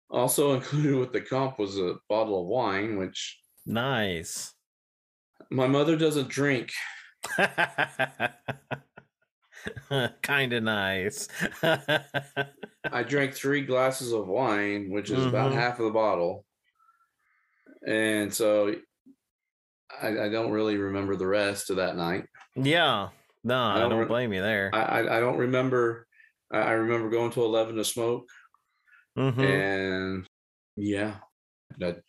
also 0.09 0.53
included 0.57 0.95
with 0.95 1.11
the 1.11 1.21
comp 1.21 1.59
was 1.59 1.77
a 1.77 1.95
bottle 2.07 2.41
of 2.41 2.47
wine 2.47 2.97
which 2.97 3.37
nice. 3.65 4.53
My 5.49 5.67
mother 5.67 5.95
doesn't 5.95 6.29
drink 6.29 6.71
kind 10.21 10.53
of 10.53 10.63
nice. 10.63 11.27
i 11.63 13.03
drank 13.05 13.33
three 13.33 13.61
glasses 13.61 14.11
of 14.13 14.27
wine 14.27 14.89
which 14.89 15.09
is 15.09 15.25
about 15.25 15.51
Mhm. 15.51 15.55
half 15.55 15.79
of 15.79 15.85
the 15.85 15.91
bottle 15.91 16.45
and 17.85 18.33
so 18.33 18.75
I, 20.01 20.07
I 20.25 20.29
don't 20.29 20.51
really 20.51 20.77
remember 20.77 21.15
the 21.15 21.27
rest 21.27 21.69
of 21.69 21.77
that 21.77 21.95
night 21.95 22.25
yeah. 22.55 23.09
No, 23.43 23.61
I 23.63 23.79
don't 23.79 23.91
don't, 23.91 24.07
blame 24.07 24.33
you 24.33 24.41
there. 24.41 24.71
I, 24.73 24.81
I, 24.81 25.17
I 25.17 25.19
don't 25.21 25.37
remember. 25.37 26.05
I 26.51 26.57
I 26.57 26.71
remember 26.71 27.09
going 27.09 27.31
to 27.31 27.43
Eleven 27.45 27.75
to 27.75 27.85
smoke, 27.85 28.27
Mhm. 29.17 29.37
and 29.43 30.27
yeah, 30.75 31.17
that 31.77 31.99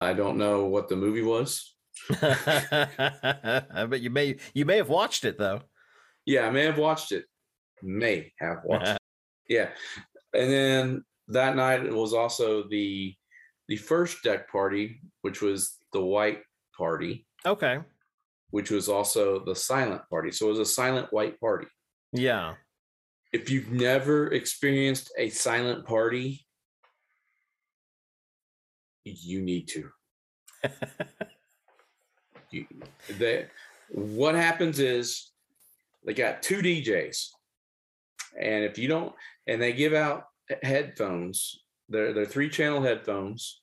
I 0.00 0.14
don't 0.14 0.38
know 0.38 0.64
what 0.64 0.88
the 0.88 0.96
movie 0.96 1.22
was. 1.22 1.73
but 2.20 4.00
you 4.00 4.10
may 4.10 4.36
you 4.54 4.64
may 4.64 4.76
have 4.76 4.88
watched 4.88 5.24
it 5.24 5.38
though. 5.38 5.60
Yeah, 6.26 6.46
I 6.46 6.50
may 6.50 6.64
have 6.64 6.78
watched 6.78 7.12
it. 7.12 7.24
May 7.82 8.32
have 8.38 8.58
watched. 8.64 8.88
it. 8.88 8.98
Yeah, 9.46 9.68
and 10.32 10.50
then 10.50 11.04
that 11.28 11.54
night 11.54 11.84
it 11.84 11.92
was 11.92 12.14
also 12.14 12.66
the 12.66 13.14
the 13.68 13.76
first 13.76 14.22
deck 14.22 14.50
party, 14.50 15.00
which 15.20 15.42
was 15.42 15.76
the 15.92 16.00
white 16.00 16.40
party, 16.76 17.26
Okay. 17.44 17.80
which 18.50 18.70
was 18.70 18.88
also 18.88 19.44
the 19.44 19.54
silent 19.54 20.00
party. 20.08 20.30
So 20.30 20.46
it 20.46 20.50
was 20.50 20.58
a 20.60 20.64
silent 20.64 21.12
white 21.12 21.38
party. 21.40 21.66
Yeah. 22.12 22.54
If 23.34 23.50
you've 23.50 23.70
never 23.70 24.28
experienced 24.32 25.12
a 25.18 25.28
silent 25.28 25.84
party, 25.86 26.46
you 29.04 29.42
need 29.42 29.68
to. 29.68 29.90
you, 32.54 32.66
they, 33.18 33.46
what 33.88 34.34
happens 34.34 34.78
is 34.78 35.30
they 36.04 36.14
got 36.14 36.42
two 36.42 36.58
DJs, 36.58 37.28
and 38.40 38.64
if 38.64 38.78
you 38.78 38.88
don't, 38.88 39.12
and 39.46 39.60
they 39.60 39.72
give 39.72 39.94
out 39.94 40.24
headphones. 40.62 41.60
They're 41.88 42.12
they're 42.12 42.24
three 42.24 42.48
channel 42.48 42.82
headphones. 42.82 43.60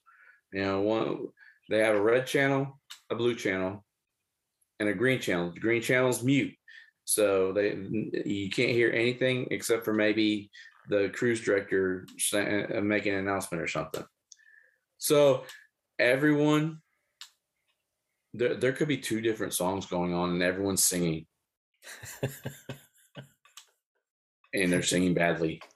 You 0.53 0.61
know, 0.61 0.81
one 0.81 1.27
they 1.69 1.79
have 1.79 1.95
a 1.95 2.01
red 2.01 2.27
channel, 2.27 2.79
a 3.09 3.15
blue 3.15 3.35
channel, 3.35 3.83
and 4.79 4.89
a 4.89 4.93
green 4.93 5.19
channel. 5.19 5.51
The 5.51 5.59
green 5.59 5.81
channel's 5.81 6.23
mute, 6.23 6.53
so 7.05 7.53
they 7.53 7.75
you 8.25 8.49
can't 8.49 8.71
hear 8.71 8.91
anything 8.91 9.47
except 9.51 9.85
for 9.85 9.93
maybe 9.93 10.51
the 10.89 11.09
cruise 11.13 11.41
director 11.41 12.05
uh, 12.33 12.81
making 12.81 13.13
an 13.13 13.19
announcement 13.19 13.63
or 13.63 13.67
something. 13.67 14.03
So 14.97 15.43
everyone 15.99 16.81
there 18.33 18.55
there 18.55 18.71
could 18.73 18.87
be 18.87 18.97
two 18.97 19.21
different 19.21 19.53
songs 19.53 19.85
going 19.85 20.13
on 20.13 20.29
and 20.31 20.41
everyone's 20.43 20.83
singing. 20.83 21.25
And 24.53 24.71
they're 24.71 24.83
singing 24.83 25.13
badly. 25.13 25.61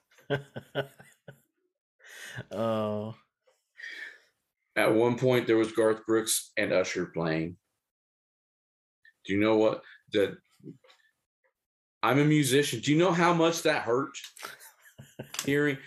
Oh. 2.51 3.15
at 4.75 4.93
one 4.93 5.17
point 5.17 5.47
there 5.47 5.55
was 5.55 5.71
garth 5.71 6.05
brooks 6.05 6.51
and 6.57 6.73
usher 6.73 7.05
playing. 7.05 7.55
Do 9.25 9.33
you 9.33 9.39
know 9.39 9.55
what? 9.55 9.81
That 10.11 10.35
i'm 12.03 12.19
a 12.19 12.25
musician. 12.25 12.81
Do 12.81 12.91
you 12.91 12.97
know 12.97 13.13
how 13.13 13.33
much 13.33 13.61
that 13.61 13.83
hurt 13.83 14.17
hearing? 15.45 15.77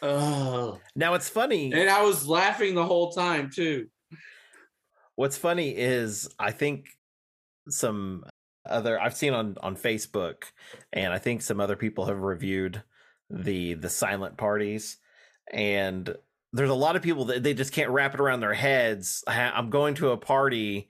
Oh 0.00 0.80
Now 0.96 1.12
it's 1.12 1.28
funny. 1.28 1.72
and 1.74 1.90
i 1.90 2.02
was 2.02 2.26
laughing 2.26 2.74
the 2.74 2.86
whole 2.86 3.12
time 3.12 3.50
too 3.54 3.88
What's 5.16 5.36
funny 5.38 5.70
is 5.76 6.28
I 6.38 6.50
think 6.50 6.86
some 7.68 8.24
other 8.68 9.00
I've 9.00 9.16
seen 9.16 9.32
on 9.34 9.56
on 9.62 9.76
Facebook 9.76 10.44
and 10.92 11.12
I 11.12 11.18
think 11.18 11.42
some 11.42 11.60
other 11.60 11.76
people 11.76 12.06
have 12.06 12.18
reviewed 12.18 12.82
the 13.30 13.74
the 13.74 13.88
silent 13.90 14.36
parties 14.36 14.98
and 15.52 16.14
there's 16.52 16.70
a 16.70 16.74
lot 16.74 16.96
of 16.96 17.02
people 17.02 17.26
that 17.26 17.42
they 17.42 17.52
just 17.54 17.72
can't 17.72 17.90
wrap 17.90 18.14
it 18.14 18.20
around 18.20 18.40
their 18.40 18.54
heads. 18.54 19.24
I'm 19.26 19.70
going 19.70 19.94
to 19.96 20.10
a 20.10 20.16
party 20.16 20.88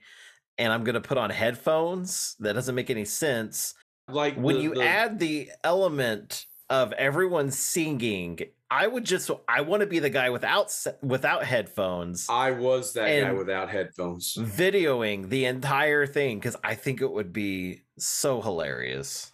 and 0.57 0.71
I'm 0.71 0.83
going 0.83 0.93
to 0.95 1.01
put 1.01 1.17
on 1.17 1.29
headphones. 1.31 2.35
That 2.39 2.53
doesn't 2.53 2.75
make 2.75 2.89
any 2.89 3.05
sense. 3.05 3.73
like 4.07 4.35
When 4.35 4.57
the- 4.57 4.61
you 4.61 4.73
the- 4.75 4.83
add 4.83 5.17
the 5.19 5.49
element 5.63 6.45
of 6.69 6.91
everyone 6.93 7.51
singing, 7.51 8.39
I 8.69 8.87
would 8.87 9.05
just 9.05 9.29
I 9.47 9.61
want 9.61 9.81
to 9.81 9.87
be 9.87 9.99
the 9.99 10.09
guy 10.09 10.29
without 10.29 10.75
without 11.01 11.45
headphones 11.45 12.27
i 12.29 12.49
was 12.51 12.93
that 12.93 13.21
guy 13.21 13.31
without 13.31 13.69
headphones 13.69 14.35
videoing 14.35 15.29
the 15.29 15.45
entire 15.45 16.07
thing 16.07 16.39
because 16.39 16.55
I 16.63 16.73
think 16.75 17.01
it 17.01 17.11
would 17.11 17.31
be 17.31 17.83
so 17.97 18.41
hilarious. 18.41 19.31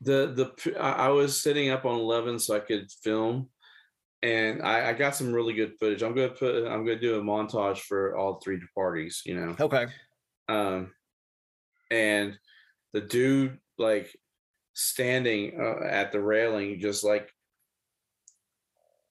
the 0.00 0.52
the 0.64 0.80
I 0.80 1.08
was 1.08 1.40
sitting 1.40 1.70
up 1.70 1.84
on 1.84 1.94
11 1.94 2.40
so 2.40 2.56
I 2.56 2.60
could 2.60 2.90
film 3.02 3.48
and 4.22 4.62
I, 4.62 4.90
I 4.90 4.92
got 4.92 5.16
some 5.16 5.32
really 5.32 5.52
good 5.52 5.74
footage. 5.78 6.02
I'm 6.02 6.14
gonna 6.14 6.28
put 6.28 6.66
I'm 6.66 6.84
gonna 6.84 6.98
do 6.98 7.18
a 7.18 7.22
montage 7.22 7.78
for 7.78 8.16
all 8.16 8.40
three 8.40 8.60
parties, 8.74 9.22
you 9.24 9.34
know. 9.34 9.56
Okay. 9.58 9.86
Um 10.48 10.92
and 11.90 12.38
the 12.92 13.00
dude 13.00 13.58
like 13.78 14.14
standing 14.74 15.60
uh, 15.60 15.84
at 15.84 16.12
the 16.12 16.20
railing 16.20 16.78
just 16.80 17.04
like 17.04 17.30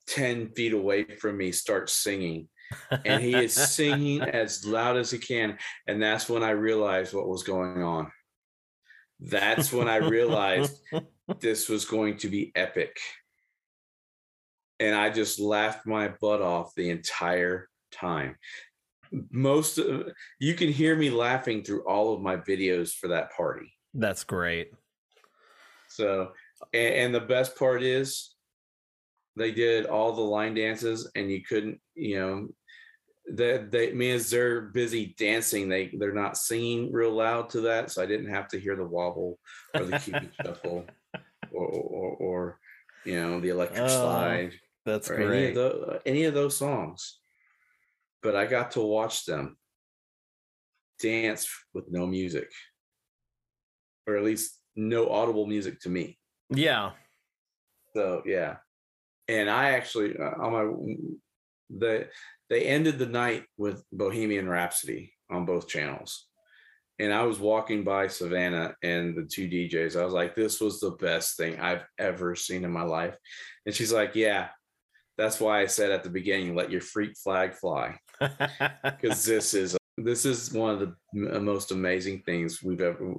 10 0.08 0.50
feet 0.50 0.74
away 0.74 1.04
from 1.04 1.38
me 1.38 1.52
starts 1.52 1.94
singing 1.94 2.48
and 3.06 3.22
he 3.22 3.36
is 3.36 3.54
singing 3.76 4.22
as 4.22 4.66
loud 4.66 4.98
as 4.98 5.12
he 5.12 5.18
can. 5.18 5.58
And 5.88 6.02
that's 6.02 6.30
when 6.30 6.44
I 6.44 6.52
realized 6.52 7.14
what 7.14 7.28
was 7.28 7.44
going 7.44 7.84
on. 7.84 8.12
That's 9.20 9.72
when 9.72 9.88
I 9.88 9.98
realized 9.98 10.78
this 11.40 11.70
was 11.70 11.86
going 11.86 12.18
to 12.18 12.30
be 12.30 12.52
epic. 12.56 12.98
And 14.80 14.96
I 14.96 15.12
just 15.12 15.40
laughed 15.40 15.86
my 15.86 16.12
butt 16.20 16.42
off 16.42 16.74
the 16.76 16.90
entire 16.90 17.70
time. 17.92 18.36
Most 19.30 19.78
of, 19.78 20.12
you 20.40 20.56
can 20.56 20.72
hear 20.72 20.96
me 20.96 21.12
laughing 21.12 21.64
through 21.64 21.84
all 21.84 22.14
of 22.14 22.22
my 22.22 22.38
videos 22.38 22.94
for 22.94 23.10
that 23.10 23.32
party. 23.36 23.74
That's 23.94 24.24
great. 24.24 24.72
So, 26.02 26.32
and, 26.74 26.94
and 26.96 27.16
the 27.16 27.20
best 27.22 27.56
part 27.56 27.84
is 27.84 28.34
they 29.36 29.52
did 29.52 29.86
all 29.86 30.14
the 30.14 30.22
line 30.22 30.56
dances 30.56 31.12
and 31.16 31.30
you 31.30 31.44
couldn't, 31.48 31.80
you 31.94 32.20
know, 32.20 32.48
that 33.36 33.70
they 33.70 33.94
means 33.94 34.32
they're 34.32 34.62
busy 34.62 35.14
dancing. 35.20 35.70
They 35.70 35.92
they're 36.00 36.12
not 36.12 36.38
singing 36.38 36.92
real 36.92 37.12
loud 37.12 37.52
to 37.52 37.62
that, 37.62 37.92
so 37.92 38.02
I 38.02 38.08
didn't 38.08 38.34
have 38.34 38.48
to 38.50 38.60
hear 38.60 38.76
the 38.76 38.84
wobble 38.84 39.38
or 39.76 39.86
the 39.86 40.00
cupid 40.00 40.32
shuffle 40.44 40.86
or, 41.54 41.68
or, 41.68 42.16
or 42.16 42.60
you 43.06 43.22
know 43.22 43.40
the 43.40 43.50
electric 43.50 43.84
Oh, 43.84 44.02
slide 44.02 44.54
That's 44.88 45.08
or 45.08 45.18
any 45.18 45.24
of, 45.24 45.30
great. 45.30 45.54
the, 45.54 46.02
any 46.08 46.24
of 46.24 46.34
those 46.34 46.58
songs. 46.58 47.20
But 48.24 48.36
I 48.36 48.48
got 48.48 48.72
to 48.72 48.82
watch 48.82 49.26
them 49.26 49.56
dance 51.00 51.48
with 51.76 51.86
no 51.92 52.08
music, 52.08 52.50
or 54.08 54.18
at 54.18 54.24
least 54.24 54.61
no 54.82 55.10
audible 55.10 55.46
music 55.46 55.80
to 55.82 55.90
me. 55.90 56.18
Yeah. 56.50 56.92
So 57.96 58.24
yeah, 58.26 58.58
and 59.28 59.50
I 59.50 59.72
actually 59.72 60.18
uh, 60.18 60.42
on 60.42 60.52
my 60.52 60.96
the 61.70 62.08
they 62.50 62.66
ended 62.66 63.00
the 63.00 63.06
night 63.06 63.46
with 63.58 63.84
Bohemian 63.92 64.50
Rhapsody 64.50 65.14
on 65.30 65.46
both 65.46 65.68
channels. 65.68 66.28
And 67.00 67.14
I 67.14 67.24
was 67.24 67.40
walking 67.40 67.84
by 67.84 68.08
Savannah 68.08 68.76
and 68.84 69.16
the 69.16 69.24
two 69.24 69.48
DJs. 69.48 70.00
I 70.00 70.04
was 70.04 70.14
like, 70.14 70.36
this 70.36 70.62
was 70.62 70.80
the 70.80 70.92
best 70.92 71.36
thing 71.36 71.60
I've 71.60 71.84
ever 71.98 72.36
seen 72.36 72.64
in 72.64 72.72
my 72.72 72.84
life. 72.84 73.16
And 73.66 73.74
she's 73.74 73.92
like, 73.92 74.14
yeah, 74.14 74.50
that's 75.18 75.40
why 75.40 75.62
I 75.62 75.66
said 75.66 75.92
at 75.92 76.04
the 76.04 76.10
beginning, 76.10 76.54
let 76.54 76.72
your 76.72 76.82
freak 76.82 77.18
flag 77.18 77.56
fly. 77.56 77.98
Because 78.84 79.26
this 79.26 79.56
is 79.56 79.76
this 80.04 80.26
is 80.26 80.52
one 80.52 80.74
of 80.74 80.80
the 80.80 81.36
uh, 81.36 81.40
most 81.40 81.72
amazing 81.72 82.22
things 82.26 82.62
we've 82.64 82.82
ever 82.82 83.14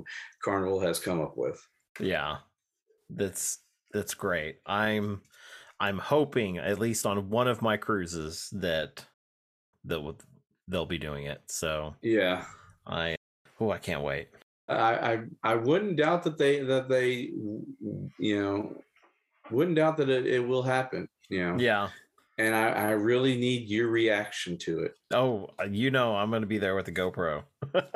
Carnival 0.45 0.81
has 0.81 0.99
come 0.99 1.21
up 1.21 1.37
with. 1.37 1.61
yeah. 2.01 2.39
That's 3.11 3.59
that's 3.93 4.15
great. 4.15 4.57
I'm 4.65 5.21
I'm 5.81 5.99
hoping 5.99 6.59
at 6.59 6.79
least 6.79 7.05
on 7.07 7.29
one 7.29 7.49
of 7.49 7.61
my 7.61 7.77
cruises 7.77 8.49
that 8.53 9.05
that 9.85 10.15
they'll 10.69 10.87
be 10.87 10.99
doing 10.99 11.27
it. 11.27 11.43
So 11.49 11.95
Yeah. 12.03 12.45
I 12.87 13.17
oh 13.61 13.71
I 13.71 13.79
can't 13.79 14.03
wait. 14.03 14.29
I, 14.69 15.13
I 15.13 15.25
I 15.43 15.55
wouldn't 15.57 15.97
doubt 15.97 16.23
that 16.23 16.39
they 16.39 16.61
that 16.61 16.89
they 16.89 17.31
you 18.19 18.41
know 18.43 18.83
wouldn't 19.51 19.77
doubt 19.77 19.97
that 19.99 20.09
it, 20.09 20.27
it 20.27 20.41
will 20.41 20.63
happen 20.63 21.09
you 21.29 21.45
know 21.45 21.57
Yeah. 21.59 21.89
And 22.39 22.55
I, 22.55 22.69
I 22.69 22.91
really 22.93 23.37
need 23.37 23.69
your 23.69 23.89
reaction 23.89 24.57
to 24.59 24.81
it 24.81 24.95
Oh, 25.13 25.51
uh, 25.61 25.65
you 25.65 25.91
know 25.91 26.17
I'm 26.17 26.31
gonna 26.31 26.47
be 26.47 26.59
there 26.59 26.75
with 26.75 26.87
the 26.87 26.93
GoPro. 26.93 27.45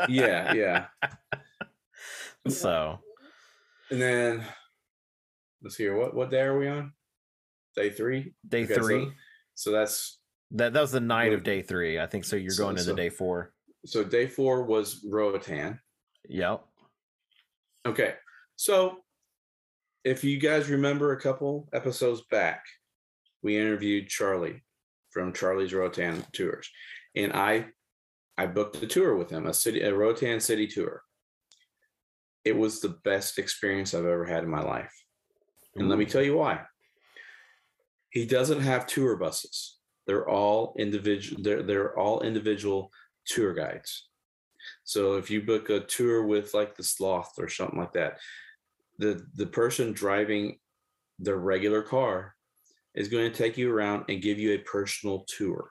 yeah 0.09 0.53
yeah 0.55 0.87
So 2.49 2.99
and 3.90 4.01
then 4.01 4.44
let's 5.62 5.77
hear 5.77 5.96
what 5.96 6.14
what 6.14 6.31
day 6.31 6.42
are 6.42 6.59
we 6.59 6.68
on 6.68 6.92
day 7.75 7.90
three 7.90 8.35
day 8.49 8.64
Okay, 8.64 8.75
three. 8.75 9.12
so 9.55 9.70
that's 9.72 10.18
that 10.53 10.72
that 10.75 10.81
was 10.81 10.92
the 10.92 11.01
night 11.01 11.33
of 11.33 11.42
day 11.42 11.61
three. 11.62 11.99
I 11.99 12.07
think 12.07 12.25
so. 12.25 12.37
You're 12.37 12.53
So- 12.53 12.64
going 12.64 12.77
into 12.77 12.90
so- 12.90 12.94
day 12.96 13.09
four. 13.11 13.53
so 13.85 14.05
day 14.05 14.27
four 14.29 14.64
was 14.64 15.05
Roatan 15.09 15.81
Yep. 16.29 16.64
okay 17.87 18.14
so 18.57 18.99
if 20.05 20.22
you 20.25 20.38
guys 20.40 20.68
remember 20.68 21.12
a 21.12 21.20
couple 21.20 21.68
episodes 21.72 22.22
back 22.31 22.64
we 23.46 23.56
interviewed 23.56 24.09
Charlie 24.09 24.64
from 25.11 25.32
Charlie's 25.32 25.72
Roatan 25.72 26.24
Tours, 26.32 26.68
and 27.14 27.32
I 27.32 27.68
I 28.37 28.46
booked 28.46 28.82
a 28.82 28.88
tour 28.88 29.14
with 29.14 29.30
him, 29.30 29.46
a 29.46 29.54
city 29.54 29.82
a 29.82 29.94
Roatan 29.94 30.40
city 30.40 30.66
tour. 30.66 31.02
It 32.44 32.56
was 32.56 32.80
the 32.80 32.98
best 33.04 33.38
experience 33.38 33.94
I've 33.94 34.04
ever 34.04 34.24
had 34.24 34.42
in 34.42 34.50
my 34.50 34.62
life, 34.62 34.92
and 35.76 35.88
let 35.88 35.96
me 35.96 36.06
tell 36.06 36.22
you 36.22 36.37
why. 36.37 36.62
He 38.11 38.26
doesn't 38.26 38.62
have 38.62 38.88
tour 38.88 39.14
buses; 39.14 39.78
they're 40.09 40.28
all 40.28 40.74
individual. 40.76 41.40
They're 41.40 41.62
they're 41.62 41.96
all 41.96 42.22
individual 42.22 42.90
tour 43.26 43.54
guides. 43.54 44.09
So 44.82 45.14
if 45.18 45.30
you 45.30 45.40
book 45.40 45.70
a 45.70 45.78
tour 45.78 46.26
with 46.26 46.52
like 46.52 46.74
the 46.74 46.82
Sloth 46.82 47.35
or 47.38 47.48
something 47.48 47.78
like 47.78 47.92
that, 47.92 48.18
the 48.98 49.24
the 49.37 49.46
person 49.46 49.92
driving 49.92 50.59
the 51.20 51.37
regular 51.37 51.82
car 51.82 52.36
is 52.96 53.09
going 53.09 53.30
to 53.30 53.37
take 53.37 53.56
you 53.56 53.72
around 53.72 54.04
and 54.09 54.22
give 54.22 54.38
you 54.38 54.54
a 54.54 54.59
personal 54.59 55.24
tour 55.28 55.70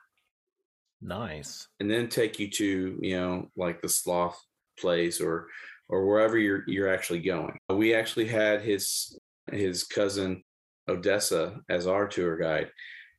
Nice. 1.02 1.68
and 1.80 1.90
then 1.90 2.08
take 2.08 2.38
you 2.38 2.48
to 2.50 2.98
you 3.02 3.16
know 3.16 3.50
like 3.56 3.82
the 3.82 3.88
sloth 3.88 4.40
place 4.78 5.20
or 5.20 5.48
or 5.88 6.06
wherever 6.06 6.38
you're 6.38 6.62
you're 6.66 6.92
actually 6.92 7.20
going 7.20 7.58
we 7.68 7.94
actually 7.94 8.26
had 8.26 8.62
his 8.62 9.18
his 9.52 9.84
cousin 9.84 10.42
odessa 10.88 11.60
as 11.68 11.86
our 11.86 12.06
tour 12.06 12.36
guide 12.36 12.70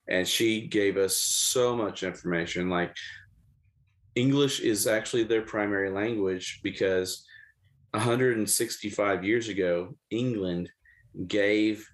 and 0.10 0.28
she 0.28 0.68
gave 0.68 0.98
us 0.98 1.18
so 1.18 1.76
much 1.76 2.04
information 2.04 2.70
like 2.70 2.94
english 4.16 4.60
is 4.60 4.88
actually 4.88 5.24
their 5.24 5.42
primary 5.44 5.90
language 5.90 6.60
because 6.64 7.26
165 7.92 9.24
years 9.24 9.50
ago 9.50 9.96
england 10.10 10.70
gave 11.28 11.88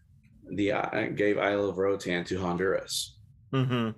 the 0.52 0.72
uh, 0.72 1.08
gave 1.16 1.38
isle 1.38 1.70
of 1.70 1.78
roatan 1.78 2.24
to 2.24 2.40
honduras 2.40 3.18
Mm-hmm. 3.54 3.92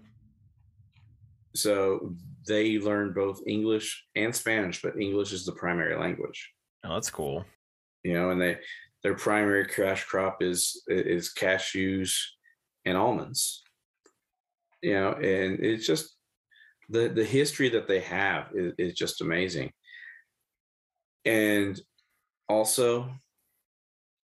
so 1.55 2.13
they 2.47 2.77
learn 2.79 3.13
both 3.13 3.39
english 3.47 4.05
and 4.15 4.35
spanish 4.35 4.81
but 4.81 4.99
english 4.99 5.31
is 5.33 5.45
the 5.45 5.53
primary 5.53 5.95
language 5.97 6.51
Oh, 6.83 6.93
that's 6.93 7.09
cool. 7.09 7.43
you 8.03 8.13
know 8.13 8.29
and 8.29 8.39
they 8.41 8.57
their 9.01 9.15
primary 9.15 9.65
cash 9.65 10.03
crop 10.03 10.43
is 10.43 10.83
is 10.87 11.33
cashews 11.33 12.11
and 12.85 12.97
almonds 12.97 13.63
you 14.83 14.93
know 14.93 15.13
and 15.13 15.59
it's 15.63 15.87
just 15.87 16.15
the 16.89 17.07
the 17.07 17.23
history 17.25 17.69
that 17.69 17.87
they 17.87 18.01
have 18.01 18.49
is, 18.53 18.73
is 18.77 18.93
just 18.93 19.21
amazing 19.21 19.71
and 21.25 21.79
also 22.49 23.09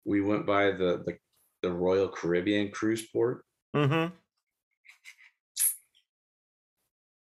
we 0.03 0.19
went 0.21 0.45
by 0.45 0.71
the 0.71 1.03
the, 1.05 1.17
the 1.61 1.71
royal 1.71 2.07
caribbean 2.09 2.69
cruise 2.71 3.07
port 3.11 3.43
Mm-hmm. 3.75 4.13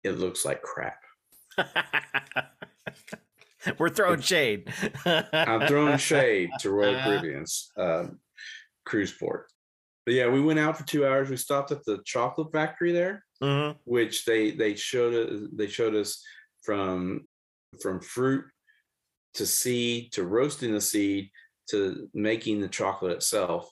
it 0.04 0.18
looks 0.18 0.44
like 0.46 0.62
crap 0.62 0.98
We're 3.78 3.90
throwing 3.90 4.22
shade. 4.22 4.74
I'm 5.06 5.68
throwing 5.68 5.98
shade 6.00 6.50
to 6.62 6.72
Royal. 6.72 7.00
Caribbean's 7.04 7.70
um, 7.78 8.18
cruise 8.88 9.12
port. 9.12 9.46
But 10.04 10.16
yeah, 10.16 10.30
we 10.30 10.42
went 10.42 10.58
out 10.58 10.78
for 10.80 10.84
two 10.88 11.06
hours. 11.06 11.30
We 11.30 11.38
stopped 11.38 11.72
at 11.72 11.86
the 11.86 12.00
chocolate 12.04 12.52
factory 12.52 12.92
there, 12.92 13.24
Mhm. 13.44 13.78
which 13.84 14.26
they 14.26 14.50
they 14.52 14.74
showed 14.76 15.14
us 15.14 15.48
they 15.54 15.68
showed 15.68 15.94
us 15.94 16.24
from 16.64 17.28
from 17.84 18.00
fruit 18.02 18.46
to 19.36 19.46
seed 19.46 20.12
to 20.14 20.24
roasting 20.24 20.72
the 20.74 20.82
seed 20.82 21.30
to 21.70 22.10
making 22.16 22.62
the 22.62 22.68
chocolate 22.68 23.12
itself. 23.12 23.70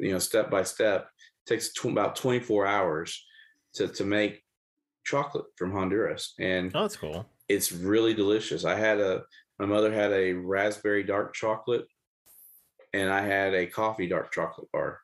You 0.00 0.12
know, 0.12 0.18
step 0.18 0.50
by 0.50 0.62
step 0.64 1.08
takes 1.46 1.72
tw- 1.72 1.86
about 1.86 2.16
24 2.16 2.66
hours 2.66 3.24
to 3.74 3.88
to 3.88 4.04
make 4.04 4.42
chocolate 5.04 5.46
from 5.56 5.72
Honduras, 5.72 6.34
and 6.38 6.70
Oh, 6.74 6.82
that's 6.82 6.96
cool. 6.96 7.26
it's 7.48 7.72
really 7.72 8.14
delicious. 8.14 8.64
I 8.64 8.74
had 8.76 9.00
a 9.00 9.22
my 9.58 9.66
mother 9.66 9.92
had 9.92 10.12
a 10.12 10.32
raspberry 10.32 11.02
dark 11.02 11.34
chocolate 11.34 11.84
and 12.94 13.10
I 13.10 13.20
had 13.20 13.54
a 13.54 13.66
coffee 13.66 14.08
dark 14.08 14.32
chocolate 14.32 14.68
bar 14.72 15.00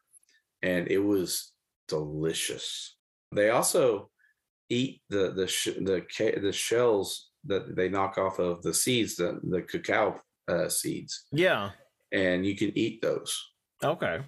and 0.63 0.89
it 0.89 0.99
was 0.99 1.53
delicious. 1.89 2.97
They 3.33 3.51
also 3.51 4.11
eat 4.71 5.03
the 5.11 5.33
the 5.33 5.47
sh- 5.47 5.79
the 5.81 6.05
the 6.43 6.53
shells 6.53 7.31
that 7.45 7.77
they 7.77 7.89
knock 7.89 8.19
off 8.19 8.39
of 8.39 8.63
the 8.63 8.75
seeds 8.75 9.17
the 9.17 9.39
the 9.45 9.63
cacao 9.63 10.19
uh, 10.49 10.69
seeds 10.69 11.27
Yeah. 11.33 11.71
and 12.13 12.47
you 12.47 12.57
can 12.57 12.73
eat 12.77 13.03
those. 13.03 13.33
Okay. 13.85 14.21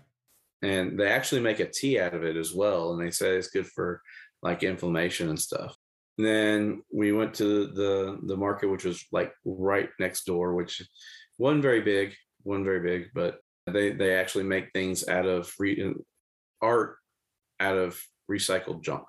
And 0.62 0.98
they 0.98 1.08
actually 1.08 1.40
make 1.40 1.60
a 1.60 1.70
tea 1.70 2.00
out 2.00 2.14
of 2.14 2.24
it 2.24 2.36
as 2.36 2.52
well 2.52 2.92
and 2.92 3.00
they 3.00 3.12
say 3.12 3.36
it's 3.36 3.48
good 3.48 3.66
for 3.66 4.02
like 4.42 4.62
inflammation 4.62 5.28
and 5.28 5.38
stuff. 5.38 5.76
And 6.16 6.26
then 6.26 6.82
we 6.92 7.12
went 7.12 7.34
to 7.34 7.68
the 7.68 8.18
the 8.26 8.36
market, 8.36 8.68
which 8.68 8.84
was 8.84 9.04
like 9.12 9.32
right 9.44 9.88
next 10.00 10.24
door, 10.24 10.54
which 10.54 10.82
wasn't 11.38 11.62
very 11.62 11.80
big, 11.80 12.14
wasn't 12.42 12.66
very 12.66 12.80
big, 12.80 13.10
but 13.14 13.38
they 13.66 13.92
they 13.92 14.14
actually 14.14 14.44
make 14.44 14.72
things 14.72 15.06
out 15.08 15.26
of 15.26 15.52
re, 15.58 15.94
art 16.60 16.96
out 17.60 17.76
of 17.76 18.00
recycled 18.30 18.82
junk. 18.82 19.04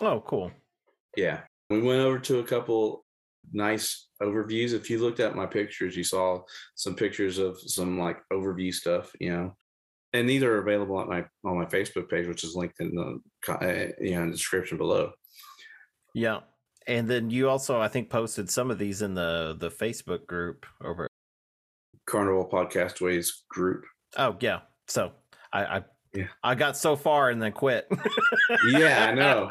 Oh, 0.00 0.20
cool. 0.20 0.50
Yeah, 1.16 1.40
We 1.70 1.82
went 1.82 2.00
over 2.00 2.18
to 2.18 2.38
a 2.38 2.44
couple 2.44 3.04
nice 3.52 4.08
overviews. 4.22 4.72
If 4.72 4.88
you 4.88 4.98
looked 4.98 5.20
at 5.20 5.36
my 5.36 5.46
pictures, 5.46 5.96
you 5.96 6.04
saw 6.04 6.42
some 6.74 6.94
pictures 6.94 7.38
of 7.38 7.58
some 7.60 7.98
like 7.98 8.18
overview 8.32 8.72
stuff, 8.72 9.12
you 9.20 9.30
know. 9.30 9.56
And 10.14 10.28
these 10.28 10.42
are 10.42 10.58
available 10.58 10.96
on 10.96 11.08
my 11.08 11.24
on 11.44 11.58
my 11.58 11.64
Facebook 11.64 12.08
page, 12.10 12.26
which 12.28 12.44
is 12.44 12.54
linked 12.54 12.80
in 12.80 12.94
the 12.94 13.20
uh, 13.52 13.92
you 14.00 14.14
know 14.14 14.22
in 14.22 14.26
the 14.30 14.36
description 14.36 14.76
below. 14.78 15.12
Yeah. 16.14 16.40
And 16.86 17.08
then 17.08 17.30
you 17.30 17.48
also, 17.48 17.80
I 17.80 17.88
think, 17.88 18.10
posted 18.10 18.50
some 18.50 18.70
of 18.70 18.78
these 18.78 19.02
in 19.02 19.14
the 19.14 19.56
the 19.58 19.70
Facebook 19.70 20.26
group 20.26 20.66
over. 20.84 21.06
Carnival 22.06 22.48
Podcastaways 22.50 23.28
group. 23.48 23.84
Oh 24.16 24.36
yeah. 24.40 24.60
So 24.88 25.12
I 25.52 25.64
I, 25.78 25.82
Yeah. 26.12 26.26
I 26.42 26.54
got 26.56 26.76
so 26.76 26.96
far 26.96 27.30
and 27.30 27.40
then 27.40 27.52
quit. 27.52 27.86
Yeah, 28.66 29.06
I 29.08 29.14
know. 29.14 29.48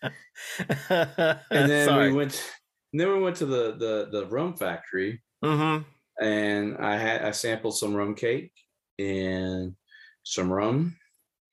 And 0.00 1.40
then 1.70 1.86
Sorry. 1.88 2.10
we 2.10 2.16
went. 2.16 2.50
Then 2.92 3.08
we 3.12 3.20
went 3.20 3.36
to 3.36 3.46
the 3.46 3.76
the 3.76 4.08
the 4.10 4.26
rum 4.26 4.56
factory, 4.56 5.22
Mm-hmm. 5.44 6.24
and 6.24 6.76
I 6.78 6.96
had 6.96 7.22
I 7.22 7.30
sampled 7.30 7.76
some 7.76 7.94
rum 7.94 8.14
cake 8.14 8.52
and 9.00 9.74
some 10.22 10.52
rum 10.52 10.96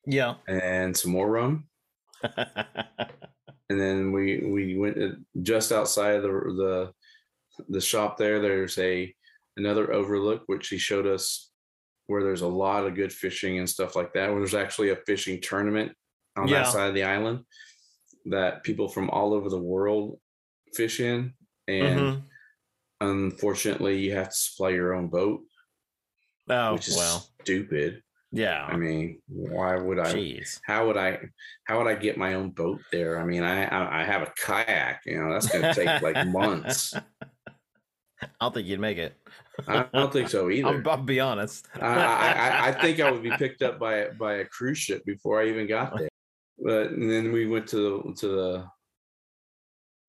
Yeah. 0.05 0.35
and 0.47 0.95
some 0.95 1.11
more 1.11 1.29
rum. 1.29 1.67
and 3.69 3.79
then 3.79 4.11
we 4.11 4.39
we 4.39 4.77
went 4.77 4.97
just 5.41 5.71
outside 5.71 6.15
of 6.15 6.23
the 6.23 6.29
the 6.29 6.93
the 7.69 7.81
shop 7.81 8.17
there 8.17 8.39
there's 8.39 8.77
a 8.79 9.13
another 9.57 9.91
overlook 9.93 10.43
which 10.47 10.67
he 10.69 10.77
showed 10.77 11.05
us 11.07 11.51
where 12.07 12.23
there's 12.23 12.41
a 12.41 12.47
lot 12.47 12.85
of 12.85 12.95
good 12.95 13.11
fishing 13.11 13.59
and 13.59 13.69
stuff 13.69 13.95
like 13.95 14.13
that 14.13 14.29
where 14.29 14.39
there's 14.39 14.53
actually 14.55 14.89
a 14.89 14.95
fishing 15.07 15.39
tournament 15.41 15.91
on 16.35 16.47
Yeah. 16.47 16.63
that 16.63 16.71
side 16.71 16.89
of 16.89 16.95
the 16.95 17.03
island 17.03 17.43
that 18.25 18.63
people 18.63 18.87
from 18.89 19.09
all 19.09 19.33
over 19.33 19.49
the 19.49 19.61
world 19.61 20.19
fish 20.73 20.99
in 20.99 21.33
and 21.67 21.99
Mhm. 21.99 22.23
unfortunately 23.01 23.99
you 23.99 24.13
have 24.13 24.29
to 24.29 24.35
supply 24.35 24.69
your 24.69 24.93
own 24.93 25.07
boat 25.07 25.41
Oh 26.49 26.73
which 26.73 26.87
is 26.87 26.95
well. 26.97 27.27
Stupid 27.47 28.01
Yeah. 28.33 28.65
i 28.67 28.75
mean 28.75 29.21
why 29.27 29.77
would 29.77 29.99
i 29.99 30.11
Jeez. 30.13 30.59
how 30.65 30.85
would 30.87 30.97
I 30.97 31.09
how 31.67 31.77
would 31.79 31.87
I 31.87 31.95
get 31.95 32.17
my 32.17 32.33
own 32.35 32.49
boat 32.51 32.79
there? 32.91 33.19
I 33.21 33.23
mean, 33.25 33.43
I 33.43 33.55
I, 33.65 34.01
I 34.01 34.03
have 34.11 34.21
a 34.27 34.31
kayak, 34.45 35.01
you 35.05 35.15
know, 35.19 35.31
that's 35.33 35.47
gonna 35.51 35.73
take 35.73 36.01
like 36.01 36.19
months. 36.27 36.93
I 38.21 38.27
don't 38.41 38.53
think 38.53 38.67
you'd 38.67 38.79
make 38.89 38.97
it. 38.97 39.13
I 39.67 39.85
don't 39.93 40.11
think 40.11 40.27
so 40.29 40.49
either. 40.55 40.67
I'll, 40.83 40.89
I'll 40.89 41.03
be 41.15 41.19
honest. 41.19 41.67
I, 41.75 41.87
I, 41.87 42.29
I- 42.47 42.67
I 42.67 42.71
think 42.81 42.99
I 42.99 43.11
would 43.11 43.23
be 43.23 43.31
picked 43.43 43.61
up 43.61 43.79
by 43.79 43.95
by 44.25 44.33
a 44.43 44.45
cruise 44.45 44.77
ship 44.79 45.01
before 45.05 45.39
I 45.41 45.47
even 45.51 45.67
got 45.67 45.95
there. 45.97 46.09
But 46.59 46.91
and 46.91 47.09
then 47.11 47.31
we 47.31 47.47
went 47.47 47.67
to 47.73 47.77
the 47.85 48.13
to 48.21 48.27
the 48.27 48.51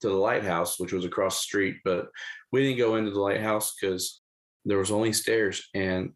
to 0.00 0.08
the 0.08 0.14
lighthouse, 0.28 0.78
which 0.80 0.92
was 0.92 1.04
across 1.04 1.34
the 1.38 1.42
street, 1.50 1.76
but 1.84 2.08
we 2.52 2.62
didn't 2.62 2.78
go 2.78 2.96
into 2.96 3.10
the 3.10 3.20
lighthouse 3.20 3.74
because 3.74 4.22
there 4.64 4.78
was 4.78 4.90
only 4.90 5.12
stairs 5.12 5.56
and 5.74 6.12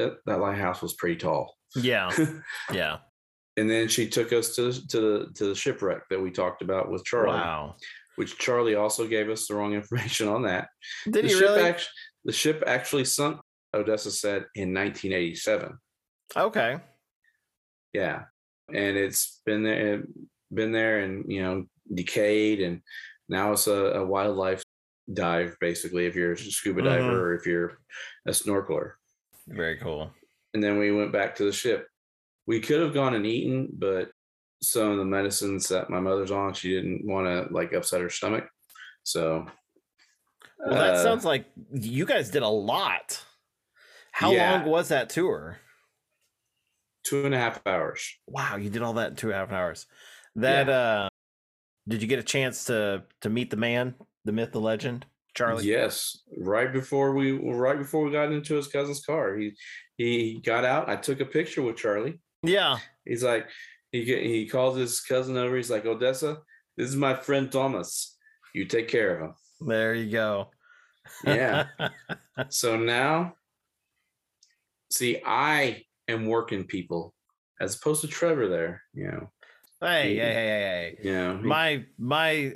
that, 0.00 0.16
that 0.26 0.40
lighthouse 0.40 0.82
was 0.82 0.94
pretty 0.94 1.16
tall. 1.16 1.54
Yeah. 1.76 2.10
Yeah. 2.72 2.98
and 3.56 3.68
then 3.70 3.88
she 3.88 4.08
took 4.08 4.32
us 4.32 4.54
to 4.56 4.72
to 4.88 5.00
the 5.00 5.26
to 5.34 5.44
the 5.46 5.54
shipwreck 5.54 6.02
that 6.10 6.20
we 6.20 6.30
talked 6.30 6.62
about 6.62 6.90
with 6.90 7.04
Charlie. 7.04 7.34
Wow. 7.38 7.76
which 8.16 8.38
Charlie 8.38 8.74
also 8.74 9.06
gave 9.06 9.28
us 9.30 9.46
the 9.46 9.54
wrong 9.54 9.72
information 9.80 10.28
on 10.28 10.42
that. 10.42 10.68
Did 11.04 11.24
the 11.24 11.28
he 11.28 11.34
ship 11.34 11.40
really? 11.42 11.62
act- 11.62 11.88
the 12.24 12.32
ship 12.32 12.62
actually 12.66 13.04
sunk, 13.06 13.40
Odessa 13.74 14.10
said, 14.10 14.44
in 14.54 14.74
1987. 14.74 15.78
okay. 16.36 16.76
Yeah. 17.92 18.24
And 18.68 18.96
it's 18.96 19.40
been 19.46 19.62
there 19.64 20.02
been 20.52 20.72
there 20.72 21.00
and 21.00 21.24
you 21.30 21.42
know 21.42 21.64
decayed 21.94 22.60
and 22.60 22.82
now 23.28 23.52
it's 23.52 23.66
a, 23.68 23.72
a 24.00 24.04
wildlife 24.06 24.62
dive 25.12 25.56
basically 25.60 26.06
if 26.06 26.14
you're 26.14 26.32
a 26.32 26.36
scuba 26.38 26.82
diver 26.82 27.02
Mhm. 27.12 27.20
or 27.22 27.34
if 27.34 27.46
you're 27.46 27.78
a 28.26 28.30
snorkeler. 28.30 28.92
Very 29.50 29.76
cool. 29.78 30.10
And 30.54 30.62
then 30.62 30.78
we 30.78 30.92
went 30.92 31.12
back 31.12 31.34
to 31.36 31.44
the 31.44 31.52
ship. 31.52 31.86
We 32.46 32.60
could 32.60 32.80
have 32.80 32.94
gone 32.94 33.14
and 33.14 33.26
eaten, 33.26 33.68
but 33.72 34.10
some 34.62 34.90
of 34.90 34.98
the 34.98 35.04
medicines 35.04 35.68
that 35.68 35.90
my 35.90 36.00
mother's 36.00 36.30
on, 36.30 36.54
she 36.54 36.70
didn't 36.74 37.06
want 37.06 37.26
to 37.26 37.52
like 37.52 37.72
upset 37.72 38.00
her 38.00 38.10
stomach. 38.10 38.44
So 39.02 39.46
Well, 40.58 40.78
that 40.78 40.94
uh, 40.94 41.02
sounds 41.02 41.24
like 41.24 41.46
you 41.72 42.06
guys 42.06 42.30
did 42.30 42.42
a 42.42 42.48
lot. 42.48 43.22
How 44.12 44.32
Yeah. 44.32 44.52
long 44.52 44.64
was 44.68 44.88
that 44.88 45.08
tour? 45.10 45.58
two 47.02 47.24
and 47.24 47.34
a 47.34 47.38
half 47.38 47.66
hours. 47.66 48.14
Wow, 48.26 48.56
you 48.56 48.68
did 48.68 48.82
all 48.82 48.92
that 48.94 49.10
in 49.10 49.16
two 49.16 49.28
and 49.28 49.34
a 49.34 49.38
half 49.38 49.52
hours. 49.52 49.86
That 50.36 50.68
uh 50.68 51.08
did 51.88 52.02
you 52.02 52.08
get 52.08 52.18
a 52.18 52.22
chance 52.22 52.64
to 52.66 53.04
to 53.22 53.30
meet 53.30 53.50
the 53.50 53.56
man, 53.56 53.94
the 54.26 54.32
myth, 54.32 54.52
the 54.52 54.60
legend, 54.60 55.06
Charlie? 55.34 55.64
Yes, 55.64 56.18
right 56.38 56.72
before 56.72 57.14
we 57.14 57.32
right 57.32 57.78
before 57.78 58.04
we 58.04 58.10
got 58.12 58.32
into 58.32 58.54
his 58.54 58.68
cousin's 58.68 59.04
car, 59.04 59.36
he 59.36 59.52
he 59.96 60.40
got 60.44 60.64
out. 60.64 60.88
I 60.88 60.96
took 60.96 61.20
a 61.20 61.26
picture 61.26 61.62
with 61.62 61.76
Charlie. 61.76 62.20
Yeah. 62.42 62.78
He's 63.04 63.22
like, 63.22 63.46
he 63.92 64.04
he 64.04 64.48
calls 64.48 64.76
his 64.76 65.00
cousin 65.00 65.36
over. 65.36 65.56
He's 65.56 65.70
like, 65.70 65.86
Odessa, 65.86 66.38
this 66.76 66.88
is 66.88 66.96
my 66.96 67.14
friend 67.14 67.50
Thomas. 67.50 68.16
You 68.54 68.64
take 68.64 68.88
care 68.88 69.16
of 69.16 69.22
him. 69.30 69.34
There 69.60 69.94
you 69.94 70.10
go. 70.10 70.50
Yeah. 71.24 71.66
So 72.48 72.76
now, 72.78 73.34
see, 74.90 75.20
I 75.24 75.82
am 76.08 76.26
working 76.26 76.64
people 76.64 77.14
as 77.60 77.76
opposed 77.76 78.00
to 78.00 78.08
Trevor. 78.08 78.48
There, 78.48 78.82
you 78.94 79.08
know, 79.08 79.30
hey, 79.80 80.14
hey, 80.14 80.16
Yeah. 80.16 80.24
hey, 80.24 80.34
hey, 80.34 80.96
hey. 81.02 81.08
you 81.08 81.12
know, 81.14 81.34
My 81.42 81.84
my 81.98 82.54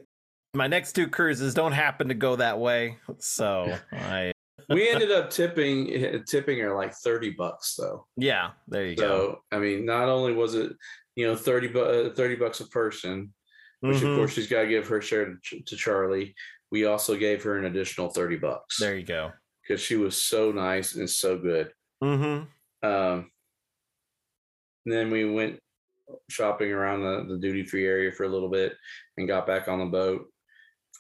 my 0.54 0.66
next 0.66 0.92
two 0.92 1.08
cruises 1.08 1.54
don't 1.54 1.72
happen 1.72 2.08
to 2.08 2.14
go 2.14 2.36
that 2.36 2.58
way. 2.58 2.96
So 3.18 3.76
I 3.92 4.32
we 4.68 4.88
ended 4.88 5.10
up 5.10 5.30
tipping 5.30 6.22
tipping 6.26 6.58
her 6.60 6.74
like 6.74 6.94
thirty 6.94 7.30
bucks 7.30 7.74
though. 7.76 8.06
yeah, 8.16 8.50
there 8.68 8.86
you 8.86 8.96
go. 8.96 9.02
So 9.02 9.40
I 9.52 9.58
mean, 9.58 9.84
not 9.84 10.08
only 10.08 10.32
was 10.32 10.54
it 10.54 10.72
you 11.16 11.26
know 11.26 11.36
thirty 11.36 11.68
bu- 11.68 11.80
uh, 12.10 12.14
thirty 12.14 12.36
bucks 12.36 12.60
a 12.60 12.68
person, 12.68 13.32
which 13.80 13.98
Mhm. 13.98 14.12
of 14.12 14.16
course 14.18 14.32
she's 14.32 14.48
got 14.48 14.62
to 14.62 14.68
give 14.68 14.86
her 14.88 15.00
share 15.02 15.38
to, 15.50 15.60
to 15.60 15.76
Charlie. 15.76 16.34
We 16.70 16.86
also 16.86 17.16
gave 17.16 17.42
her 17.44 17.58
an 17.58 17.66
additional 17.66 18.08
thirty 18.08 18.36
bucks 18.36 18.78
There 18.78 18.96
you 18.96 19.04
go. 19.06 19.32
because 19.62 19.80
she 19.80 19.96
was 19.96 20.16
so 20.16 20.50
nice 20.52 20.94
and 20.94 21.08
so 21.08 21.36
good. 21.38 21.72
Mm-hmm. 22.02 22.88
Um, 22.88 23.30
and 24.84 24.92
then 24.94 25.10
we 25.10 25.24
went 25.30 25.58
shopping 26.28 26.70
around 26.72 27.00
the, 27.02 27.32
the 27.34 27.38
duty 27.40 27.64
free 27.64 27.86
area 27.86 28.12
for 28.12 28.24
a 28.24 28.28
little 28.28 28.50
bit 28.50 28.74
and 29.16 29.26
got 29.28 29.46
back 29.46 29.68
on 29.68 29.78
the 29.78 29.86
boat. 29.86 30.26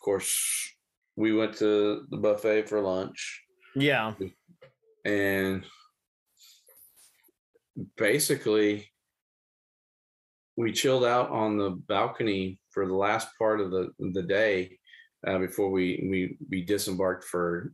Of 0.04 0.06
course, 0.06 0.76
we 1.16 1.32
went 1.32 1.56
to 1.56 2.04
the 2.10 2.18
buffet 2.18 2.68
for 2.68 2.78
lunch 2.82 3.42
Yeah. 3.74 4.12
and 5.06 5.64
basically 7.96 8.86
we 10.58 10.72
chilled 10.72 11.06
out 11.06 11.30
on 11.30 11.56
the 11.56 11.70
balcony 11.70 12.60
for 12.70 12.86
the 12.86 12.92
last 12.94 13.28
part 13.38 13.62
of 13.62 13.70
the 13.70 13.92
the 14.12 14.22
day 14.22 14.78
uh, 15.26 15.38
before 15.38 15.70
we 15.70 16.06
we 16.10 16.36
we 16.50 16.60
disembarked 16.60 17.24
for 17.24 17.72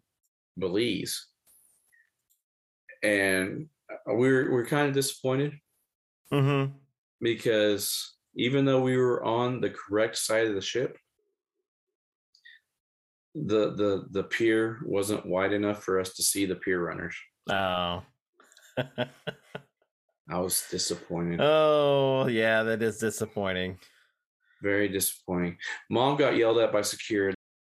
Belize, 0.57 1.27
and 3.03 3.66
we 4.07 4.14
we're 4.14 4.53
we're 4.53 4.66
kind 4.66 4.87
of 4.87 4.95
disappointed 4.95 5.53
Mm-hmm. 6.33 6.73
because 7.21 8.14
even 8.37 8.64
though 8.64 8.81
we 8.83 8.97
were 8.97 9.25
on 9.25 9.61
the 9.61 9.71
correct 9.71 10.16
side 10.16 10.47
of 10.47 10.55
the 10.55 10.61
ship, 10.61 10.97
the 13.35 13.75
the 13.75 14.07
the 14.11 14.25
pier 14.25 14.79
wasn't 14.85 15.25
wide 15.27 15.53
enough 15.53 15.83
for 15.85 16.01
us 16.01 16.14
to 16.14 16.23
see 16.23 16.47
the 16.47 16.57
pier 16.57 16.83
runners. 16.85 17.16
Oh. 17.49 18.03
I 20.33 20.38
was 20.38 20.64
disappointed. 20.71 21.40
oh, 21.43 22.27
yeah, 22.29 22.62
that 22.62 22.83
is 22.83 22.99
disappointing. 22.99 23.79
Very 24.62 24.88
disappointing. 24.88 25.57
Mom 25.90 26.16
got 26.16 26.37
yelled 26.37 26.59
at 26.59 26.73
by 26.73 26.83
security 26.83 27.35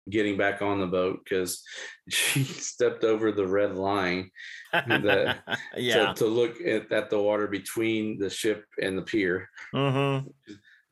getting 0.10 0.38
back 0.38 0.62
on 0.62 0.80
the 0.80 0.86
boat 0.88 1.20
because 1.24 1.64
she 2.10 2.44
stepped 2.44 3.04
over 3.04 3.32
the 3.32 3.46
red 3.48 3.76
line 3.76 4.30
The- 4.72 5.36
yeah. 5.76 6.14
to, 6.14 6.14
to 6.16 6.26
look 6.28 6.62
at, 6.62 6.92
at 6.92 7.10
the 7.10 7.20
water 7.20 7.48
between 7.48 8.20
the 8.20 8.30
ship 8.30 8.66
and 8.82 8.98
the 8.98 9.02
pier. 9.02 9.50
mm-hmm. 9.74 10.28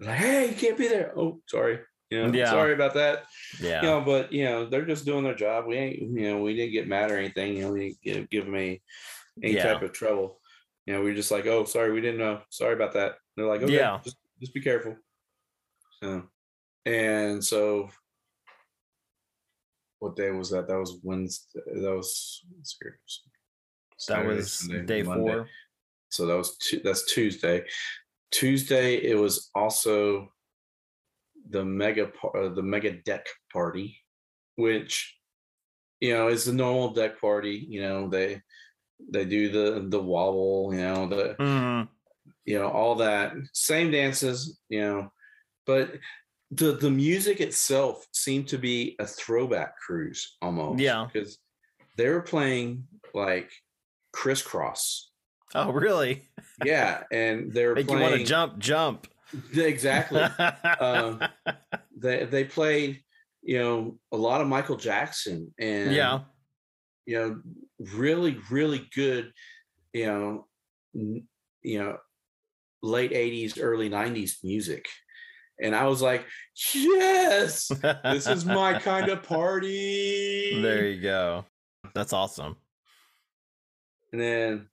Like, 0.05 0.17
hey, 0.17 0.49
you 0.49 0.55
can't 0.55 0.77
be 0.77 0.87
there. 0.87 1.13
Oh, 1.17 1.39
sorry. 1.47 1.79
You 2.13 2.27
know, 2.27 2.33
Yeah. 2.37 2.51
sorry 2.51 2.73
about 2.73 2.93
that. 2.93 3.25
Yeah. 3.59 3.81
You 3.81 3.87
know, 3.87 4.01
but 4.01 4.31
you 4.31 4.45
know, 4.45 4.65
they're 4.67 4.85
just 4.85 5.03
doing 5.05 5.23
their 5.23 5.33
job. 5.35 5.65
We 5.65 5.77
ain't, 5.77 5.99
you 5.99 6.29
know, 6.29 6.41
we 6.43 6.55
didn't 6.55 6.73
get 6.73 6.87
mad 6.87 7.09
or 7.09 7.17
anything. 7.17 7.55
You 7.57 7.63
know, 7.63 7.71
we 7.71 7.79
didn't 7.79 8.01
give, 8.03 8.29
give 8.29 8.45
them 8.45 8.55
any, 8.55 8.81
any 9.41 9.55
Yeah. 9.55 9.73
type 9.73 9.81
of 9.81 9.93
trouble. 9.93 10.39
You 10.85 10.93
know, 10.93 11.01
we 11.01 11.09
are 11.11 11.15
just 11.15 11.31
like, 11.31 11.47
oh, 11.47 11.65
sorry, 11.65 11.91
we 11.91 12.01
didn't 12.01 12.19
know. 12.19 12.41
Sorry 12.49 12.73
about 12.75 12.93
that. 12.93 13.15
They're 13.35 13.47
like, 13.47 13.63
okay, 13.63 13.73
Yeah. 13.77 13.99
just, 14.03 14.17
just 14.39 14.53
be 14.53 14.61
careful. 14.61 14.95
So, 16.03 16.23
and 16.85 17.43
so, 17.43 17.89
what 19.99 20.15
day 20.15 20.31
was 20.31 20.49
that? 20.51 20.67
That 20.67 20.77
was 20.77 20.99
Wednesday. 21.01 21.61
That 21.65 21.95
was 21.95 22.45
that 24.09 24.25
was 24.25 24.51
Sunday, 24.51 24.85
day 24.85 25.03
Monday. 25.03 25.31
four. 25.33 25.49
So 26.09 26.25
that 26.27 26.35
was 26.35 26.57
tu- 26.57 26.81
that's 26.83 27.11
Tuesday. 27.13 27.63
Tuesday 28.31 28.95
it 28.97 29.17
was 29.17 29.49
also 29.55 30.32
the 31.49 31.63
mega 31.65 32.07
par- 32.07 32.35
uh, 32.37 32.49
the 32.49 32.63
mega 32.63 32.91
deck 33.03 33.25
party, 33.51 33.97
which 34.55 35.17
you 35.99 36.13
know 36.13 36.27
is 36.27 36.45
the 36.45 36.53
normal 36.53 36.89
deck 36.93 37.19
party. 37.19 37.65
You 37.69 37.81
know 37.81 38.09
they 38.09 38.41
they 39.11 39.25
do 39.25 39.49
the 39.49 39.85
the 39.89 40.01
wobble. 40.01 40.69
You 40.73 40.81
know 40.81 41.07
the 41.07 41.35
Mhm. 41.39 41.87
you 42.45 42.59
know 42.59 42.69
all 42.69 42.95
that 42.95 43.33
same 43.53 43.91
dances. 43.91 44.59
You 44.69 44.81
know, 44.81 45.13
but 45.65 45.93
the 46.51 46.73
the 46.73 46.91
music 46.91 47.41
itself 47.41 48.05
seemed 48.11 48.47
to 48.49 48.57
be 48.57 48.95
a 48.99 49.07
throwback 49.07 49.77
cruise 49.79 50.37
almost. 50.41 50.79
Yeah. 50.79 51.07
because 51.11 51.37
they 51.97 52.09
were 52.09 52.21
playing 52.21 52.87
like 53.13 53.51
Kris 54.11 54.41
Kross. 54.43 55.05
Oh, 55.55 55.71
really? 55.71 56.27
Yeah, 56.65 57.03
and 57.11 57.53
they 57.53 57.65
were 57.67 57.75
Make 57.75 57.89
you 57.89 57.97
want 57.99 58.15
to 58.15 58.23
jump, 58.23 58.57
jump. 58.57 59.07
Exactly. 59.55 60.21
um, 60.79 61.21
they 61.97 62.25
they 62.25 62.43
played 62.43 63.01
you 63.41 63.59
know 63.59 63.99
a 64.11 64.17
lot 64.17 64.41
of 64.41 64.47
Michael 64.47 64.77
Jackson 64.77 65.53
and 65.59 65.93
yeah. 65.93 66.21
you 67.05 67.17
know 67.17 67.41
really 67.95 68.37
really 68.49 68.89
good 68.95 69.31
you 69.93 70.05
know 70.05 70.47
n- 70.95 71.27
you 71.61 71.79
know 71.79 71.97
late 72.81 73.11
80s 73.11 73.57
early 73.61 73.89
90s 73.89 74.43
music 74.43 74.85
and 75.61 75.75
I 75.75 75.87
was 75.87 76.01
like 76.01 76.25
yes 76.73 77.67
this 78.03 78.27
is 78.27 78.45
my 78.45 78.79
kind 78.79 79.09
of 79.09 79.23
party 79.23 80.61
There 80.61 80.87
you 80.87 81.01
go. 81.01 81.45
That's 81.93 82.13
awesome. 82.13 82.55
and 84.11 84.21
then 84.21 84.69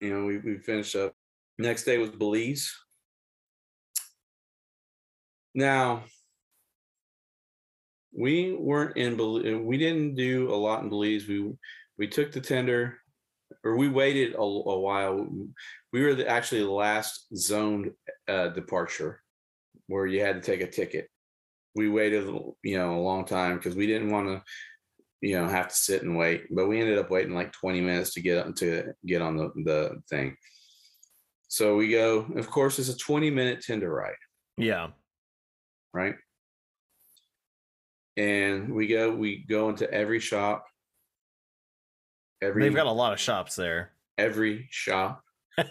you 0.00 0.10
know 0.10 0.26
we, 0.26 0.38
we 0.38 0.58
finished 0.58 0.96
up 0.96 1.12
next 1.58 1.84
day 1.84 1.98
was 1.98 2.10
Belize 2.10 2.74
now 5.56 6.04
we 8.12 8.52
weren't 8.52 8.96
in 8.96 9.16
Belize 9.16 9.60
we 9.62 9.78
didn't 9.78 10.14
do 10.14 10.52
a 10.52 10.54
lot 10.54 10.82
in 10.82 10.88
Belize. 10.88 11.26
We 11.26 11.52
we 11.98 12.06
took 12.06 12.30
the 12.30 12.40
tender 12.40 12.98
or 13.64 13.76
we 13.76 13.88
waited 13.88 14.34
a, 14.34 14.40
a 14.40 14.78
while. 14.78 15.26
We 15.92 16.02
were 16.02 16.14
the, 16.14 16.28
actually 16.28 16.62
the 16.62 16.70
last 16.70 17.26
zoned 17.34 17.92
uh, 18.28 18.48
departure 18.48 19.22
where 19.86 20.06
you 20.06 20.20
had 20.20 20.34
to 20.36 20.40
take 20.42 20.60
a 20.60 20.70
ticket. 20.70 21.08
We 21.74 21.88
waited 21.88 22.24
you 22.62 22.78
know 22.78 22.96
a 22.96 23.00
long 23.00 23.24
time 23.24 23.56
because 23.56 23.74
we 23.74 23.86
didn't 23.86 24.10
want 24.10 24.28
to 24.28 24.42
you 25.22 25.38
know 25.38 25.48
have 25.48 25.68
to 25.68 25.74
sit 25.74 26.02
and 26.02 26.18
wait 26.18 26.44
but 26.50 26.66
we 26.66 26.78
ended 26.78 26.98
up 26.98 27.10
waiting 27.10 27.34
like 27.34 27.50
20 27.52 27.80
minutes 27.80 28.12
to 28.12 28.20
get 28.20 28.46
up 28.46 28.54
to 28.56 28.92
get 29.06 29.22
on 29.22 29.36
the 29.36 29.50
the 29.64 30.02
thing. 30.10 30.36
So 31.48 31.76
we 31.76 31.88
go 31.90 32.26
of 32.36 32.50
course 32.50 32.78
it's 32.78 32.90
a 32.90 32.96
20 32.96 33.30
minute 33.30 33.62
tender 33.62 33.90
ride. 33.90 34.14
Yeah. 34.58 34.88
Right? 35.96 36.14
And 38.16 38.74
we 38.74 38.86
go 38.86 39.10
we 39.14 39.44
go 39.48 39.68
into 39.70 39.90
every 39.92 40.20
shop. 40.20 40.64
Every 42.42 42.62
They've 42.62 42.74
got 42.74 42.86
a 42.86 42.92
lot 42.92 43.12
of 43.14 43.20
shops 43.20 43.56
there. 43.56 43.92
every 44.18 44.68
shop. 44.70 45.22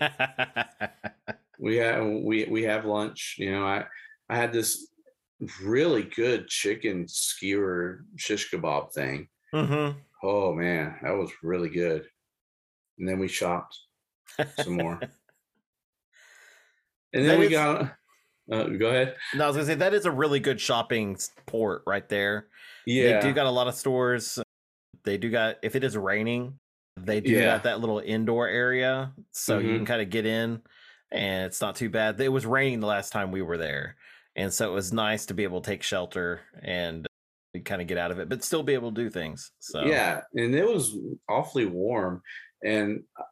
We 1.58 1.78
have 1.78 2.06
we 2.06 2.44
we 2.46 2.64
have 2.64 2.84
lunch 2.84 3.38
you 3.40 3.50
know 3.50 3.66
i 3.66 3.86
i 4.30 4.36
had 4.36 4.52
this 4.52 4.90
really 5.64 6.04
good 6.04 6.50
chicken 6.50 7.08
skewer 7.08 8.04
shish 8.18 8.52
kebab 8.52 8.92
thing. 8.92 9.30
Hmm 9.54 9.92
oh 10.22 10.54
man 10.54 10.98
that 11.02 11.12
was 11.16 11.32
really 11.42 11.70
good. 11.70 12.06
And 13.00 13.08
then 13.08 13.20
we 13.20 13.30
shopped 13.30 13.80
some 14.62 14.74
more. 14.78 15.00
And 17.14 17.24
then 17.24 17.28
That 17.28 17.40
we 17.40 17.46
is- 17.46 17.52
got 17.54 17.96
uh, 18.52 18.66
go 18.66 18.90
ahead 18.90 19.16
No, 19.34 19.46
I 19.46 19.48
was 19.48 19.56
gonna 19.56 19.66
say 19.68 19.76
that 19.76 19.94
is 19.94 20.06
a 20.06 20.12
really 20.12 20.40
good 20.40 20.60
shopping 20.62 21.18
port 21.46 21.84
right 21.86 22.08
there. 22.10 22.50
yeah 22.86 23.04
They 23.22 23.30
do 23.30 23.34
got 23.34 23.46
a 23.46 23.52
lot 23.52 23.68
of 23.68 23.76
stores. 23.76 24.40
They 25.04 25.18
do 25.18 25.30
got 25.32 25.58
if 25.64 25.76
it 25.76 25.84
is 25.84 25.98
raining, 25.98 26.60
they 26.98 27.22
do 27.22 27.34
Yeah. 27.34 27.44
got 27.44 27.64
that 27.64 27.80
little 27.80 28.00
indoor 28.00 28.48
area, 28.48 29.14
so 29.32 29.60
you 29.60 29.74
Mhm. 29.74 29.78
can 29.80 29.86
kind 29.86 30.02
of 30.02 30.10
get 30.10 30.26
in, 30.26 30.64
and 31.12 31.46
it's 31.48 31.62
not 31.62 31.76
too 31.76 31.90
bad. 31.90 32.20
It 32.20 32.30
was 32.30 32.46
raining 32.46 32.80
the 32.82 32.88
last 32.88 33.12
time 33.12 33.32
we 33.32 33.42
were 33.42 33.58
there, 33.58 33.98
and 34.36 34.54
so 34.54 34.70
it 34.72 34.74
was 34.74 34.94
nice 34.94 35.26
to 35.28 35.34
be 35.34 35.44
able 35.44 35.62
to 35.62 35.70
take 35.70 35.84
shelter 35.84 36.42
and 36.62 37.08
kind 37.66 37.82
of 37.82 37.88
get 37.88 37.98
out 37.98 38.12
of 38.12 38.20
it, 38.20 38.30
but 38.30 38.44
still 38.44 38.64
be 38.64 38.74
able 38.74 38.92
to 38.94 39.04
do 39.04 39.10
things. 39.10 39.52
So 39.60 39.88
Yeah, 39.88 40.22
and 40.34 40.56
it 40.56 40.68
was 40.68 40.98
awfully 41.30 41.66
warm. 41.66 42.22
And 42.64 43.04
uh, 43.20 43.24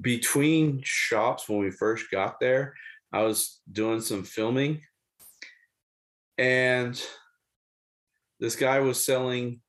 between 0.00 0.82
shops 0.82 1.48
when 1.48 1.58
we 1.58 1.70
first 1.70 2.10
got 2.10 2.40
there, 2.40 2.74
I 3.12 3.22
was 3.22 3.60
doing 3.70 4.00
some 4.00 4.24
filming, 4.24 4.80
and 6.38 7.00
this 8.40 8.56
guy 8.56 8.80
was 8.80 9.04
selling 9.04 9.60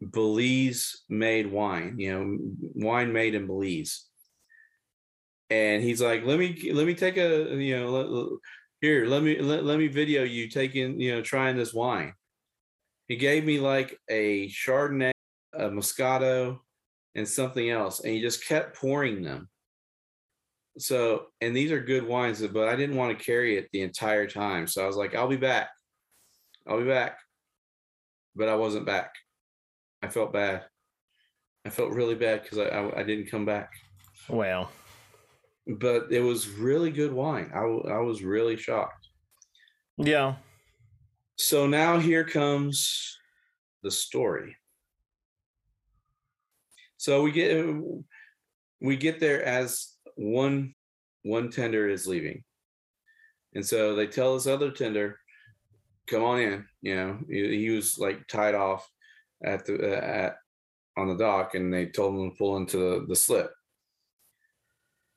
Belize 0.00 1.02
made 1.08 1.50
wine, 1.50 1.98
you 1.98 2.12
know, 2.12 2.38
wine 2.74 3.12
made 3.12 3.34
in 3.34 3.46
Belize. 3.46 4.06
And 5.50 5.82
he's 5.82 6.00
like, 6.00 6.24
"Let 6.24 6.38
me 6.38 6.70
let 6.72 6.86
me 6.86 6.94
take 6.94 7.16
a 7.16 7.56
you 7.56 7.76
know 7.76 7.90
let, 7.90 8.38
here 8.80 9.06
let 9.06 9.22
me 9.22 9.40
let, 9.40 9.64
let 9.64 9.78
me 9.78 9.88
video 9.88 10.22
you 10.22 10.48
taking 10.48 11.00
you 11.00 11.14
know 11.14 11.22
trying 11.22 11.56
this 11.56 11.74
wine." 11.74 12.12
He 13.08 13.16
gave 13.16 13.44
me 13.44 13.58
like 13.58 13.98
a 14.08 14.48
Chardonnay, 14.48 15.12
a 15.54 15.70
Moscato, 15.70 16.58
and 17.14 17.26
something 17.26 17.70
else, 17.70 18.00
and 18.00 18.12
he 18.12 18.20
just 18.20 18.46
kept 18.46 18.76
pouring 18.76 19.22
them. 19.22 19.48
So, 20.78 21.26
and 21.40 21.54
these 21.56 21.72
are 21.72 21.80
good 21.80 22.06
wines, 22.06 22.40
but 22.46 22.68
I 22.68 22.76
didn't 22.76 22.96
want 22.96 23.16
to 23.16 23.24
carry 23.24 23.56
it 23.58 23.68
the 23.72 23.82
entire 23.82 24.26
time. 24.28 24.66
So 24.66 24.82
I 24.82 24.86
was 24.86 24.96
like, 24.96 25.14
I'll 25.14 25.28
be 25.28 25.36
back. 25.36 25.68
I'll 26.66 26.78
be 26.80 26.86
back. 26.86 27.18
But 28.36 28.48
I 28.48 28.54
wasn't 28.54 28.86
back. 28.86 29.12
I 30.02 30.08
felt 30.08 30.32
bad. 30.32 30.64
I 31.66 31.70
felt 31.70 31.90
really 31.92 32.14
bad 32.14 32.42
because 32.42 32.58
I, 32.58 32.64
I 32.66 33.00
I 33.00 33.02
didn't 33.02 33.30
come 33.30 33.44
back. 33.44 33.72
well, 34.28 34.70
But 35.66 36.12
it 36.12 36.20
was 36.20 36.48
really 36.48 36.90
good 36.90 37.12
wine. 37.12 37.50
i, 37.54 37.58
I 37.58 37.98
was 37.98 38.22
really 38.22 38.56
shocked. 38.56 39.08
yeah, 39.98 40.36
So 41.36 41.66
now 41.66 41.98
here 41.98 42.24
comes 42.24 43.18
the 43.82 43.90
story. 43.90 44.56
So 46.96 47.22
we 47.22 47.32
get 47.32 47.66
we 48.80 48.96
get 48.96 49.18
there 49.20 49.42
as 49.44 49.94
one 50.18 50.74
one 51.22 51.50
tender 51.50 51.88
is 51.88 52.06
leaving. 52.06 52.42
And 53.54 53.64
so 53.64 53.94
they 53.94 54.06
tell 54.06 54.34
this 54.34 54.46
other 54.46 54.70
tender, 54.70 55.18
come 56.06 56.22
on 56.22 56.38
in, 56.40 56.64
you 56.82 56.94
know, 56.94 57.18
he, 57.28 57.58
he 57.58 57.70
was 57.70 57.98
like 57.98 58.26
tied 58.28 58.54
off 58.54 58.88
at 59.44 59.64
the 59.64 59.96
uh, 59.96 60.00
at 60.00 60.36
on 60.96 61.08
the 61.08 61.16
dock 61.16 61.54
and 61.54 61.72
they 61.72 61.86
told 61.86 62.14
him 62.14 62.30
to 62.30 62.36
pull 62.36 62.56
into 62.56 62.76
the, 62.76 63.06
the 63.06 63.16
slip. 63.16 63.52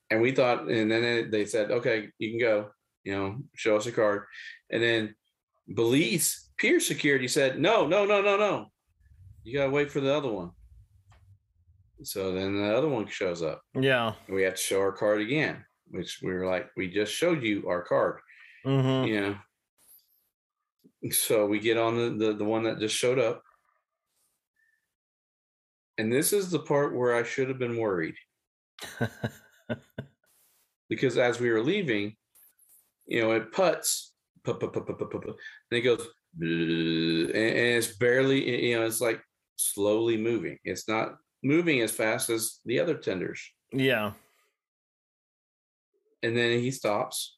And 0.10 0.22
we 0.22 0.32
thought 0.32 0.70
and 0.70 0.92
then 0.92 1.30
they- 1.32 1.46
said, 1.46 1.72
"Okay, 1.72 2.10
you 2.20 2.30
can 2.32 2.40
go, 2.40 2.70
you 3.04 3.14
know, 3.14 3.38
show 3.56 3.78
us 3.78 3.88
a 3.88 3.92
card." 3.92 4.24
And 4.70 4.84
then 4.84 5.16
Belize 5.74 6.50
Pier 6.58 6.80
Security 6.80 7.28
said, 7.28 7.60
no, 7.60 7.88
no, 7.88 8.06
no, 8.06 8.22
no, 8.22 8.38
no. 8.38 8.68
You 9.44 9.58
gotta 9.58 9.72
wait 9.72 9.92
for 9.92 10.00
the 10.00 10.14
other 10.14 10.30
one. 10.30 10.52
So 12.04 12.32
then 12.34 12.56
the 12.58 12.76
other 12.76 12.90
one 12.90 13.08
shows 13.08 13.42
up. 13.42 13.62
yeah, 13.74 14.14
we 14.30 14.44
have 14.44 14.56
to 14.56 14.62
show 14.62 14.80
our 14.80 14.92
card 14.92 15.22
again, 15.22 15.64
which 15.88 16.20
we 16.22 16.34
were 16.34 16.46
like, 16.46 16.70
we 16.76 16.90
just 16.90 17.14
showed 17.14 17.44
you 17.44 17.68
our 17.68 17.84
card, 17.84 18.20
hmm 18.64 19.04
you 19.06 19.22
know. 19.22 19.38
So 21.12 21.46
we 21.48 21.60
get 21.60 21.78
on 21.78 21.96
the, 21.98 22.26
the 22.26 22.34
the 22.34 22.46
one 22.46 22.64
that 22.64 22.80
just 22.80 22.96
showed 22.96 23.20
up. 23.20 23.42
And 25.98 26.12
this 26.12 26.34
is 26.34 26.50
the 26.50 26.60
part 26.60 26.96
where 26.96 27.16
I 27.16 27.24
should 27.24 27.50
have 27.50 27.60
been 27.60 27.78
worried 27.78 28.16
because 30.90 31.18
as 31.18 31.40
we 31.40 31.52
were 31.52 31.62
leaving, 31.62 32.16
you 33.06 33.22
know, 33.22 33.32
it 33.32 33.52
puts, 33.52 34.14
put, 34.44 34.60
put, 34.60 34.74
put, 34.74 34.86
put, 34.88 34.98
put, 34.98 35.10
put, 35.12 35.22
put, 35.22 35.36
and 35.70 35.78
it 35.78 35.82
goes, 35.82 36.08
and, 36.40 37.30
and 37.30 37.78
it's 37.78 37.96
barely, 37.98 38.68
you 38.70 38.80
know, 38.80 38.86
it's 38.86 39.02
like 39.02 39.22
slowly 39.58 40.18
moving. 40.18 40.58
It's 40.64 40.88
not 40.88 41.18
moving 41.44 41.82
as 41.82 41.92
fast 41.92 42.30
as 42.30 42.60
the 42.66 42.80
other 42.80 42.96
tenders. 42.96 43.42
yeah, 43.74 44.14
And 46.24 46.38
then 46.38 46.60
he 46.60 46.72
stops, 46.72 47.38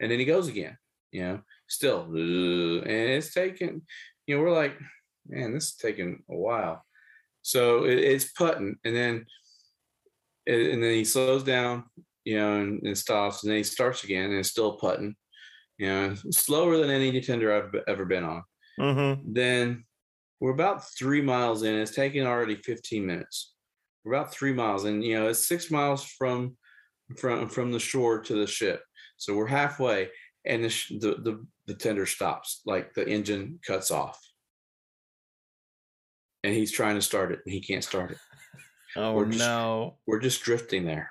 and 0.00 0.10
then 0.10 0.18
he 0.18 0.24
goes 0.24 0.48
again. 0.48 0.76
You 1.12 1.22
know, 1.22 1.40
still, 1.68 2.02
and 2.02 2.84
it's 2.86 3.32
taking, 3.32 3.82
you 4.26 4.36
know, 4.36 4.42
we're 4.42 4.52
like, 4.54 4.76
man, 5.26 5.54
this 5.54 5.68
is 5.68 5.76
taking 5.76 6.22
a 6.28 6.36
while. 6.36 6.84
So 7.42 7.84
it, 7.84 7.98
it's 7.98 8.30
putting, 8.32 8.76
and 8.84 8.94
then, 8.94 9.24
and 10.46 10.82
then 10.82 10.92
he 10.92 11.04
slows 11.04 11.44
down, 11.44 11.84
you 12.24 12.36
know, 12.36 12.60
and, 12.60 12.82
and 12.82 12.98
stops, 12.98 13.42
and 13.42 13.50
then 13.50 13.58
he 13.58 13.62
starts 13.64 14.04
again, 14.04 14.30
and 14.30 14.38
it's 14.38 14.50
still 14.50 14.72
putting, 14.76 15.14
you 15.78 15.86
know, 15.86 16.14
slower 16.30 16.76
than 16.76 16.90
any 16.90 17.20
tender 17.22 17.54
I've 17.54 17.74
ever 17.86 18.04
been 18.04 18.24
on. 18.24 18.42
hmm 18.78 19.12
Then 19.24 19.84
we're 20.40 20.52
about 20.52 20.88
three 20.96 21.20
miles 21.20 21.62
in. 21.62 21.74
It's 21.74 21.94
taking 21.94 22.26
already 22.26 22.56
15 22.56 23.04
minutes. 23.04 23.54
We're 24.04 24.14
about 24.14 24.32
three 24.32 24.52
miles, 24.52 24.84
and 24.84 25.02
you 25.04 25.18
know, 25.18 25.28
it's 25.28 25.46
six 25.46 25.70
miles 25.70 26.04
from 26.04 26.56
from 27.18 27.48
from 27.48 27.72
the 27.72 27.80
shore 27.80 28.20
to 28.20 28.34
the 28.34 28.46
ship. 28.46 28.82
So 29.16 29.34
we're 29.34 29.46
halfway, 29.46 30.08
and 30.44 30.64
the 30.64 30.68
the, 31.00 31.10
the 31.22 31.46
the 31.66 31.74
tender 31.74 32.06
stops, 32.06 32.60
like 32.64 32.94
the 32.94 33.06
engine 33.08 33.58
cuts 33.66 33.90
off, 33.90 34.18
and 36.44 36.54
he's 36.54 36.72
trying 36.72 36.94
to 36.94 37.02
start 37.02 37.32
it, 37.32 37.40
and 37.44 37.52
he 37.52 37.60
can't 37.60 37.84
start 37.84 38.12
it. 38.12 38.18
Oh 38.96 39.12
We're 39.12 39.26
just- 39.26 39.38
no. 39.38 39.98
We're 40.06 40.18
just 40.18 40.42
drifting 40.42 40.86
there, 40.86 41.10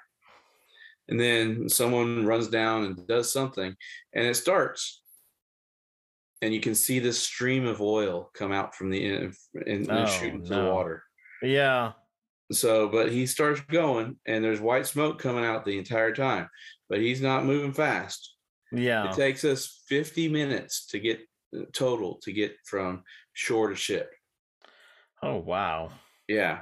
and 1.07 1.19
then 1.19 1.69
someone 1.69 2.25
runs 2.25 2.47
down 2.47 2.85
and 2.85 3.07
does 3.07 3.31
something, 3.31 3.75
and 4.15 4.25
it 4.25 4.33
starts. 4.35 5.03
And 6.41 6.53
you 6.53 6.59
can 6.59 6.75
see 6.75 6.99
this 6.99 7.19
stream 7.19 7.65
of 7.65 7.81
oil 7.81 8.29
come 8.33 8.51
out 8.51 8.75
from 8.75 8.91
the 8.91 9.05
end 9.05 9.33
and, 9.65 9.89
Oh, 9.89 10.05
shoot 10.05 10.33
into 10.33 10.49
the 10.53 10.65
water. 10.65 11.03
Yeah. 11.41 11.93
So, 12.51 12.87
but 12.87 13.11
he 13.11 13.25
starts 13.25 13.59
going, 13.61 14.17
and 14.25 14.43
there's 14.43 14.61
white 14.61 14.85
smoke 14.85 15.19
coming 15.19 15.43
out 15.43 15.65
the 15.65 15.77
entire 15.77 16.13
time, 16.13 16.47
but 16.89 16.99
he's 16.99 17.21
not 17.21 17.45
moving 17.45 17.73
fast. 17.73 18.35
Yeah. 18.71 19.09
It 19.09 19.15
takes 19.15 19.43
us 19.43 19.83
50 19.87 20.29
minutes 20.29 20.85
to 20.87 20.99
get 20.99 21.19
uh, 21.55 21.61
total 21.73 22.19
to 22.23 22.31
get 22.31 22.55
from 22.65 23.03
shore 23.33 23.69
to 23.69 23.75
ship. 23.75 24.11
Oh 25.23 25.37
wow. 25.37 25.89
Yeah. 26.27 26.59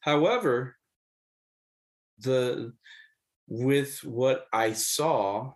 However, 0.00 0.76
the 2.18 2.72
with 3.46 4.02
what 4.04 4.46
I 4.52 4.72
saw 4.72 5.52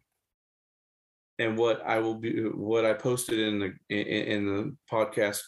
and 1.39 1.57
what 1.57 1.83
I 1.85 1.99
will 1.99 2.15
be 2.15 2.43
what 2.43 2.85
I 2.85 2.93
posted 2.93 3.39
in 3.39 3.59
the 3.59 3.73
in, 3.89 4.07
in 4.07 4.47
the 4.47 4.77
podcast 4.91 5.41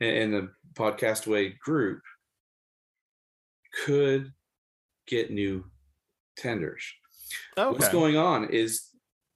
in 0.00 0.32
the 0.32 0.48
podcast 0.74 1.26
way 1.26 1.54
group 1.64 2.00
could 3.84 4.32
get 5.06 5.30
new 5.30 5.64
tenders. 6.36 6.84
What's 7.56 7.88
going 7.88 8.16
on 8.16 8.50
is 8.50 8.88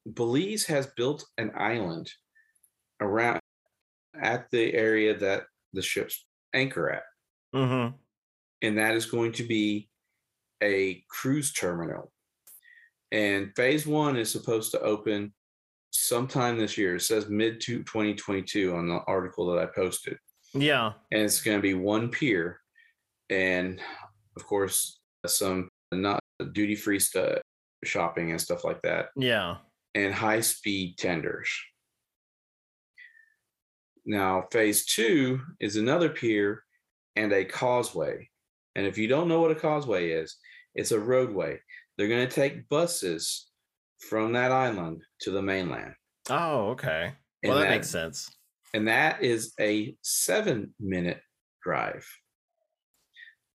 Belize 0.07 0.66
has 0.66 0.87
built 0.97 1.24
an 1.37 1.53
island 1.57 2.11
around 3.01 3.41
at 4.20 4.51
the 4.51 4.74
area 4.74 5.16
that 5.16 5.45
the 5.72 5.83
ships 5.83 6.24
anchor 6.55 6.91
at, 6.91 7.03
mm-hmm. 7.55 7.95
and 8.62 8.79
that 8.79 8.95
is 8.95 9.07
going 9.07 9.33
to 9.33 9.45
be 9.45 9.89
a 10.62 11.05
cruise 11.09 11.53
terminal. 11.53 12.12
And 13.11 13.53
phase 13.57 13.87
one 13.87 14.16
is 14.16 14.31
supposed 14.31 14.72
to 14.72 14.81
open 14.81 15.33
sometime 15.91 16.59
this 16.59 16.76
year. 16.78 16.97
It 16.97 17.03
says 17.03 17.28
mid 17.28 17.61
to 17.62 17.78
2022 17.82 18.74
on 18.74 18.89
the 18.89 19.01
article 19.07 19.47
that 19.53 19.59
I 19.62 19.66
posted. 19.66 20.18
Yeah. 20.55 20.93
And 21.12 21.22
it's 21.22 21.43
going 21.43 21.59
to 21.59 21.62
be 21.62 21.74
one 21.74 22.09
pier, 22.11 22.61
and 23.30 23.80
of 24.36 24.47
course, 24.47 25.01
some 25.26 25.68
not 25.93 26.20
duty 26.53 26.74
free 26.74 27.01
stuff, 27.01 27.39
shopping 27.84 28.30
and 28.30 28.41
stuff 28.41 28.64
like 28.64 28.80
that. 28.82 29.09
Yeah. 29.16 29.57
and 29.95 30.14
high 30.14 30.41
speed 30.41 30.97
tenders. 30.99 31.51
Now, 34.07 34.45
phase 34.51 34.86
two 34.86 35.41
is 35.61 35.76
another 35.76 36.09
pier 36.09 36.62
and 37.16 37.32
a 37.32 37.45
causeway. 37.45 38.30
And 38.74 38.86
if 38.86 38.97
you 38.97 39.09
don't 39.09 39.28
know 39.28 39.41
what 39.41 39.51
a 39.51 39.57
causeway 39.57 40.11
is, 40.11 40.36
it's 40.74 40.93
a 40.93 41.01
roadway. 41.01 41.61
They're 41.97 42.09
going 42.09 42.26
to 42.26 42.34
take 42.34 42.68
buses 42.68 43.47
from 43.99 44.32
that 44.32 44.53
island 44.53 45.03
to 45.22 45.30
the 45.30 45.42
mainland. 45.42 45.94
Oh, 46.30 46.70
okay. 46.70 47.12
Well, 47.44 47.57
that, 47.57 47.64
that- 47.64 47.70
makes 47.70 47.90
sense. 47.90 48.30
And 48.74 48.86
that 48.88 49.22
is 49.22 49.55
a 49.59 49.96
seven 50.03 50.74
minute 50.78 51.20
drive. 51.62 52.07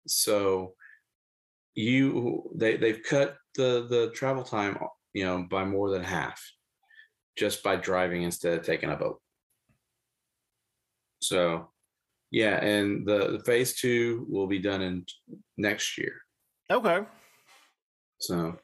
So 0.07 0.75
you 1.75 2.51
they 2.57 2.77
they've 2.77 3.03
cut 3.03 3.37
the 3.57 3.87
the 3.89 4.11
travel 4.15 4.43
time 4.45 4.77
you 5.15 5.25
know 5.25 5.47
by 5.51 5.65
more 5.65 5.91
than 5.91 6.03
half 6.03 6.41
just 7.37 7.63
by 7.63 7.77
driving 7.77 8.23
instead 8.23 8.59
of 8.59 8.65
taking 8.65 8.91
a 8.91 8.97
boat 8.97 9.21
so 11.23 11.69
yeah 12.31 12.63
and 12.65 13.07
the, 13.07 13.33
the 13.39 13.45
phase 13.45 13.79
two 13.81 14.27
will 14.29 14.47
be 14.49 14.59
done 14.59 14.83
in 14.83 15.05
next 15.57 15.97
year 15.97 16.13
Okay. 16.71 17.01
so 18.19 18.57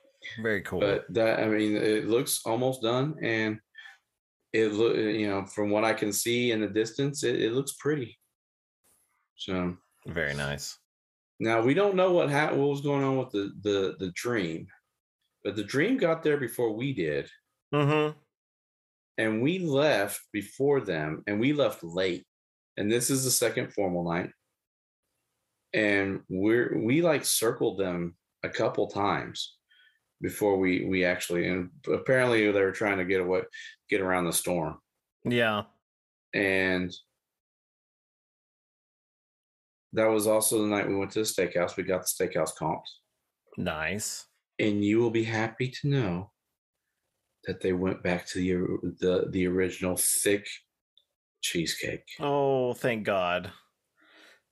Very 0.43 0.62
cool. 0.62 0.81
but 0.81 1.05
that 1.14 1.41
i 1.41 1.47
mean 1.49 1.77
it 1.77 2.09
looks 2.09 2.41
almost 2.45 2.83
done 2.83 3.14
and 3.22 3.59
it 4.53 4.72
look 4.72 4.97
you 4.97 5.29
know 5.29 5.45
from 5.47 5.70
what 5.70 5.85
i 5.85 5.93
can 5.93 6.12
see 6.12 6.51
in 6.53 6.61
the 6.61 6.68
distance 6.68 7.22
it, 7.24 7.41
it 7.41 7.53
looks 7.53 7.72
pretty 7.72 8.18
so 9.37 9.77
Very 10.07 10.35
nice. 10.35 10.79
Now 11.39 11.61
we 11.61 11.74
don't 11.74 11.97
know 11.97 12.12
what 12.12 12.31
ha- 12.31 12.55
what 12.55 12.68
was 12.70 12.81
going 12.81 13.05
on 13.05 13.18
with 13.18 13.31
the 13.31 13.53
the 13.61 13.97
the 13.99 14.11
dream, 14.14 14.66
but 15.45 15.55
the 15.57 15.64
dream 15.64 15.99
got 15.99 16.22
there 16.22 16.39
before 16.39 16.72
we 16.72 16.95
did, 16.95 17.29
Mm-hmm. 17.74 18.16
and 19.18 19.43
we 19.43 19.59
left 19.59 20.20
before 20.33 20.81
them, 20.81 21.22
and 21.27 21.39
we 21.39 21.53
left 21.53 21.85
late. 21.85 22.24
And 22.79 22.91
this 22.91 23.11
is 23.11 23.24
the 23.24 23.31
second 23.31 23.74
formal 23.74 24.05
night, 24.05 24.31
and 25.74 26.22
we're 26.31 26.79
we 26.79 27.03
like 27.03 27.24
circled 27.27 27.79
them 27.79 28.16
a 28.43 28.49
couple 28.49 28.87
times 28.89 29.56
before 30.21 30.57
we 30.59 30.85
we 30.87 31.05
actually 31.05 31.47
and 31.49 31.71
apparently 31.93 32.51
they 32.51 32.62
were 32.62 32.73
trying 32.73 32.99
to 32.99 33.05
get 33.05 33.21
away 33.21 33.43
get 33.91 34.01
around 34.01 34.25
the 34.25 34.33
storm 34.33 34.79
Yeah. 35.25 35.64
and 36.35 36.91
that 39.93 40.07
was 40.07 40.27
also 40.27 40.61
the 40.62 40.69
night 40.69 40.89
we 40.89 40.97
went 40.97 41.11
to 41.12 41.21
the 41.21 41.25
steakhouse 41.25 41.77
we 41.77 41.83
got 41.83 42.03
the 42.03 42.07
steakhouse 42.27 42.55
comps 42.59 43.01
Nice. 43.59 44.27
and 44.59 44.85
you 44.85 44.99
will 45.01 45.11
be 45.11 45.25
happy 45.25 45.69
to 45.81 45.89
know 45.89 46.31
that 47.45 47.61
they 47.61 47.73
went 47.73 48.03
back 48.03 48.27
to 48.29 48.39
the 48.39 48.95
the 49.01 49.29
the 49.31 49.47
original 49.47 49.97
thick 49.97 50.47
cheesecake. 51.43 52.03
Oh, 52.19 52.73
thank 52.75 53.05
God. 53.05 53.53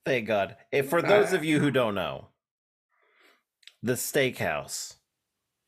Thank 0.05 0.27
God. 0.27 0.55
If 0.71 0.89
for 0.89 1.01
those 1.01 1.33
of 1.33 1.43
you 1.43 1.59
who 1.59 1.71
don't 1.71 1.93
know, 1.95 2.29
the 3.83 3.93
steakhouse, 3.93 4.95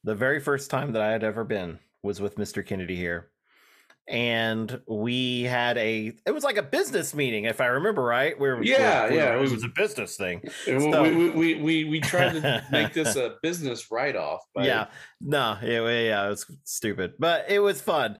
the 0.03 0.15
very 0.15 0.39
first 0.39 0.69
time 0.69 0.93
that 0.93 1.01
I 1.01 1.11
had 1.11 1.23
ever 1.23 1.43
been 1.43 1.79
was 2.03 2.21
with 2.21 2.35
Mr. 2.37 2.65
Kennedy 2.65 2.95
here. 2.95 3.29
And 4.09 4.79
we 4.87 5.43
had 5.43 5.77
a 5.77 6.13
it 6.25 6.31
was 6.31 6.45
like 6.45 6.55
a 6.55 6.63
business 6.63 7.13
meeting, 7.13 7.43
if 7.43 7.59
I 7.59 7.65
remember 7.65 8.01
right. 8.01 8.39
Where 8.39 8.63
Yeah, 8.63 9.09
yeah, 9.09 9.33
it 9.33 9.35
it 9.35 9.41
was, 9.41 9.51
was- 9.51 9.63
a 9.65 9.69
business 9.75 10.15
thing. 10.15 10.43
So- 10.63 11.03
we, 11.03 11.09
we, 11.13 11.29
we, 11.31 11.55
we, 11.61 11.83
we 11.85 11.99
tried 11.99 12.33
to 12.41 12.63
make 12.71 12.93
this 12.93 13.17
a 13.17 13.35
business 13.43 13.91
write 13.91 14.15
off. 14.15 14.41
yeah 14.55 14.87
no 15.19 15.57
yeah, 15.61 15.81
yeah 15.89 16.25
it 16.25 16.29
was 16.29 16.45
stupid 16.63 17.13
but 17.19 17.45
it 17.49 17.59
was 17.59 17.81
fun 17.81 18.17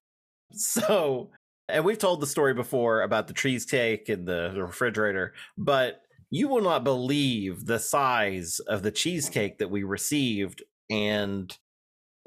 so 0.52 1.30
and 1.70 1.84
we've 1.84 1.98
told 1.98 2.20
the 2.20 2.26
story 2.26 2.52
before 2.54 3.00
about 3.02 3.26
the 3.26 3.34
cheesecake 3.34 4.08
and 4.10 4.26
the, 4.26 4.50
the 4.54 4.62
refrigerator 4.62 5.32
but 5.56 6.02
you 6.30 6.48
will 6.48 6.60
not 6.62 6.84
believe 6.84 7.64
the 7.66 7.78
size 7.78 8.58
of 8.60 8.82
the 8.82 8.90
cheesecake 8.90 9.56
that 9.58 9.70
we 9.70 9.82
received 9.84 10.62
and 10.90 11.56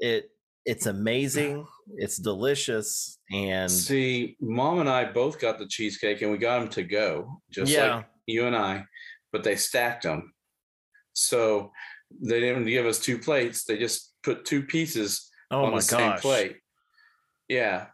it 0.02 0.30
it's 0.64 0.86
amazing 0.86 1.66
it's 1.96 2.18
delicious 2.18 3.18
and 3.32 3.70
See, 3.70 4.36
mom 4.40 4.80
and 4.80 4.88
I 4.90 5.04
both 5.10 5.40
got 5.40 5.58
the 5.58 5.66
cheesecake 5.66 6.20
and 6.22 6.30
we 6.30 6.38
got 6.38 6.60
them 6.60 6.68
to 6.70 6.82
go, 6.82 7.40
just 7.50 7.72
Yeah. 7.72 7.96
like 7.96 8.06
you 8.26 8.46
and 8.46 8.54
I, 8.54 8.84
but 9.32 9.42
they 9.42 9.56
stacked 9.56 10.02
them. 10.02 10.34
So 11.14 11.72
they 12.20 12.40
didn't 12.40 12.66
give 12.66 12.86
us 12.86 12.98
two 13.00 13.18
plates. 13.18 13.64
They 13.64 13.78
just 13.78 14.14
put 14.22 14.44
two 14.44 14.62
pieces 14.62 15.30
oh 15.50 15.64
on 15.64 15.74
the 15.74 15.80
same 15.82 16.12
plate. 16.18 16.56
Yeah. 17.48 17.86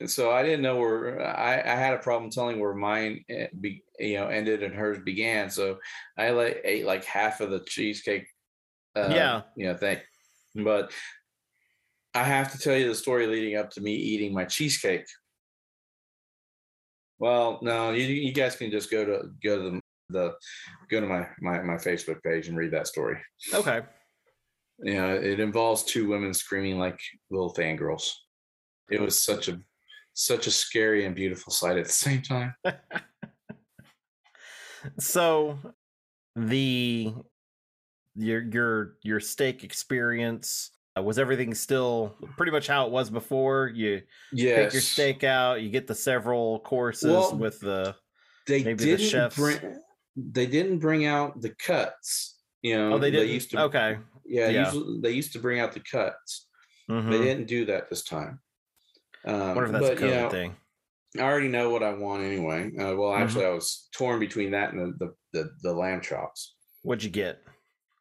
And 0.00 0.10
so 0.10 0.30
I 0.30 0.42
didn't 0.42 0.62
know 0.62 0.76
where 0.76 1.20
I, 1.20 1.54
I 1.60 1.74
had 1.74 1.94
a 1.94 1.98
problem 1.98 2.30
telling 2.30 2.60
where 2.60 2.74
mine 2.74 3.24
eh, 3.28 3.48
be, 3.60 3.82
you 3.98 4.16
know 4.18 4.28
ended 4.28 4.62
and 4.62 4.74
hers 4.74 4.98
began. 5.04 5.50
So 5.50 5.78
I 6.16 6.30
like 6.30 6.60
ate 6.64 6.86
like 6.86 7.04
half 7.04 7.40
of 7.40 7.50
the 7.50 7.60
cheesecake. 7.60 8.26
Uh, 8.94 9.08
Yeah. 9.10 9.42
You 9.56 9.66
know 9.66 9.76
thing, 9.76 9.98
but 10.54 10.92
I 12.18 12.24
have 12.24 12.50
to 12.50 12.58
tell 12.58 12.76
you 12.76 12.88
the 12.88 12.96
story 12.96 13.28
leading 13.28 13.56
up 13.56 13.70
to 13.70 13.80
me 13.80 13.94
eating 13.94 14.34
my 14.34 14.44
cheesecake. 14.44 15.06
Well, 17.20 17.60
no, 17.62 17.92
you, 17.92 18.06
you 18.06 18.32
guys 18.32 18.56
can 18.56 18.72
just 18.72 18.90
go 18.90 19.04
to 19.04 19.30
go 19.42 19.56
to 19.56 19.70
the, 19.70 19.80
the 20.10 20.34
go 20.90 21.00
to 21.00 21.06
my, 21.06 21.28
my 21.40 21.62
my 21.62 21.76
Facebook 21.76 22.20
page 22.24 22.48
and 22.48 22.56
read 22.56 22.72
that 22.72 22.88
story. 22.88 23.18
okay 23.54 23.82
You 24.80 24.94
know, 24.94 25.14
it 25.14 25.38
involves 25.38 25.84
two 25.84 26.08
women 26.08 26.34
screaming 26.34 26.76
like 26.76 26.98
little 27.30 27.54
fangirls. 27.54 28.10
It 28.90 29.00
was 29.00 29.16
such 29.16 29.46
a 29.46 29.60
such 30.14 30.48
a 30.48 30.50
scary 30.50 31.06
and 31.06 31.14
beautiful 31.14 31.52
sight 31.52 31.78
at 31.78 31.86
the 31.86 31.92
same 31.92 32.22
time. 32.22 32.52
so 34.98 35.56
the 36.34 37.14
your 38.16 38.42
your 38.42 38.96
your 39.04 39.20
steak 39.20 39.62
experience 39.62 40.72
was 41.00 41.18
everything 41.18 41.54
still 41.54 42.16
pretty 42.36 42.52
much 42.52 42.66
how 42.66 42.86
it 42.86 42.92
was 42.92 43.10
before 43.10 43.68
you 43.74 44.02
Yes. 44.32 44.56
take 44.56 44.72
your 44.74 44.82
steak 44.82 45.24
out 45.24 45.60
you 45.62 45.70
get 45.70 45.86
the 45.86 45.94
several 45.94 46.60
courses 46.60 47.08
Well, 47.10 47.36
with 47.36 47.60
the 47.60 47.94
They 48.46 48.62
maybe 48.64 48.84
the 48.84 48.96
didn't 48.96 49.06
chefs- 49.10 49.36
bring 49.36 49.80
they 50.16 50.46
didn't 50.46 50.78
bring 50.80 51.06
out 51.06 51.40
the 51.40 51.50
cuts. 51.50 52.40
You 52.62 52.76
know, 52.76 52.94
oh 52.94 52.98
they 52.98 53.10
did 53.10 53.28
used 53.28 53.50
to 53.52 53.60
okay 53.62 53.98
yeah, 54.26 54.48
Yeah. 54.48 54.64
Usually, 54.66 55.00
they 55.00 55.10
used 55.12 55.32
to 55.34 55.38
bring 55.38 55.58
out 55.60 55.72
the 55.72 55.80
cuts. 55.80 56.48
Mhm. 56.90 57.10
They 57.10 57.18
didn't 57.18 57.46
do 57.46 57.64
that 57.66 57.88
this 57.88 58.02
time. 58.04 58.40
I 59.24 59.30
Um, 59.32 59.54
wonder 59.54 59.64
if 59.66 59.72
that's 59.72 59.88
but 59.88 60.02
a 60.02 60.06
you 60.06 60.14
know, 60.14 60.30
thing. 60.30 60.56
I 61.18 61.22
already 61.22 61.48
know 61.48 61.70
what 61.70 61.82
I 61.82 61.92
want 61.94 62.22
anyway. 62.22 62.66
Uh, 62.76 62.94
well, 62.96 63.12
Mhm. 63.12 63.20
actually, 63.22 63.44
I 63.46 63.50
was 63.50 63.88
torn 63.92 64.18
between 64.20 64.50
that 64.52 64.72
and 64.72 64.98
the 64.98 65.06
the, 65.06 65.14
the, 65.32 65.50
the 65.62 65.72
lamb 65.72 66.00
chops. 66.02 66.56
What'd 66.82 67.02
you 67.04 67.10
get? 67.10 67.42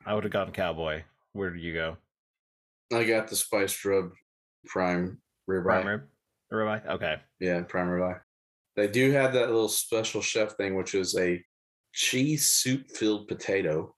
I 0.06 0.14
would 0.14 0.24
have 0.24 0.34
gone 0.34 0.52
cowboy. 0.52 1.04
Where 1.34 1.50
did 1.50 1.62
you 1.62 1.74
go? 1.74 1.98
I 2.94 3.04
got 3.04 3.28
the 3.28 3.36
spiced 3.36 3.84
rub 3.86 4.12
prime 4.66 5.20
ribeye. 5.50 5.64
Prime 5.64 5.88
rib? 5.88 6.02
Ribeye? 6.52 6.86
Okay. 6.88 7.16
Yeah, 7.40 7.62
prime 7.64 7.88
ribeye. 7.88 8.20
They 8.76 8.88
do 8.88 9.12
have 9.12 9.34
that 9.34 9.48
little 9.48 9.70
special 9.70 10.22
chef 10.22 10.56
thing, 10.56 10.76
which 10.76 10.94
is 10.96 11.18
a 11.18 11.44
cheese 11.94 12.48
soup 12.48 12.90
filled 12.92 13.28
potato, 13.28 13.96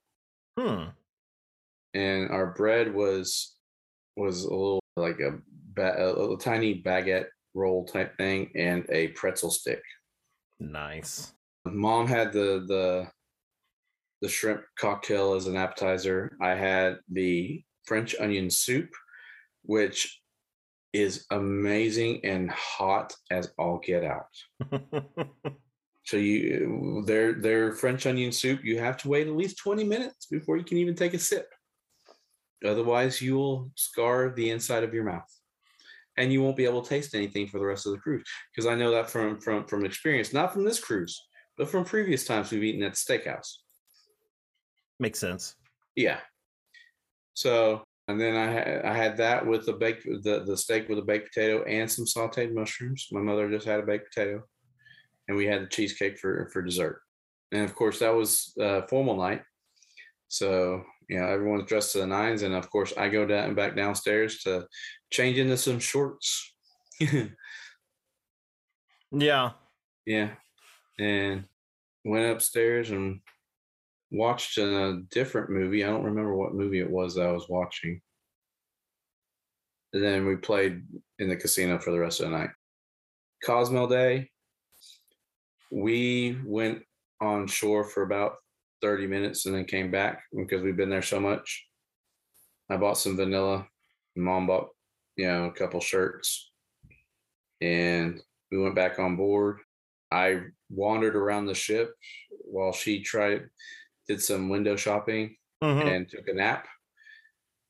Hmm. 0.57 0.85
and 1.93 2.29
our 2.29 2.53
bread 2.53 2.93
was 2.93 3.55
was 4.15 4.43
a 4.43 4.49
little 4.49 4.79
like 4.97 5.19
a, 5.19 5.37
ba- 5.75 5.95
a 5.97 6.07
little 6.07 6.37
tiny 6.37 6.81
baguette 6.81 7.27
roll 7.53 7.85
type 7.85 8.15
thing, 8.17 8.51
and 8.55 8.85
a 8.89 9.09
pretzel 9.09 9.49
stick. 9.51 9.81
Nice. 10.59 11.33
Mom 11.65 12.07
had 12.07 12.31
the 12.33 12.63
the 12.67 13.07
the 14.21 14.27
shrimp 14.29 14.61
cocktail 14.77 15.33
as 15.33 15.47
an 15.47 15.55
appetizer. 15.55 16.35
I 16.41 16.55
had 16.55 16.97
the 17.11 17.63
French 17.89 18.15
onion 18.19 18.49
soup, 18.49 18.89
which 19.63 20.21
is 20.93 21.25
amazing 21.31 22.21
and 22.23 22.49
hot 22.49 23.13
as 23.29 23.51
all 23.57 23.79
get 23.79 24.03
out. 24.05 24.29
So 26.09 26.17
you 26.17 27.03
their 27.05 27.33
their 27.33 27.71
French 27.71 28.07
onion 28.07 28.31
soup, 28.31 28.61
you 28.63 28.79
have 28.79 28.97
to 28.97 29.09
wait 29.09 29.27
at 29.27 29.35
least 29.35 29.59
20 29.59 29.83
minutes 29.83 30.25
before 30.25 30.57
you 30.57 30.63
can 30.63 30.79
even 30.79 30.95
take 30.95 31.13
a 31.13 31.19
sip. 31.19 31.53
Otherwise, 32.65 33.21
you 33.21 33.35
will 33.35 33.69
scar 33.75 34.31
the 34.31 34.49
inside 34.49 34.83
of 34.83 34.91
your 34.91 35.03
mouth. 35.03 35.31
And 36.17 36.33
you 36.33 36.41
won't 36.41 36.57
be 36.57 36.65
able 36.65 36.81
to 36.81 36.89
taste 36.89 37.13
anything 37.13 37.47
for 37.47 37.59
the 37.59 37.65
rest 37.65 37.85
of 37.85 37.91
the 37.91 37.99
cruise. 37.99 38.23
Because 38.51 38.65
I 38.65 38.73
know 38.73 38.89
that 38.89 39.07
from 39.07 39.39
from 39.39 39.67
from 39.67 39.85
experience, 39.85 40.33
not 40.33 40.51
from 40.51 40.65
this 40.65 40.79
cruise, 40.79 41.15
but 41.59 41.69
from 41.69 41.85
previous 41.85 42.25
times 42.25 42.49
we've 42.49 42.63
eaten 42.63 42.81
at 42.81 42.93
the 42.93 42.97
steakhouse. 42.97 43.57
Makes 44.99 45.19
sense. 45.19 45.55
Yeah. 45.95 46.21
So 47.39 47.83
and 48.09 48.19
then 48.19 48.35
I 48.35 48.51
had 48.51 48.85
I 48.85 48.93
had 48.93 49.17
that 49.17 49.45
with 49.45 49.65
the 49.65 49.71
baked 49.71 50.03
the, 50.03 50.43
the 50.45 50.57
steak 50.57 50.89
with 50.89 50.99
a 50.99 51.03
baked 51.03 51.33
potato 51.33 51.63
and 51.63 51.89
some 51.89 52.03
sauteed 52.03 52.53
mushrooms. 52.53 53.07
My 53.11 53.21
mother 53.21 53.49
just 53.49 53.65
had 53.65 53.79
a 53.79 53.85
baked 53.85 54.13
potato, 54.13 54.43
and 55.27 55.37
we 55.37 55.45
had 55.45 55.61
the 55.61 55.67
cheesecake 55.67 56.17
for 56.19 56.49
for 56.51 56.61
dessert. 56.61 57.01
And 57.53 57.63
of 57.63 57.73
course, 57.75 57.99
that 57.99 58.13
was 58.13 58.53
uh, 58.59 58.81
formal 58.89 59.15
night. 59.15 59.43
So 60.27 60.83
you 61.07 61.17
know 61.17 61.27
everyone's 61.27 61.69
dressed 61.69 61.93
to 61.93 61.99
the 61.99 62.07
nines, 62.07 62.41
and 62.41 62.53
of 62.53 62.69
course 62.69 62.91
I 62.97 63.07
go 63.07 63.25
down 63.25 63.45
and 63.45 63.55
back 63.55 63.73
downstairs 63.73 64.39
to 64.39 64.67
change 65.11 65.37
into 65.37 65.57
some 65.57 65.79
shorts. 65.79 66.53
Yeah. 69.11 69.53
yeah, 70.05 70.29
and 70.99 71.45
went 72.05 72.31
upstairs 72.31 72.91
and 72.91 73.21
watched 74.11 74.57
a 74.57 75.01
different 75.11 75.49
movie. 75.49 75.83
I 75.83 75.87
don't 75.87 76.03
remember 76.03 76.35
what 76.35 76.53
movie 76.53 76.79
it 76.79 76.89
was 76.89 77.15
that 77.15 77.27
I 77.27 77.31
was 77.31 77.47
watching. 77.49 78.01
And 79.93 80.03
then 80.03 80.25
we 80.25 80.35
played 80.35 80.83
in 81.17 81.29
the 81.29 81.35
casino 81.35 81.79
for 81.79 81.91
the 81.91 81.99
rest 81.99 82.19
of 82.19 82.29
the 82.29 82.37
night. 82.37 82.49
Cozumel 83.43 83.87
Day, 83.87 84.29
we 85.71 86.37
went 86.45 86.83
on 87.21 87.47
shore 87.47 87.83
for 87.83 88.03
about 88.03 88.35
30 88.81 89.07
minutes 89.07 89.45
and 89.45 89.55
then 89.55 89.65
came 89.65 89.91
back 89.91 90.23
because 90.35 90.61
we've 90.61 90.77
been 90.77 90.89
there 90.89 91.01
so 91.01 91.19
much. 91.19 91.67
I 92.69 92.77
bought 92.77 92.97
some 92.97 93.17
vanilla. 93.17 93.67
Mom 94.15 94.47
bought, 94.47 94.69
you 95.15 95.27
know, 95.27 95.45
a 95.45 95.51
couple 95.51 95.79
shirts. 95.79 96.51
And 97.61 98.21
we 98.51 98.57
went 98.59 98.75
back 98.75 98.99
on 98.99 99.15
board. 99.15 99.59
I 100.11 100.41
wandered 100.69 101.15
around 101.15 101.45
the 101.45 101.55
ship 101.55 101.93
while 102.29 102.71
she 102.71 103.03
tried 103.03 103.43
did 104.09 104.21
some 104.21 104.49
window 104.49 104.75
shopping 104.75 105.37
Mhm. 105.63 105.85
and 105.95 106.09
took 106.09 106.27
a 106.27 106.33
nap. 106.33 106.67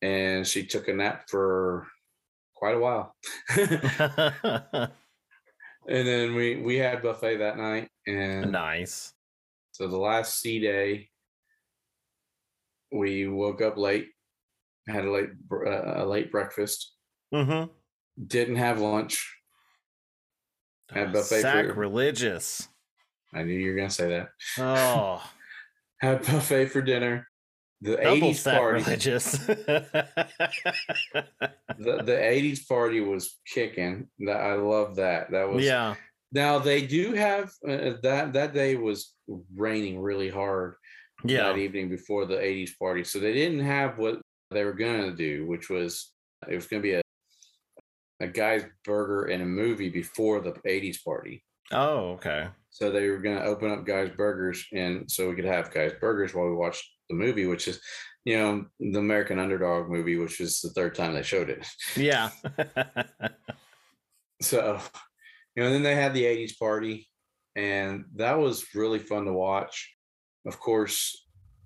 And 0.02 0.48
she 0.48 0.66
took 0.66 0.88
a 0.88 0.94
nap 0.94 1.26
for 1.30 1.86
quite 2.56 2.76
a 2.76 2.80
while. 2.80 3.14
and 5.90 6.08
then 6.08 6.34
we 6.36 6.56
we 6.62 6.78
had 6.78 7.02
buffet 7.02 7.38
that 7.38 7.58
night 7.58 7.90
and 8.08 8.52
nice. 8.54 9.14
so 9.72 9.88
the 9.88 9.98
last 9.98 10.40
sea 10.40 10.60
day 10.60 11.10
we 12.92 13.28
woke 13.28 13.62
up 13.62 13.76
late 13.78 14.08
had 14.88 15.06
a 15.06 15.12
late 15.12 15.30
uh, 15.52 16.04
a 16.04 16.06
late 16.06 16.32
breakfast 16.32 16.96
Mm-hmm. 17.34 17.72
didn't 18.26 18.56
have 18.56 18.80
lunch 18.82 19.36
Had 20.90 21.12
buffet 21.14 21.42
for- 21.42 21.42
Sacrilegious. 21.42 22.68
i 23.34 23.44
knew 23.44 23.54
you 23.54 23.70
were 23.72 23.76
going 23.78 23.90
to 23.90 23.94
say 23.94 24.08
that 24.10 24.30
Oh, 24.58 25.22
had 26.00 26.26
buffet 26.26 26.68
for 26.68 26.82
dinner. 26.82 27.28
The 27.82 27.96
double 27.96 28.32
80s 28.32 28.44
party 28.44 28.84
the, 31.78 32.04
the 32.04 32.12
80s 32.12 32.68
party 32.68 33.00
was 33.00 33.40
kicking. 33.48 34.10
I 34.30 34.54
love 34.54 34.98
that. 34.98 35.32
That 35.32 35.48
was 35.48 35.64
yeah. 35.64 35.96
now 36.34 36.60
they 36.60 36.86
do 36.86 37.14
have 37.14 37.52
uh, 37.66 37.94
that 38.04 38.34
that 38.34 38.54
day 38.54 38.76
was 38.76 39.14
raining 39.56 40.02
really 40.02 40.30
hard 40.30 40.76
Yeah. 41.24 41.44
that 41.44 41.58
evening 41.58 41.88
before 41.88 42.26
the 42.26 42.36
80s 42.36 42.72
party. 42.78 43.06
So 43.06 43.20
they 43.20 43.34
didn't 43.34 43.62
have 43.62 43.98
what 43.98 44.20
they 44.52 44.66
were 44.66 44.74
going 44.74 45.04
to 45.04 45.16
do 45.16 45.46
which 45.48 45.70
was 45.70 46.12
it 46.50 46.56
was 46.56 46.68
going 46.68 46.82
to 46.82 46.88
be 46.88 46.94
a 46.96 47.02
a 48.22 48.28
guy's 48.28 48.66
burger 48.84 49.26
and 49.26 49.42
a 49.42 49.46
movie 49.46 49.90
before 49.90 50.42
the 50.42 50.52
80s 50.52 51.04
party 51.04 51.44
Oh, 51.72 52.12
okay. 52.14 52.48
so 52.72 52.90
they 52.92 53.10
were 53.10 53.18
going 53.20 53.38
to 53.38 53.44
open 53.46 53.72
up 53.72 53.86
guys 53.86 54.10
burgers 54.16 54.66
and 54.74 55.10
so 55.10 55.30
we 55.30 55.36
could 55.36 55.46
have 55.46 55.72
guys 55.74 55.92
burgers 56.02 56.34
while 56.34 56.48
we 56.48 56.56
watched 56.56 56.84
the 57.10 57.16
movie 57.16 57.46
which 57.46 57.68
is 57.68 57.80
you 58.26 58.38
know 58.38 58.66
the 58.80 59.00
american 59.00 59.40
underdog 59.40 59.90
movie 59.90 60.18
which 60.18 60.40
is 60.42 60.62
the 60.62 60.70
third 60.72 60.94
time 60.96 61.14
they 61.14 61.24
showed 61.24 61.50
it 61.50 61.66
Yeah. 61.96 62.30
so 64.42 64.80
you 65.56 65.64
know 65.64 65.70
then 65.72 65.84
they 65.84 65.96
had 65.96 66.14
the 66.14 66.24
80s 66.24 66.58
party 66.58 67.08
and 67.56 68.06
that 68.16 68.38
was 68.38 68.66
really 68.76 69.00
fun 69.00 69.26
to 69.26 69.34
watch 69.34 69.96
of 70.46 70.60
course 70.60 71.26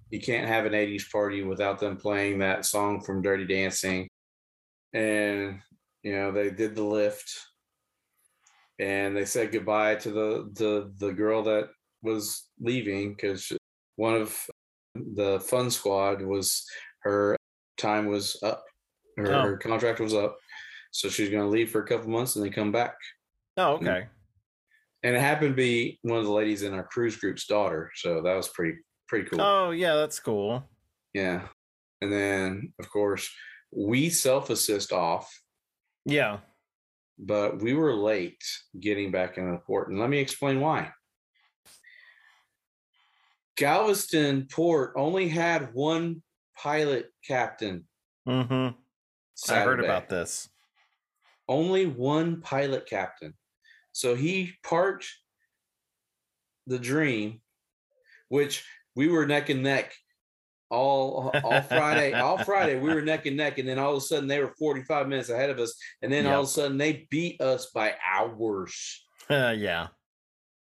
you 0.10 0.20
can't 0.20 0.48
have 0.48 0.66
an 0.66 0.74
80s 0.74 1.10
party 1.12 1.44
without 1.44 1.80
them 1.80 1.98
playing 1.98 2.40
that 2.40 2.66
song 2.66 3.02
from 3.02 3.22
dirty 3.22 3.46
dancing 3.46 4.08
and 4.94 5.60
you 6.04 6.14
know 6.14 6.32
they 6.32 6.50
did 6.50 6.76
the 6.76 6.84
lift 6.84 7.30
and 8.80 9.16
they 9.16 9.26
said 9.26 9.52
goodbye 9.52 9.96
to 9.96 10.12
the 10.12 10.50
the 10.54 10.92
the 10.98 11.14
girl 11.14 11.44
that 11.44 11.70
was 12.02 12.50
leaving 12.60 13.14
because 13.14 13.52
one 13.96 14.16
of 14.16 14.36
the 14.96 15.40
fun 15.40 15.70
squad 15.72 16.22
was 16.22 16.66
her 17.00 17.36
time 17.78 18.08
was 18.08 18.38
up 18.44 18.64
her, 19.18 19.32
Oh. 19.34 19.42
her 19.42 19.58
contract 19.58 20.00
was 20.00 20.14
up 20.14 20.38
so 20.92 21.10
she's 21.10 21.30
going 21.30 21.44
to 21.44 21.50
leave 21.50 21.72
for 21.72 21.82
a 21.82 21.88
couple 21.88 22.10
months 22.10 22.36
and 22.36 22.44
then 22.46 22.52
come 22.52 22.72
back 22.72 22.96
oh, 23.58 23.74
okay. 23.74 24.08
and 25.04 25.16
it 25.16 25.20
happened 25.22 25.52
to 25.52 25.56
be 25.56 26.00
one 26.02 26.20
of 26.20 26.26
the 26.26 26.32
ladies 26.32 26.64
in 26.64 26.74
our 26.74 26.84
cruise 26.84 27.16
group's 27.16 27.46
daughter 27.48 27.92
so 27.96 28.22
that 28.22 28.36
was 28.36 28.48
pretty 28.50 28.78
pretty 29.08 29.30
cool 29.30 29.42
Oh, 29.42 29.72
yeah, 29.72 29.96
that's 29.96 30.20
cool. 30.20 30.64
yeah 31.14 31.48
and 32.02 32.12
then 32.12 32.74
of 32.80 32.90
course 32.90 33.30
we 33.72 34.10
self-assist 34.10 34.92
off 34.92 35.32
Yeah. 36.06 36.40
But 37.18 37.62
we 37.62 37.74
were 37.74 37.94
late 37.94 38.44
getting 38.80 39.12
back 39.12 39.38
in 39.38 39.52
the 39.52 39.58
port 39.58 39.90
and 39.90 40.00
let 40.00 40.10
me 40.10 40.20
explain 40.20 40.60
why 40.60 40.92
galveston 43.56 44.48
port 44.52 44.94
only 44.96 45.28
had 45.28 45.74
one 45.74 46.22
pilot 46.58 47.10
captain 47.26 47.86
Mm-hmm. 48.28 49.52
I 49.52 49.60
heard 49.60 49.84
about 49.84 50.10
this. 50.10 50.50
only 51.50 51.86
one 51.86 52.42
pilot 52.42 52.88
captain. 52.88 53.34
So 53.92 54.16
he 54.16 54.54
parked 54.64 55.08
the 56.68 56.80
dream, 56.80 57.42
which 58.30 58.66
we 58.96 59.08
were 59.08 59.26
neck 59.26 59.50
and 59.50 59.64
neck 59.64 59.94
all 60.74 61.32
all 61.44 61.62
Friday. 61.62 62.14
all 62.20 62.38
Friday 62.38 62.80
we 62.80 62.94
were 62.94 63.02
neck 63.02 63.26
and 63.26 63.38
neck, 63.38 63.60
and 63.60 63.68
then 63.68 63.80
all 63.80 63.92
of 63.92 63.98
a 63.98 64.02
sudden 64.02 64.28
they 64.28 64.40
were 64.40 64.54
45 64.58 65.08
minutes 65.08 65.30
ahead 65.30 65.50
of 65.50 65.60
us, 65.60 65.76
and 66.02 66.12
then 66.12 66.26
all 66.26 66.42
of 66.42 66.48
a 66.48 66.50
sudden 66.50 66.78
they 66.78 67.08
beat 67.10 67.40
us 67.40 67.68
by 67.74 67.96
hours. 68.06 69.06
Uh, 69.30 69.54
yeah. 69.58 69.88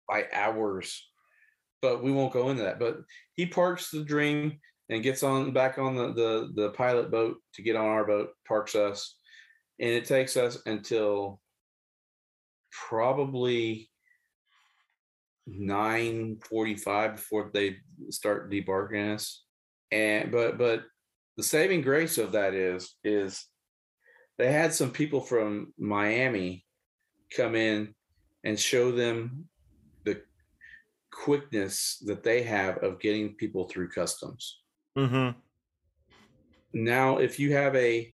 By 0.09 0.27
hours. 0.33 1.09
But 1.81 2.03
we 2.03 2.13
won't 2.13 2.33
go 2.33 2.51
into 2.51 2.63
that. 2.63 2.79
But 2.79 2.99
he 3.35 3.47
parks 3.47 3.91
the 3.91 4.05
dream 4.05 4.61
and 4.89 5.03
gets 5.03 5.23
on 5.23 5.53
back 5.53 5.79
on 5.79 5.97
the, 5.97 6.13
the 6.13 6.53
the 6.55 6.71
pilot 6.71 7.11
boat 7.11 7.39
to 7.55 7.63
get 7.63 7.77
on 7.77 7.87
our 7.87 8.05
boat, 8.05 8.31
parks 8.47 8.75
us, 8.75 9.17
and 9.81 9.91
it 9.91 10.05
takes 10.05 10.37
us 10.37 10.59
until 10.67 11.41
probably 12.71 13.91
9:45 15.49 17.17
before 17.17 17.51
they 17.53 17.79
start 18.11 18.51
debarking 18.51 19.15
us. 19.15 19.43
And 19.93 20.33
but 20.33 20.59
but 20.59 20.85
the 21.37 21.43
saving 21.43 21.83
grace 21.83 22.19
of 22.19 22.33
that 22.33 22.55
is 22.55 22.97
is 23.05 23.47
they 24.39 24.51
had 24.51 24.73
some 24.73 24.91
people 24.91 25.21
from 25.21 25.73
Miami 25.79 26.65
come 27.37 27.55
in 27.55 27.95
and 28.43 28.59
show 28.59 28.91
them 28.91 29.45
the 30.05 30.23
quickness 31.13 32.03
that 32.07 32.23
they 32.23 32.43
have 32.43 32.79
of 32.79 33.01
getting 33.01 33.35
people 33.35 33.69
through 33.69 33.91
customs. 33.91 34.61
Mm-hmm. 34.97 35.39
Now, 36.75 37.19
if 37.19 37.39
you 37.39 37.53
have 37.53 37.77
a 37.77 38.13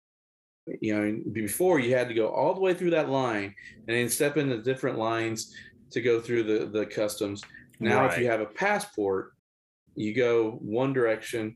you 0.80 0.96
know, 0.96 1.22
before 1.34 1.80
you 1.80 1.94
had 1.94 2.08
to 2.08 2.14
go 2.14 2.30
all 2.30 2.54
the 2.54 2.62
way 2.62 2.74
through 2.74 2.92
that 2.92 3.10
line 3.10 3.54
and 3.88 3.98
then 3.98 4.08
step 4.08 4.38
into 4.38 4.62
different 4.62 4.98
lines 4.98 5.54
to 5.92 6.02
go 6.02 6.22
through 6.22 6.44
the, 6.44 6.66
the 6.68 6.86
customs. 6.86 7.44
Now, 7.80 8.06
if 8.06 8.18
you 8.18 8.28
have 8.28 8.40
a 8.40 8.46
passport, 8.46 9.33
you 9.96 10.14
go 10.14 10.52
one 10.62 10.94
direction. 10.94 11.56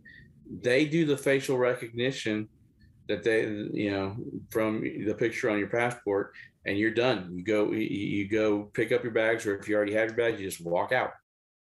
They 0.61 0.85
do 0.85 1.05
the 1.05 1.17
facial 1.17 1.57
recognition 1.57 2.47
that 3.07 3.23
they, 3.23 3.43
you 3.45 3.91
know, 3.91 4.17
from 4.49 4.81
the 4.81 5.13
picture 5.13 5.49
on 5.49 5.59
your 5.59 5.69
passport, 5.69 6.33
and 6.65 6.77
you're 6.77 6.91
done. 6.91 7.31
You 7.33 7.43
go, 7.43 7.71
you, 7.71 8.27
go 8.27 8.63
pick 8.73 8.91
up 8.91 9.03
your 9.03 9.13
bags, 9.13 9.45
or 9.45 9.57
if 9.57 9.67
you 9.67 9.75
already 9.75 9.93
have 9.93 10.09
your 10.09 10.17
bags, 10.17 10.39
you 10.39 10.49
just 10.49 10.65
walk 10.65 10.91
out. 10.91 11.11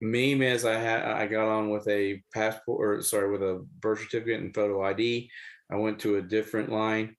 Me, 0.01 0.45
as 0.45 0.65
I 0.65 0.75
had, 0.75 1.03
I 1.03 1.27
got 1.27 1.47
on 1.47 1.69
with 1.69 1.87
a 1.87 2.21
passport, 2.33 2.79
or 2.81 3.01
sorry, 3.01 3.31
with 3.31 3.41
a 3.41 3.65
birth 3.79 3.99
certificate 3.99 4.41
and 4.41 4.53
photo 4.53 4.83
ID. 4.83 5.29
I 5.71 5.75
went 5.75 5.99
to 5.99 6.17
a 6.17 6.21
different 6.21 6.71
line 6.71 7.15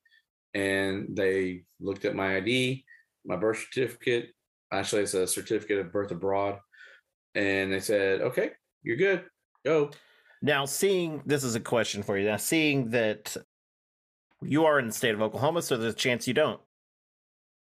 and 0.55 1.09
they 1.15 1.65
looked 1.81 2.05
at 2.05 2.15
my 2.15 2.37
ID, 2.37 2.85
my 3.27 3.37
birth 3.37 3.59
certificate. 3.59 4.31
Actually, 4.73 5.03
it's 5.03 5.15
a 5.15 5.27
certificate 5.27 5.79
of 5.79 5.93
birth 5.93 6.11
abroad. 6.11 6.59
And 7.35 7.73
they 7.73 7.81
said, 7.81 8.23
okay, 8.23 8.53
you're 8.83 8.97
good. 8.97 9.25
Go. 9.65 9.91
Now, 10.41 10.65
seeing 10.65 11.23
this 11.27 11.45
is 11.45 11.55
a 11.55 11.61
question 11.61 12.03
for 12.03 12.17
you. 12.17 12.27
Now, 12.27 12.37
seeing 12.37 12.91
that 12.91 13.37
you 14.43 14.65
are 14.65 14.79
in 14.79 14.87
the 14.87 14.93
state 14.93 15.15
of 15.15 15.23
Oklahoma, 15.23 15.63
so 15.63 15.77
there's 15.77 15.95
a 15.95 15.97
chance 15.97 16.29
you 16.29 16.35
don't. 16.35 16.61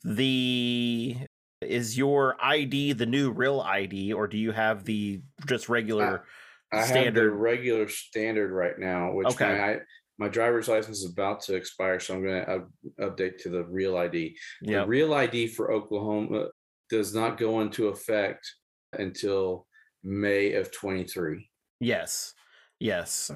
The 0.04 1.16
is 1.62 1.96
your 1.96 2.36
ID 2.40 2.92
the 2.92 3.06
new 3.06 3.30
real 3.30 3.60
ID, 3.60 4.12
or 4.12 4.28
do 4.28 4.36
you 4.36 4.52
have 4.52 4.84
the 4.84 5.20
just 5.46 5.68
regular? 5.68 6.24
I 6.72 6.78
have 6.78 6.86
the 6.88 6.92
Standard. 6.92 7.32
regular 7.34 7.88
standard 7.88 8.50
right 8.50 8.78
now, 8.78 9.12
which 9.12 9.28
Okay. 9.28 9.44
my, 9.46 9.72
I, 9.72 9.78
my 10.18 10.28
driver's 10.28 10.68
license 10.68 10.98
is 10.98 11.10
about 11.10 11.40
to 11.42 11.54
expire. 11.54 12.00
So 12.00 12.14
I'm 12.14 12.22
going 12.22 12.44
to 12.44 12.50
up, 12.50 12.68
update 13.00 13.38
to 13.38 13.48
the 13.50 13.64
real 13.64 13.96
ID. 13.96 14.36
The 14.62 14.72
yeah, 14.72 14.84
real 14.86 15.14
ID 15.14 15.46
for 15.48 15.72
Oklahoma 15.72 16.48
does 16.90 17.14
not 17.14 17.38
go 17.38 17.60
into 17.60 17.88
effect 17.88 18.52
until 18.92 19.66
May 20.02 20.52
of 20.54 20.72
23. 20.72 21.48
Yes, 21.80 22.34
yes. 22.80 23.30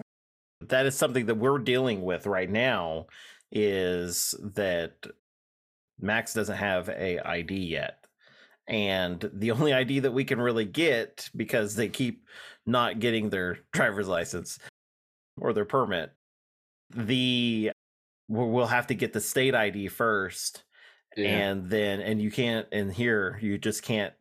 That 0.68 0.86
is 0.86 0.96
something 0.96 1.26
that 1.26 1.36
we're 1.36 1.58
dealing 1.58 2.02
with 2.02 2.26
right 2.26 2.50
now. 2.50 3.06
Is 3.52 4.34
that 4.54 4.92
Max 6.00 6.34
doesn't 6.34 6.56
have 6.56 6.88
a 6.88 7.18
ID 7.20 7.56
yet, 7.56 8.04
and 8.68 9.28
the 9.32 9.50
only 9.50 9.72
ID 9.72 10.00
that 10.00 10.12
we 10.12 10.24
can 10.24 10.40
really 10.40 10.64
get 10.64 11.28
because 11.34 11.74
they 11.74 11.88
keep 11.88 12.24
not 12.66 13.00
getting 13.00 13.30
their 13.30 13.58
driver's 13.72 14.08
license 14.08 14.58
or 15.40 15.52
their 15.52 15.64
permit. 15.64 16.12
The 16.94 17.72
we'll 18.28 18.66
have 18.66 18.86
to 18.88 18.94
get 18.94 19.12
the 19.12 19.20
state 19.20 19.54
ID 19.54 19.88
first, 19.88 20.64
and 21.16 21.68
then 21.68 22.00
and 22.00 22.22
you 22.22 22.30
can't 22.30 22.66
and 22.72 22.92
here 22.92 23.38
you 23.42 23.58
just 23.58 23.82
can't 23.82 24.14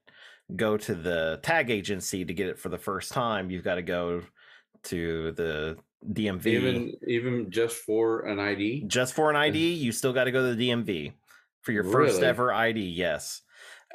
go 0.55 0.77
to 0.77 0.95
the 0.95 1.39
tag 1.43 1.69
agency 1.69 2.25
to 2.25 2.33
get 2.33 2.47
it 2.47 2.57
for 2.59 2.69
the 2.69 2.77
first 2.77 3.11
time. 3.11 3.49
You've 3.51 3.63
got 3.63 3.75
to 3.75 3.81
go 3.81 4.21
to 4.83 5.31
the 5.33 5.77
DMV 6.13 6.45
even 6.47 6.93
even 7.07 7.51
just 7.51 7.77
for 7.77 8.21
an 8.21 8.39
ID. 8.39 8.85
just 8.87 9.13
for 9.13 9.29
an 9.29 9.35
ID. 9.35 9.73
You 9.73 9.91
still 9.91 10.13
got 10.13 10.23
to 10.25 10.31
go 10.31 10.49
to 10.49 10.55
the 10.55 10.69
DMV 10.69 11.13
for 11.61 11.71
your 11.73 11.83
first 11.83 12.15
Really? 12.15 12.25
ever 12.27 12.53
ID. 12.53 12.81
Yes, 12.81 13.41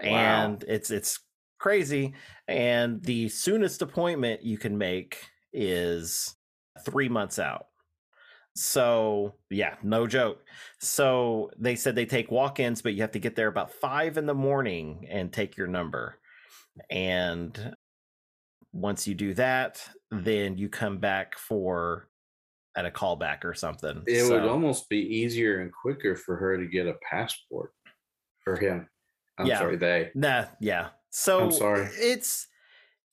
Wow. 0.02 0.08
and 0.08 0.64
it's 0.68 0.90
it's 0.90 1.20
crazy. 1.58 2.14
And 2.46 3.02
the 3.02 3.28
soonest 3.30 3.80
appointment 3.80 4.42
you 4.42 4.58
can 4.58 4.76
make 4.76 5.24
is 5.52 6.34
three 6.84 7.08
months 7.08 7.38
out. 7.38 7.68
So 8.54 9.34
yeah, 9.50 9.76
no 9.82 10.06
joke. 10.06 10.44
So 10.78 11.50
they 11.58 11.74
said 11.74 11.94
they 11.94 12.06
take 12.06 12.30
walk-ins, 12.30 12.82
but 12.82 12.94
you 12.94 13.00
have 13.00 13.12
to 13.12 13.18
get 13.18 13.34
there 13.34 13.48
about 13.48 13.72
five 13.72 14.16
in 14.18 14.26
the 14.26 14.34
morning 14.34 15.06
and 15.10 15.32
take 15.32 15.56
your 15.56 15.66
number. 15.66 16.18
And 16.90 17.74
once 18.72 19.06
you 19.06 19.14
do 19.14 19.34
that, 19.34 19.86
then 20.10 20.58
you 20.58 20.68
come 20.68 20.98
back 20.98 21.38
for 21.38 22.08
at 22.76 22.84
a 22.86 22.90
callback 22.90 23.44
or 23.44 23.54
something. 23.54 24.02
It 24.06 24.28
would 24.30 24.42
almost 24.44 24.88
be 24.88 24.98
easier 24.98 25.60
and 25.60 25.70
quicker 25.72 26.16
for 26.16 26.36
her 26.36 26.56
to 26.58 26.66
get 26.66 26.86
a 26.88 26.94
passport 27.08 27.70
for 28.42 28.56
him. 28.56 28.88
I'm 29.38 29.46
Yeah. 29.46 29.58
sorry, 29.58 29.76
they. 29.76 30.10
Nah, 30.14 30.46
yeah. 30.60 30.88
So 31.10 31.40
I'm 31.44 31.52
sorry. 31.52 31.88
It's 31.94 32.48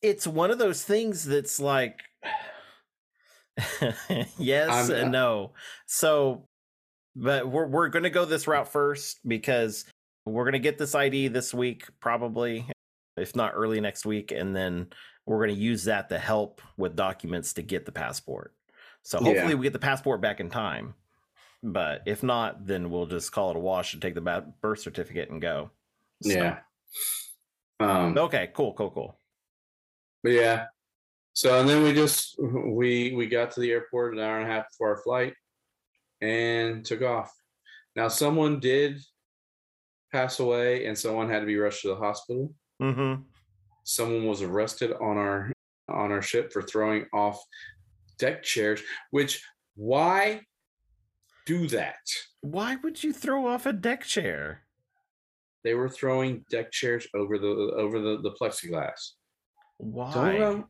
it's 0.01 0.25
one 0.25 0.49
of 0.49 0.57
those 0.57 0.83
things 0.83 1.23
that's 1.23 1.59
like 1.59 1.99
yes 4.37 4.69
I'm- 4.69 4.91
uh 4.91 4.95
and 4.95 5.11
no. 5.11 5.53
So 5.85 6.47
but 7.15 7.47
we're 7.47 7.67
we're 7.67 7.89
gonna 7.89 8.09
go 8.09 8.25
this 8.25 8.47
route 8.47 8.67
first 8.71 9.19
because 9.27 9.85
we're 10.25 10.45
gonna 10.45 10.59
get 10.59 10.77
this 10.77 10.95
ID 10.95 11.27
this 11.29 11.53
week, 11.53 11.85
probably, 11.99 12.65
if 13.17 13.35
not 13.35 13.53
early 13.55 13.79
next 13.81 14.05
week, 14.05 14.31
and 14.31 14.55
then 14.55 14.87
we're 15.25 15.39
gonna 15.45 15.57
use 15.57 15.83
that 15.85 16.09
to 16.09 16.17
help 16.17 16.61
with 16.77 16.95
documents 16.95 17.53
to 17.53 17.61
get 17.61 17.85
the 17.85 17.91
passport. 17.91 18.53
So 19.03 19.19
Yeah. 19.19 19.25
hopefully 19.25 19.55
we 19.55 19.63
get 19.63 19.73
the 19.73 19.79
passport 19.79 20.21
back 20.21 20.39
in 20.39 20.49
time. 20.49 20.95
But 21.63 22.01
if 22.07 22.23
not, 22.23 22.65
then 22.65 22.89
we'll 22.89 23.05
just 23.05 23.31
call 23.31 23.51
it 23.51 23.55
a 23.57 23.59
wash 23.59 23.93
and 23.93 24.01
take 24.01 24.15
the 24.15 24.21
birth 24.61 24.79
certificate 24.79 25.29
and 25.29 25.41
go. 25.41 25.71
So- 26.23 26.31
Yeah. 26.31 26.59
Um, 27.79 28.17
Okay, 28.17 28.51
cool, 28.53 28.73
cool, 28.73 28.91
cool. 28.91 29.19
But 30.23 30.31
yeah. 30.33 30.67
So 31.33 31.59
and 31.59 31.67
then 31.69 31.83
we 31.83 31.93
just 31.93 32.35
we 32.39 33.13
we 33.15 33.27
got 33.27 33.51
to 33.51 33.59
the 33.61 33.71
airport 33.71 34.13
an 34.13 34.19
hour 34.19 34.39
and 34.39 34.49
a 34.49 34.51
half 34.51 34.69
before 34.69 34.89
our 34.95 35.01
flight 35.01 35.33
and 36.19 36.85
took 36.85 37.01
off. 37.01 37.31
Now 37.95 38.07
someone 38.07 38.59
did 38.59 38.99
pass 40.11 40.39
away 40.39 40.85
and 40.85 40.97
someone 40.97 41.29
had 41.29 41.39
to 41.39 41.45
be 41.45 41.57
rushed 41.57 41.83
to 41.83 41.87
the 41.89 41.95
hospital. 41.95 42.53
Mm-hmm. 42.81 43.21
Someone 43.83 44.25
was 44.25 44.41
arrested 44.41 44.91
on 44.93 45.17
our 45.17 45.51
on 45.89 46.11
our 46.11 46.21
ship 46.21 46.51
for 46.51 46.61
throwing 46.61 47.05
off 47.13 47.43
deck 48.17 48.43
chairs, 48.43 48.81
which 49.11 49.43
why 49.75 50.41
do 51.45 51.67
that? 51.67 51.95
Why 52.41 52.77
would 52.83 53.03
you 53.03 53.13
throw 53.13 53.47
off 53.47 53.65
a 53.65 53.73
deck 53.73 54.03
chair? 54.03 54.63
They 55.63 55.73
were 55.75 55.89
throwing 55.89 56.45
deck 56.49 56.71
chairs 56.71 57.07
over 57.13 57.37
the 57.37 57.47
over 57.47 57.99
the, 57.99 58.21
the 58.21 58.31
plexiglass. 58.31 59.11
Why? 59.77 60.63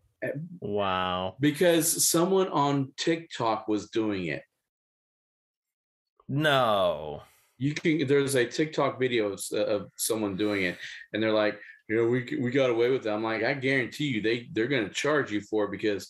Wow. 0.60 1.36
because 1.40 2.08
someone 2.08 2.48
on 2.50 2.94
TikTok 2.98 3.68
was 3.68 3.90
doing 3.90 4.28
it. 4.28 4.44
No. 6.28 7.24
you 7.58 7.74
can 7.74 8.08
there's 8.08 8.36
a 8.36 8.46
tiktok 8.46 9.00
video 9.00 9.34
of, 9.34 9.42
of 9.54 9.90
someone 9.96 10.36
doing 10.36 10.64
it 10.64 10.78
and 11.14 11.22
they're 11.22 11.32
like 11.32 11.60
you 11.92 11.98
know 11.98 12.08
we 12.08 12.38
we 12.40 12.50
got 12.52 12.70
away 12.70 12.90
with 12.90 13.06
it 13.06 13.10
i'm 13.12 13.22
like 13.24 13.44
i 13.44 13.54
guarantee 13.54 14.06
you 14.06 14.22
they 14.22 14.48
they're 14.54 14.68
going 14.68 14.88
to 14.88 14.94
charge 14.94 15.30
you 15.30 15.42
for 15.42 15.66
it 15.66 15.72
because 15.72 16.08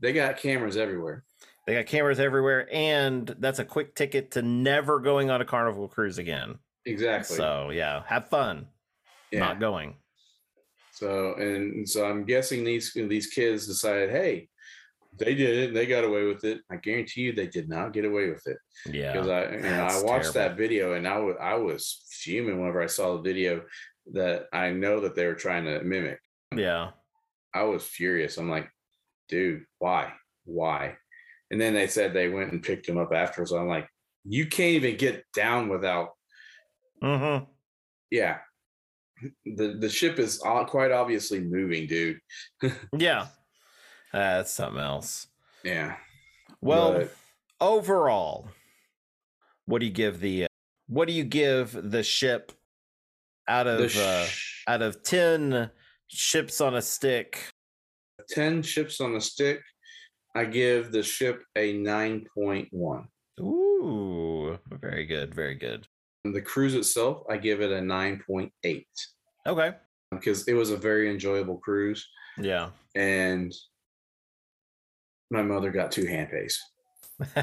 they 0.00 0.12
got 0.12 0.36
cameras 0.38 0.76
everywhere 0.76 1.22
They 1.66 1.74
got 1.74 1.86
cameras 1.86 2.18
everywhere, 2.18 2.66
and 2.72 3.32
that's 3.38 3.60
a 3.60 3.64
quick 3.64 3.94
ticket 3.94 4.32
to 4.32 4.42
never 4.42 4.98
going 4.98 5.30
on 5.30 5.40
a 5.40 5.44
carnival 5.44 5.86
cruise 5.88 6.18
again. 6.18 6.58
exactly 6.84 7.36
So 7.36 7.70
yeah, 7.70 8.02
have 8.06 8.26
fun. 8.28 8.66
yeah 9.30 9.40
Not 9.40 9.60
going. 9.60 9.94
so 10.90 11.34
and 11.34 11.88
so 11.88 12.04
i'm 12.10 12.24
guessing 12.24 12.64
these 12.64 12.92
these 12.94 13.28
kids 13.28 13.66
decided 13.66 14.10
hey 14.10 14.48
they 15.18 15.34
did 15.34 15.54
it 15.70 15.74
they 15.74 15.86
got 15.86 16.04
away 16.04 16.24
with 16.24 16.42
it 16.44 16.58
i 16.70 16.76
guarantee 16.76 17.22
you 17.22 17.32
they 17.32 17.46
did 17.46 17.68
not 17.68 17.92
get 17.92 18.04
away 18.04 18.30
with 18.30 18.44
it 18.46 18.58
Yeah, 18.86 19.12
because 19.12 19.28
i 19.28 19.42
you 19.54 19.60
know 19.76 19.84
i 19.84 20.02
watched 20.02 20.32
terrible. 20.32 20.40
that 20.40 20.56
video 20.56 20.94
and 20.96 21.06
i 21.06 21.18
was 21.18 21.36
i 21.40 21.54
was 21.54 22.04
fuming 22.22 22.58
whenever 22.60 22.82
i 22.82 22.86
saw 22.86 23.16
the 23.16 23.22
video 23.30 23.62
that 24.12 24.46
i 24.52 24.70
know 24.70 25.00
that 25.00 25.14
they 25.14 25.26
were 25.26 25.34
trying 25.34 25.64
to 25.64 25.82
mimic 25.82 26.18
Yeah. 26.54 26.90
I 27.52 27.62
was 27.64 27.84
furious. 27.84 28.38
I'm 28.38 28.48
like, 28.48 28.70
dude, 29.28 29.64
why? 29.80 30.12
Why? 30.44 30.94
And 31.50 31.60
then 31.60 31.74
they 31.74 31.88
said 31.88 32.12
they 32.12 32.28
went 32.28 32.52
and 32.52 32.62
picked 32.62 32.88
him 32.88 32.96
up 32.96 33.12
afterwards. 33.12 33.50
I'm 33.50 33.66
like, 33.66 33.88
you 34.24 34.46
can't 34.46 34.74
even 34.76 34.96
get 34.96 35.24
down 35.34 35.68
without, 35.68 36.10
Mm-hmm. 37.02 37.44
yeah. 38.12 38.38
The 39.44 39.76
the 39.80 39.88
ship 39.88 40.18
is 40.20 40.38
quite 40.38 40.92
obviously 40.92 41.40
moving, 41.40 41.88
dude. 41.88 42.20
Yeah. 42.96 43.26
That's 44.12 44.52
something 44.54 44.80
else. 44.80 45.26
Yeah. 45.64 45.96
Well, 46.60 46.92
But- 46.92 47.12
overall, 47.60 48.48
what 49.66 49.80
do 49.80 49.86
you 49.86 49.92
give 49.92 50.20
the 50.20 50.44
uh, 50.44 50.48
what 50.86 51.08
do 51.08 51.14
you 51.14 51.24
give 51.24 51.76
the 51.90 52.02
ship 52.04 52.52
out 53.48 53.66
of 53.66 53.96
uh, 53.96 54.26
out 54.68 54.82
of 54.82 55.02
10 55.02 55.70
ships 56.08 56.60
on 56.60 56.74
a 56.76 56.82
stick 56.82 57.48
10 58.30 58.62
ships 58.62 59.00
on 59.00 59.16
a 59.16 59.20
stick. 59.20 59.60
I 60.36 60.44
give 60.44 60.92
the 60.92 61.02
ship 61.02 61.42
a 61.56 61.74
9.1. 61.74 63.04
ooh 63.40 64.58
very 64.80 65.06
good 65.06 65.34
very 65.34 65.54
good 65.54 65.86
The 66.24 66.42
cruise 66.42 66.74
itself, 66.74 67.22
I 67.30 67.36
give 67.38 67.60
it 67.60 67.72
a 67.72 67.80
9.8 67.80 68.84
Okay. 69.48 69.72
because 70.10 70.46
it 70.48 70.54
was 70.54 70.70
a 70.70 70.76
very 70.76 71.10
enjoyable 71.10 71.56
cruise. 71.58 72.06
Yeah. 72.38 72.70
And 72.94 73.52
my 75.30 75.42
mother 75.42 75.70
got 75.70 75.90
two 75.92 76.06
hand 76.06 76.28
pays. 76.30 76.58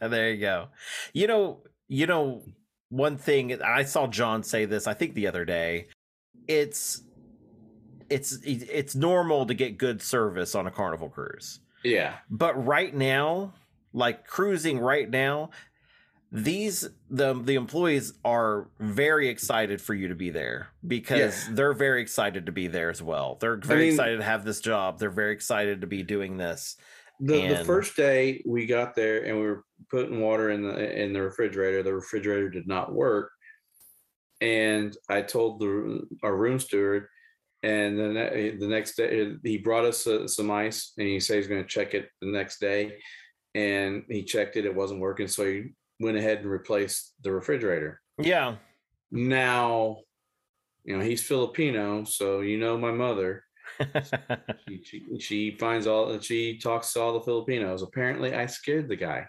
there 0.00 0.30
you 0.32 0.40
go. 0.40 0.68
You 1.12 1.26
know, 1.26 1.62
you 1.88 2.06
know, 2.06 2.42
one 2.88 3.16
thing 3.16 3.60
I 3.62 3.82
saw 3.84 4.06
John 4.06 4.42
say 4.42 4.64
this, 4.64 4.86
I 4.86 4.94
think 4.94 5.14
the 5.14 5.26
other 5.26 5.44
day. 5.44 5.88
It's 6.48 7.02
it's 8.08 8.38
it's 8.44 8.94
normal 8.94 9.46
to 9.46 9.54
get 9.54 9.78
good 9.78 10.00
service 10.00 10.54
on 10.54 10.66
a 10.66 10.70
carnival 10.70 11.08
cruise. 11.08 11.60
Yeah. 11.82 12.14
But 12.30 12.64
right 12.64 12.94
now, 12.94 13.54
like 13.92 14.26
cruising 14.26 14.78
right 14.78 15.10
now, 15.10 15.50
these 16.30 16.88
the 17.10 17.34
the 17.34 17.56
employees 17.56 18.12
are 18.24 18.68
very 18.78 19.28
excited 19.28 19.80
for 19.82 19.92
you 19.94 20.06
to 20.08 20.14
be 20.14 20.30
there 20.30 20.68
because 20.86 21.48
Yeah. 21.48 21.54
they're 21.54 21.72
very 21.72 22.00
excited 22.00 22.46
to 22.46 22.52
be 22.52 22.68
there 22.68 22.90
as 22.90 23.02
well. 23.02 23.36
They're 23.40 23.56
very 23.56 23.80
mean- 23.86 23.94
excited 23.94 24.18
to 24.18 24.24
have 24.24 24.44
this 24.44 24.60
job. 24.60 25.00
They're 25.00 25.10
very 25.10 25.32
excited 25.32 25.80
to 25.80 25.86
be 25.88 26.04
doing 26.04 26.36
this. 26.36 26.76
The, 27.20 27.48
the 27.48 27.64
first 27.64 27.96
day 27.96 28.42
we 28.46 28.66
got 28.66 28.94
there 28.94 29.24
and 29.24 29.36
we 29.36 29.46
were 29.46 29.64
putting 29.90 30.20
water 30.20 30.50
in 30.50 30.62
the 30.62 31.02
in 31.02 31.12
the 31.12 31.22
refrigerator, 31.22 31.82
the 31.82 31.94
refrigerator 31.94 32.50
did 32.50 32.66
not 32.66 32.92
work. 32.92 33.32
And 34.40 34.94
I 35.08 35.22
told 35.22 35.60
the 35.60 36.02
our 36.22 36.36
room 36.36 36.58
steward, 36.58 37.06
and 37.62 37.98
then 37.98 38.14
the, 38.14 38.56
the 38.60 38.68
next 38.68 38.96
day 38.96 39.34
he 39.42 39.56
brought 39.56 39.86
us 39.86 40.06
uh, 40.06 40.28
some 40.28 40.50
ice, 40.50 40.92
and 40.98 41.06
he 41.06 41.20
said 41.20 41.38
he's 41.38 41.48
going 41.48 41.62
to 41.62 41.68
check 41.68 41.94
it 41.94 42.10
the 42.20 42.30
next 42.30 42.60
day, 42.60 42.98
and 43.54 44.04
he 44.10 44.22
checked 44.22 44.56
it, 44.56 44.66
it 44.66 44.74
wasn't 44.74 45.00
working, 45.00 45.26
so 45.26 45.46
he 45.46 45.72
went 46.00 46.18
ahead 46.18 46.40
and 46.40 46.50
replaced 46.50 47.14
the 47.22 47.32
refrigerator. 47.32 48.02
Yeah. 48.18 48.56
Now, 49.10 50.00
you 50.84 50.96
know 50.96 51.02
he's 51.02 51.22
Filipino, 51.22 52.04
so 52.04 52.40
you 52.40 52.58
know 52.58 52.76
my 52.76 52.92
mother. 52.92 53.45
She, 54.68 54.82
she, 54.84 55.18
she 55.18 55.50
finds 55.58 55.86
all 55.86 56.18
she 56.20 56.58
talks 56.58 56.92
to 56.92 57.00
all 57.00 57.12
the 57.14 57.20
Filipinos. 57.20 57.82
Apparently, 57.82 58.34
I 58.34 58.46
scared 58.46 58.88
the 58.88 58.96
guy. 58.96 59.26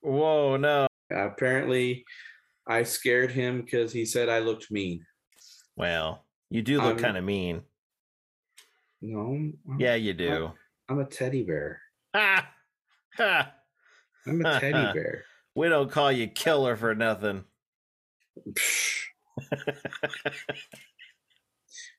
Whoa, 0.00 0.56
no. 0.56 0.86
Apparently, 1.10 2.04
I 2.66 2.82
scared 2.82 3.32
him 3.32 3.62
because 3.62 3.92
he 3.92 4.04
said 4.04 4.28
I 4.28 4.40
looked 4.40 4.70
mean. 4.70 5.04
Well, 5.76 6.24
you 6.50 6.62
do 6.62 6.80
look 6.80 6.98
kind 6.98 7.16
of 7.16 7.24
mean. 7.24 7.62
No, 9.00 9.20
I'm, 9.20 9.58
Yeah, 9.78 9.94
you 9.94 10.12
do. 10.12 10.52
I'm 10.88 10.98
a 10.98 11.04
teddy 11.04 11.44
bear. 11.44 11.80
I'm 12.14 12.44
a 13.18 14.60
teddy 14.60 14.72
bear. 14.94 15.24
We 15.54 15.68
don't 15.68 15.90
call 15.90 16.12
you 16.12 16.28
killer 16.28 16.76
for 16.76 16.94
nothing. 16.94 17.44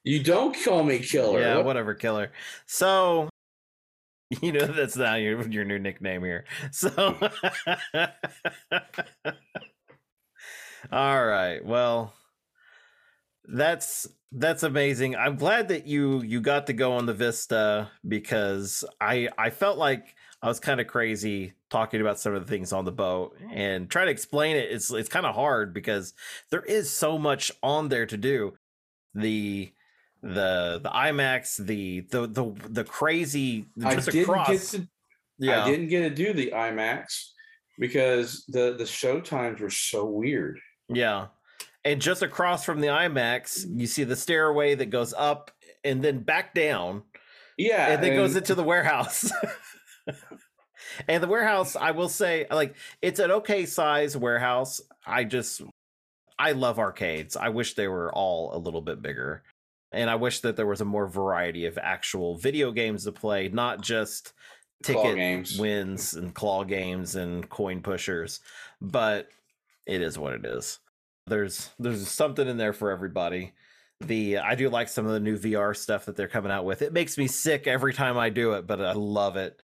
You 0.04 0.24
don't 0.24 0.56
call 0.64 0.84
me 0.84 1.00
killer. 1.00 1.40
yeah, 1.42 1.56
What- 1.58 1.66
whatever, 1.66 1.94
killer. 1.94 2.32
So, 2.66 3.30
you 4.42 4.52
know 4.52 4.66
that's 4.66 4.96
now 4.96 5.16
your 5.16 5.48
your 5.48 5.66
new 5.66 5.80
nickname 5.80 6.24
here. 6.24 6.46
So, 6.72 6.90
all 10.92 11.26
right. 11.26 11.64
Well, 11.64 12.14
that's 13.46 14.08
that's 14.32 14.64
amazing. 14.64 15.16
I'm 15.16 15.36
glad 15.36 15.70
that 15.70 15.88
you 15.88 16.22
you 16.22 16.42
got 16.42 16.68
to 16.68 16.74
go 16.74 16.94
on 16.94 17.06
the 17.06 17.14
Vista 17.14 17.90
because 18.08 18.84
I 19.02 19.30
I 19.38 19.50
felt 19.50 19.78
like 19.78 20.16
I 20.42 20.48
was 20.48 20.60
kind 20.60 20.80
of 20.80 20.88
crazy 20.88 21.54
talking 21.70 22.00
about 22.02 22.20
some 22.20 22.34
of 22.34 22.46
the 22.46 22.50
things 22.50 22.72
on 22.72 22.86
the 22.86 22.92
boat 22.92 23.36
and 23.52 23.90
trying 23.90 24.06
to 24.08 24.12
explain 24.12 24.56
it. 24.56 24.72
It's 24.72 24.92
it's 24.92 25.10
kind 25.10 25.26
of 25.26 25.36
hard 25.36 25.74
because 25.74 26.14
there 26.52 26.64
is 26.64 26.90
so 26.92 27.18
much 27.18 27.52
on 27.64 27.90
there 27.90 28.06
to 28.06 28.18
do. 28.18 28.54
The 29.14 29.72
the 30.22 30.80
the 30.84 30.90
IMAX, 30.90 31.58
the 31.66 32.02
the 32.02 32.28
the 32.28 32.52
the 32.70 32.84
crazy 32.84 33.66
I 33.84 33.96
just 33.96 34.12
didn't 34.12 34.30
across. 34.30 34.50
get 34.50 34.82
to. 34.82 34.88
yeah, 35.38 35.64
I 35.64 35.70
didn't 35.72 35.88
get 35.88 36.02
to 36.02 36.10
do 36.10 36.34
the 36.34 36.52
IMAX 36.54 37.30
because 37.78 38.44
the 38.48 38.76
the 38.78 38.86
show 38.86 39.20
times 39.22 39.62
were 39.62 39.70
so 39.70 40.06
weird. 40.06 40.60
yeah. 40.90 41.28
And 41.86 42.02
just 42.02 42.22
across 42.22 42.66
from 42.66 42.82
the 42.82 42.88
IMAX, 42.88 43.66
you 43.74 43.88
see 43.88 44.04
the 44.04 44.18
stairway 44.18 44.76
that 44.76 44.88
goes 44.88 45.14
up 45.18 45.50
and 45.86 46.02
then 46.04 46.20
back 46.20 46.54
down, 46.54 47.04
Yeah, 47.58 47.88
and 47.94 48.04
then 48.04 48.18
goes 48.18 48.36
into 48.36 48.54
the 48.54 48.64
warehouse. 48.66 49.32
and 51.08 51.24
the 51.24 51.28
warehouse, 51.28 51.78
I 51.78 51.92
will 51.92 52.10
say, 52.10 52.46
like 52.52 52.76
it's 53.02 53.20
an 53.20 53.32
okay 53.32 53.66
size 53.66 54.18
warehouse. 54.18 54.82
I 55.06 55.24
just 55.24 55.62
I 56.40 56.54
love 56.54 56.80
arcades. 56.80 57.36
I 57.36 57.50
wish 57.50 57.74
they 57.76 57.90
were 57.90 58.12
all 58.14 58.56
a 58.56 58.58
little 58.58 58.82
bit 58.82 59.02
bigger. 59.02 59.44
And 59.92 60.10
I 60.10 60.16
wish 60.16 60.40
that 60.42 60.56
there 60.56 60.66
was 60.66 60.82
a 60.82 60.86
more 60.86 61.08
variety 61.08 61.66
of 61.66 61.78
actual 61.78 62.38
video 62.38 62.72
games 62.72 63.04
to 63.04 63.12
play, 63.12 63.50
not 63.50 63.82
just 63.82 64.34
ticket 64.84 65.50
wins 65.60 66.14
and 66.14 66.34
claw 66.34 66.64
games 66.64 67.16
and 67.16 67.48
coin 67.50 67.82
pushers. 67.82 68.40
But 68.80 69.28
it 69.86 70.02
is 70.02 70.18
what 70.18 70.34
it 70.34 70.46
is. 70.46 70.80
There's 71.28 71.70
there's 71.78 72.08
something 72.08 72.48
in 72.48 72.58
there 72.58 72.74
for 72.74 72.92
everybody. 72.92 73.54
The 74.00 74.38
I 74.38 74.56
do 74.56 74.70
like 74.70 74.88
some 74.88 75.06
of 75.06 75.12
the 75.12 75.20
new 75.20 75.38
VR 75.38 75.76
stuff 75.76 76.06
that 76.06 76.16
they're 76.16 76.28
coming 76.28 76.52
out 76.52 76.66
with. 76.66 76.82
It 76.82 76.94
makes 76.94 77.18
me 77.18 77.28
sick 77.28 77.68
every 77.68 77.94
time 77.94 78.18
I 78.18 78.30
do 78.30 78.54
it, 78.54 78.66
but 78.66 78.80
I 78.80 78.94
love 78.94 79.36
it. 79.36 79.62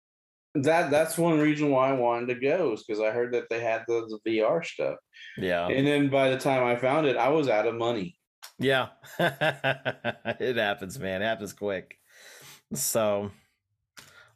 That 0.55 0.91
that's 0.91 1.17
one 1.17 1.39
reason 1.39 1.71
why 1.71 1.91
I 1.91 1.93
wanted 1.93 2.35
to 2.35 2.41
go 2.41 2.73
is 2.73 2.83
because 2.83 3.01
I 3.01 3.11
heard 3.11 3.33
that 3.35 3.49
they 3.49 3.61
had 3.61 3.85
the, 3.87 4.19
the 4.25 4.39
VR 4.39 4.65
stuff. 4.65 4.97
Yeah. 5.37 5.69
And 5.69 5.87
then 5.87 6.09
by 6.09 6.31
the 6.31 6.39
time 6.39 6.65
I 6.65 6.77
found 6.77 7.07
it, 7.07 7.17
I 7.17 7.29
was 7.29 7.49
out 7.49 7.67
of 7.67 7.75
money. 7.77 8.17
Yeah. 8.59 8.89
it 9.19 10.57
happens, 10.57 10.99
man. 10.99 11.23
It 11.23 11.27
happens 11.27 11.53
quick. 11.53 11.97
So, 12.75 13.31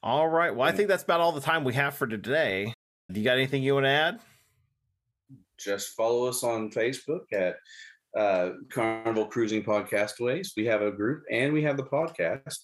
all 0.03 0.29
right. 0.29 0.55
Well, 0.55 0.69
I 0.69 0.73
think 0.73 0.89
that's 0.89 1.03
about 1.03 1.21
all 1.21 1.33
the 1.33 1.41
time 1.41 1.65
we 1.65 1.75
have 1.75 1.95
for 1.95 2.07
today. 2.07 2.73
Do 3.11 3.21
you 3.21 3.25
got 3.25 3.37
anything 3.37 3.63
you 3.63 3.75
want 3.75 3.85
to 3.85 3.91
add? 3.91 4.21
Just 5.59 5.95
follow 5.97 6.27
us 6.27 6.43
on 6.43 6.71
Facebook 6.71 7.33
at 7.33 7.57
uh, 8.17 8.51
Carnival 8.71 9.27
Cruising 9.27 9.63
Podcastaways. 9.63 10.51
We 10.57 10.67
have 10.67 10.83
a 10.83 10.91
group 10.91 11.25
and 11.31 11.53
we 11.53 11.63
have 11.63 11.77
the 11.77 11.85
podcast, 11.85 12.59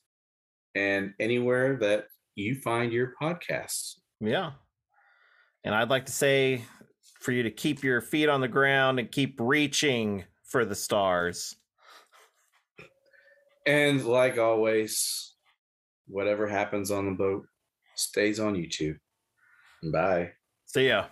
and 0.75 1.13
anywhere 1.19 1.77
that 1.81 2.07
you 2.35 2.55
find 2.57 2.93
your 2.93 3.15
podcasts. 3.21 3.95
Yeah. 4.21 4.53
And 5.65 5.75
I'd 5.75 5.91
like 5.91 6.07
to 6.07 6.13
say 6.13 6.65
for 7.21 7.33
you 7.33 7.43
to 7.43 7.51
keep 7.51 7.85
your 7.85 8.01
feet 8.01 8.29
on 8.29 8.41
the 8.41 8.49
ground 8.49 8.99
and 8.99 9.11
keep 9.11 9.39
reaching 9.39 10.25
for 10.45 10.65
the 10.65 10.75
stars. 10.75 11.55
And 13.67 14.05
like 14.05 14.39
always, 14.39 15.35
whatever 16.07 16.47
happens 16.47 16.91
on 16.91 17.07
the 17.07 17.13
boat 17.13 17.45
stays 17.95 18.41
on 18.41 18.55
YouTube. 18.55 18.97
Bye. 19.93 20.33
See 20.67 20.89
ya. 20.89 21.07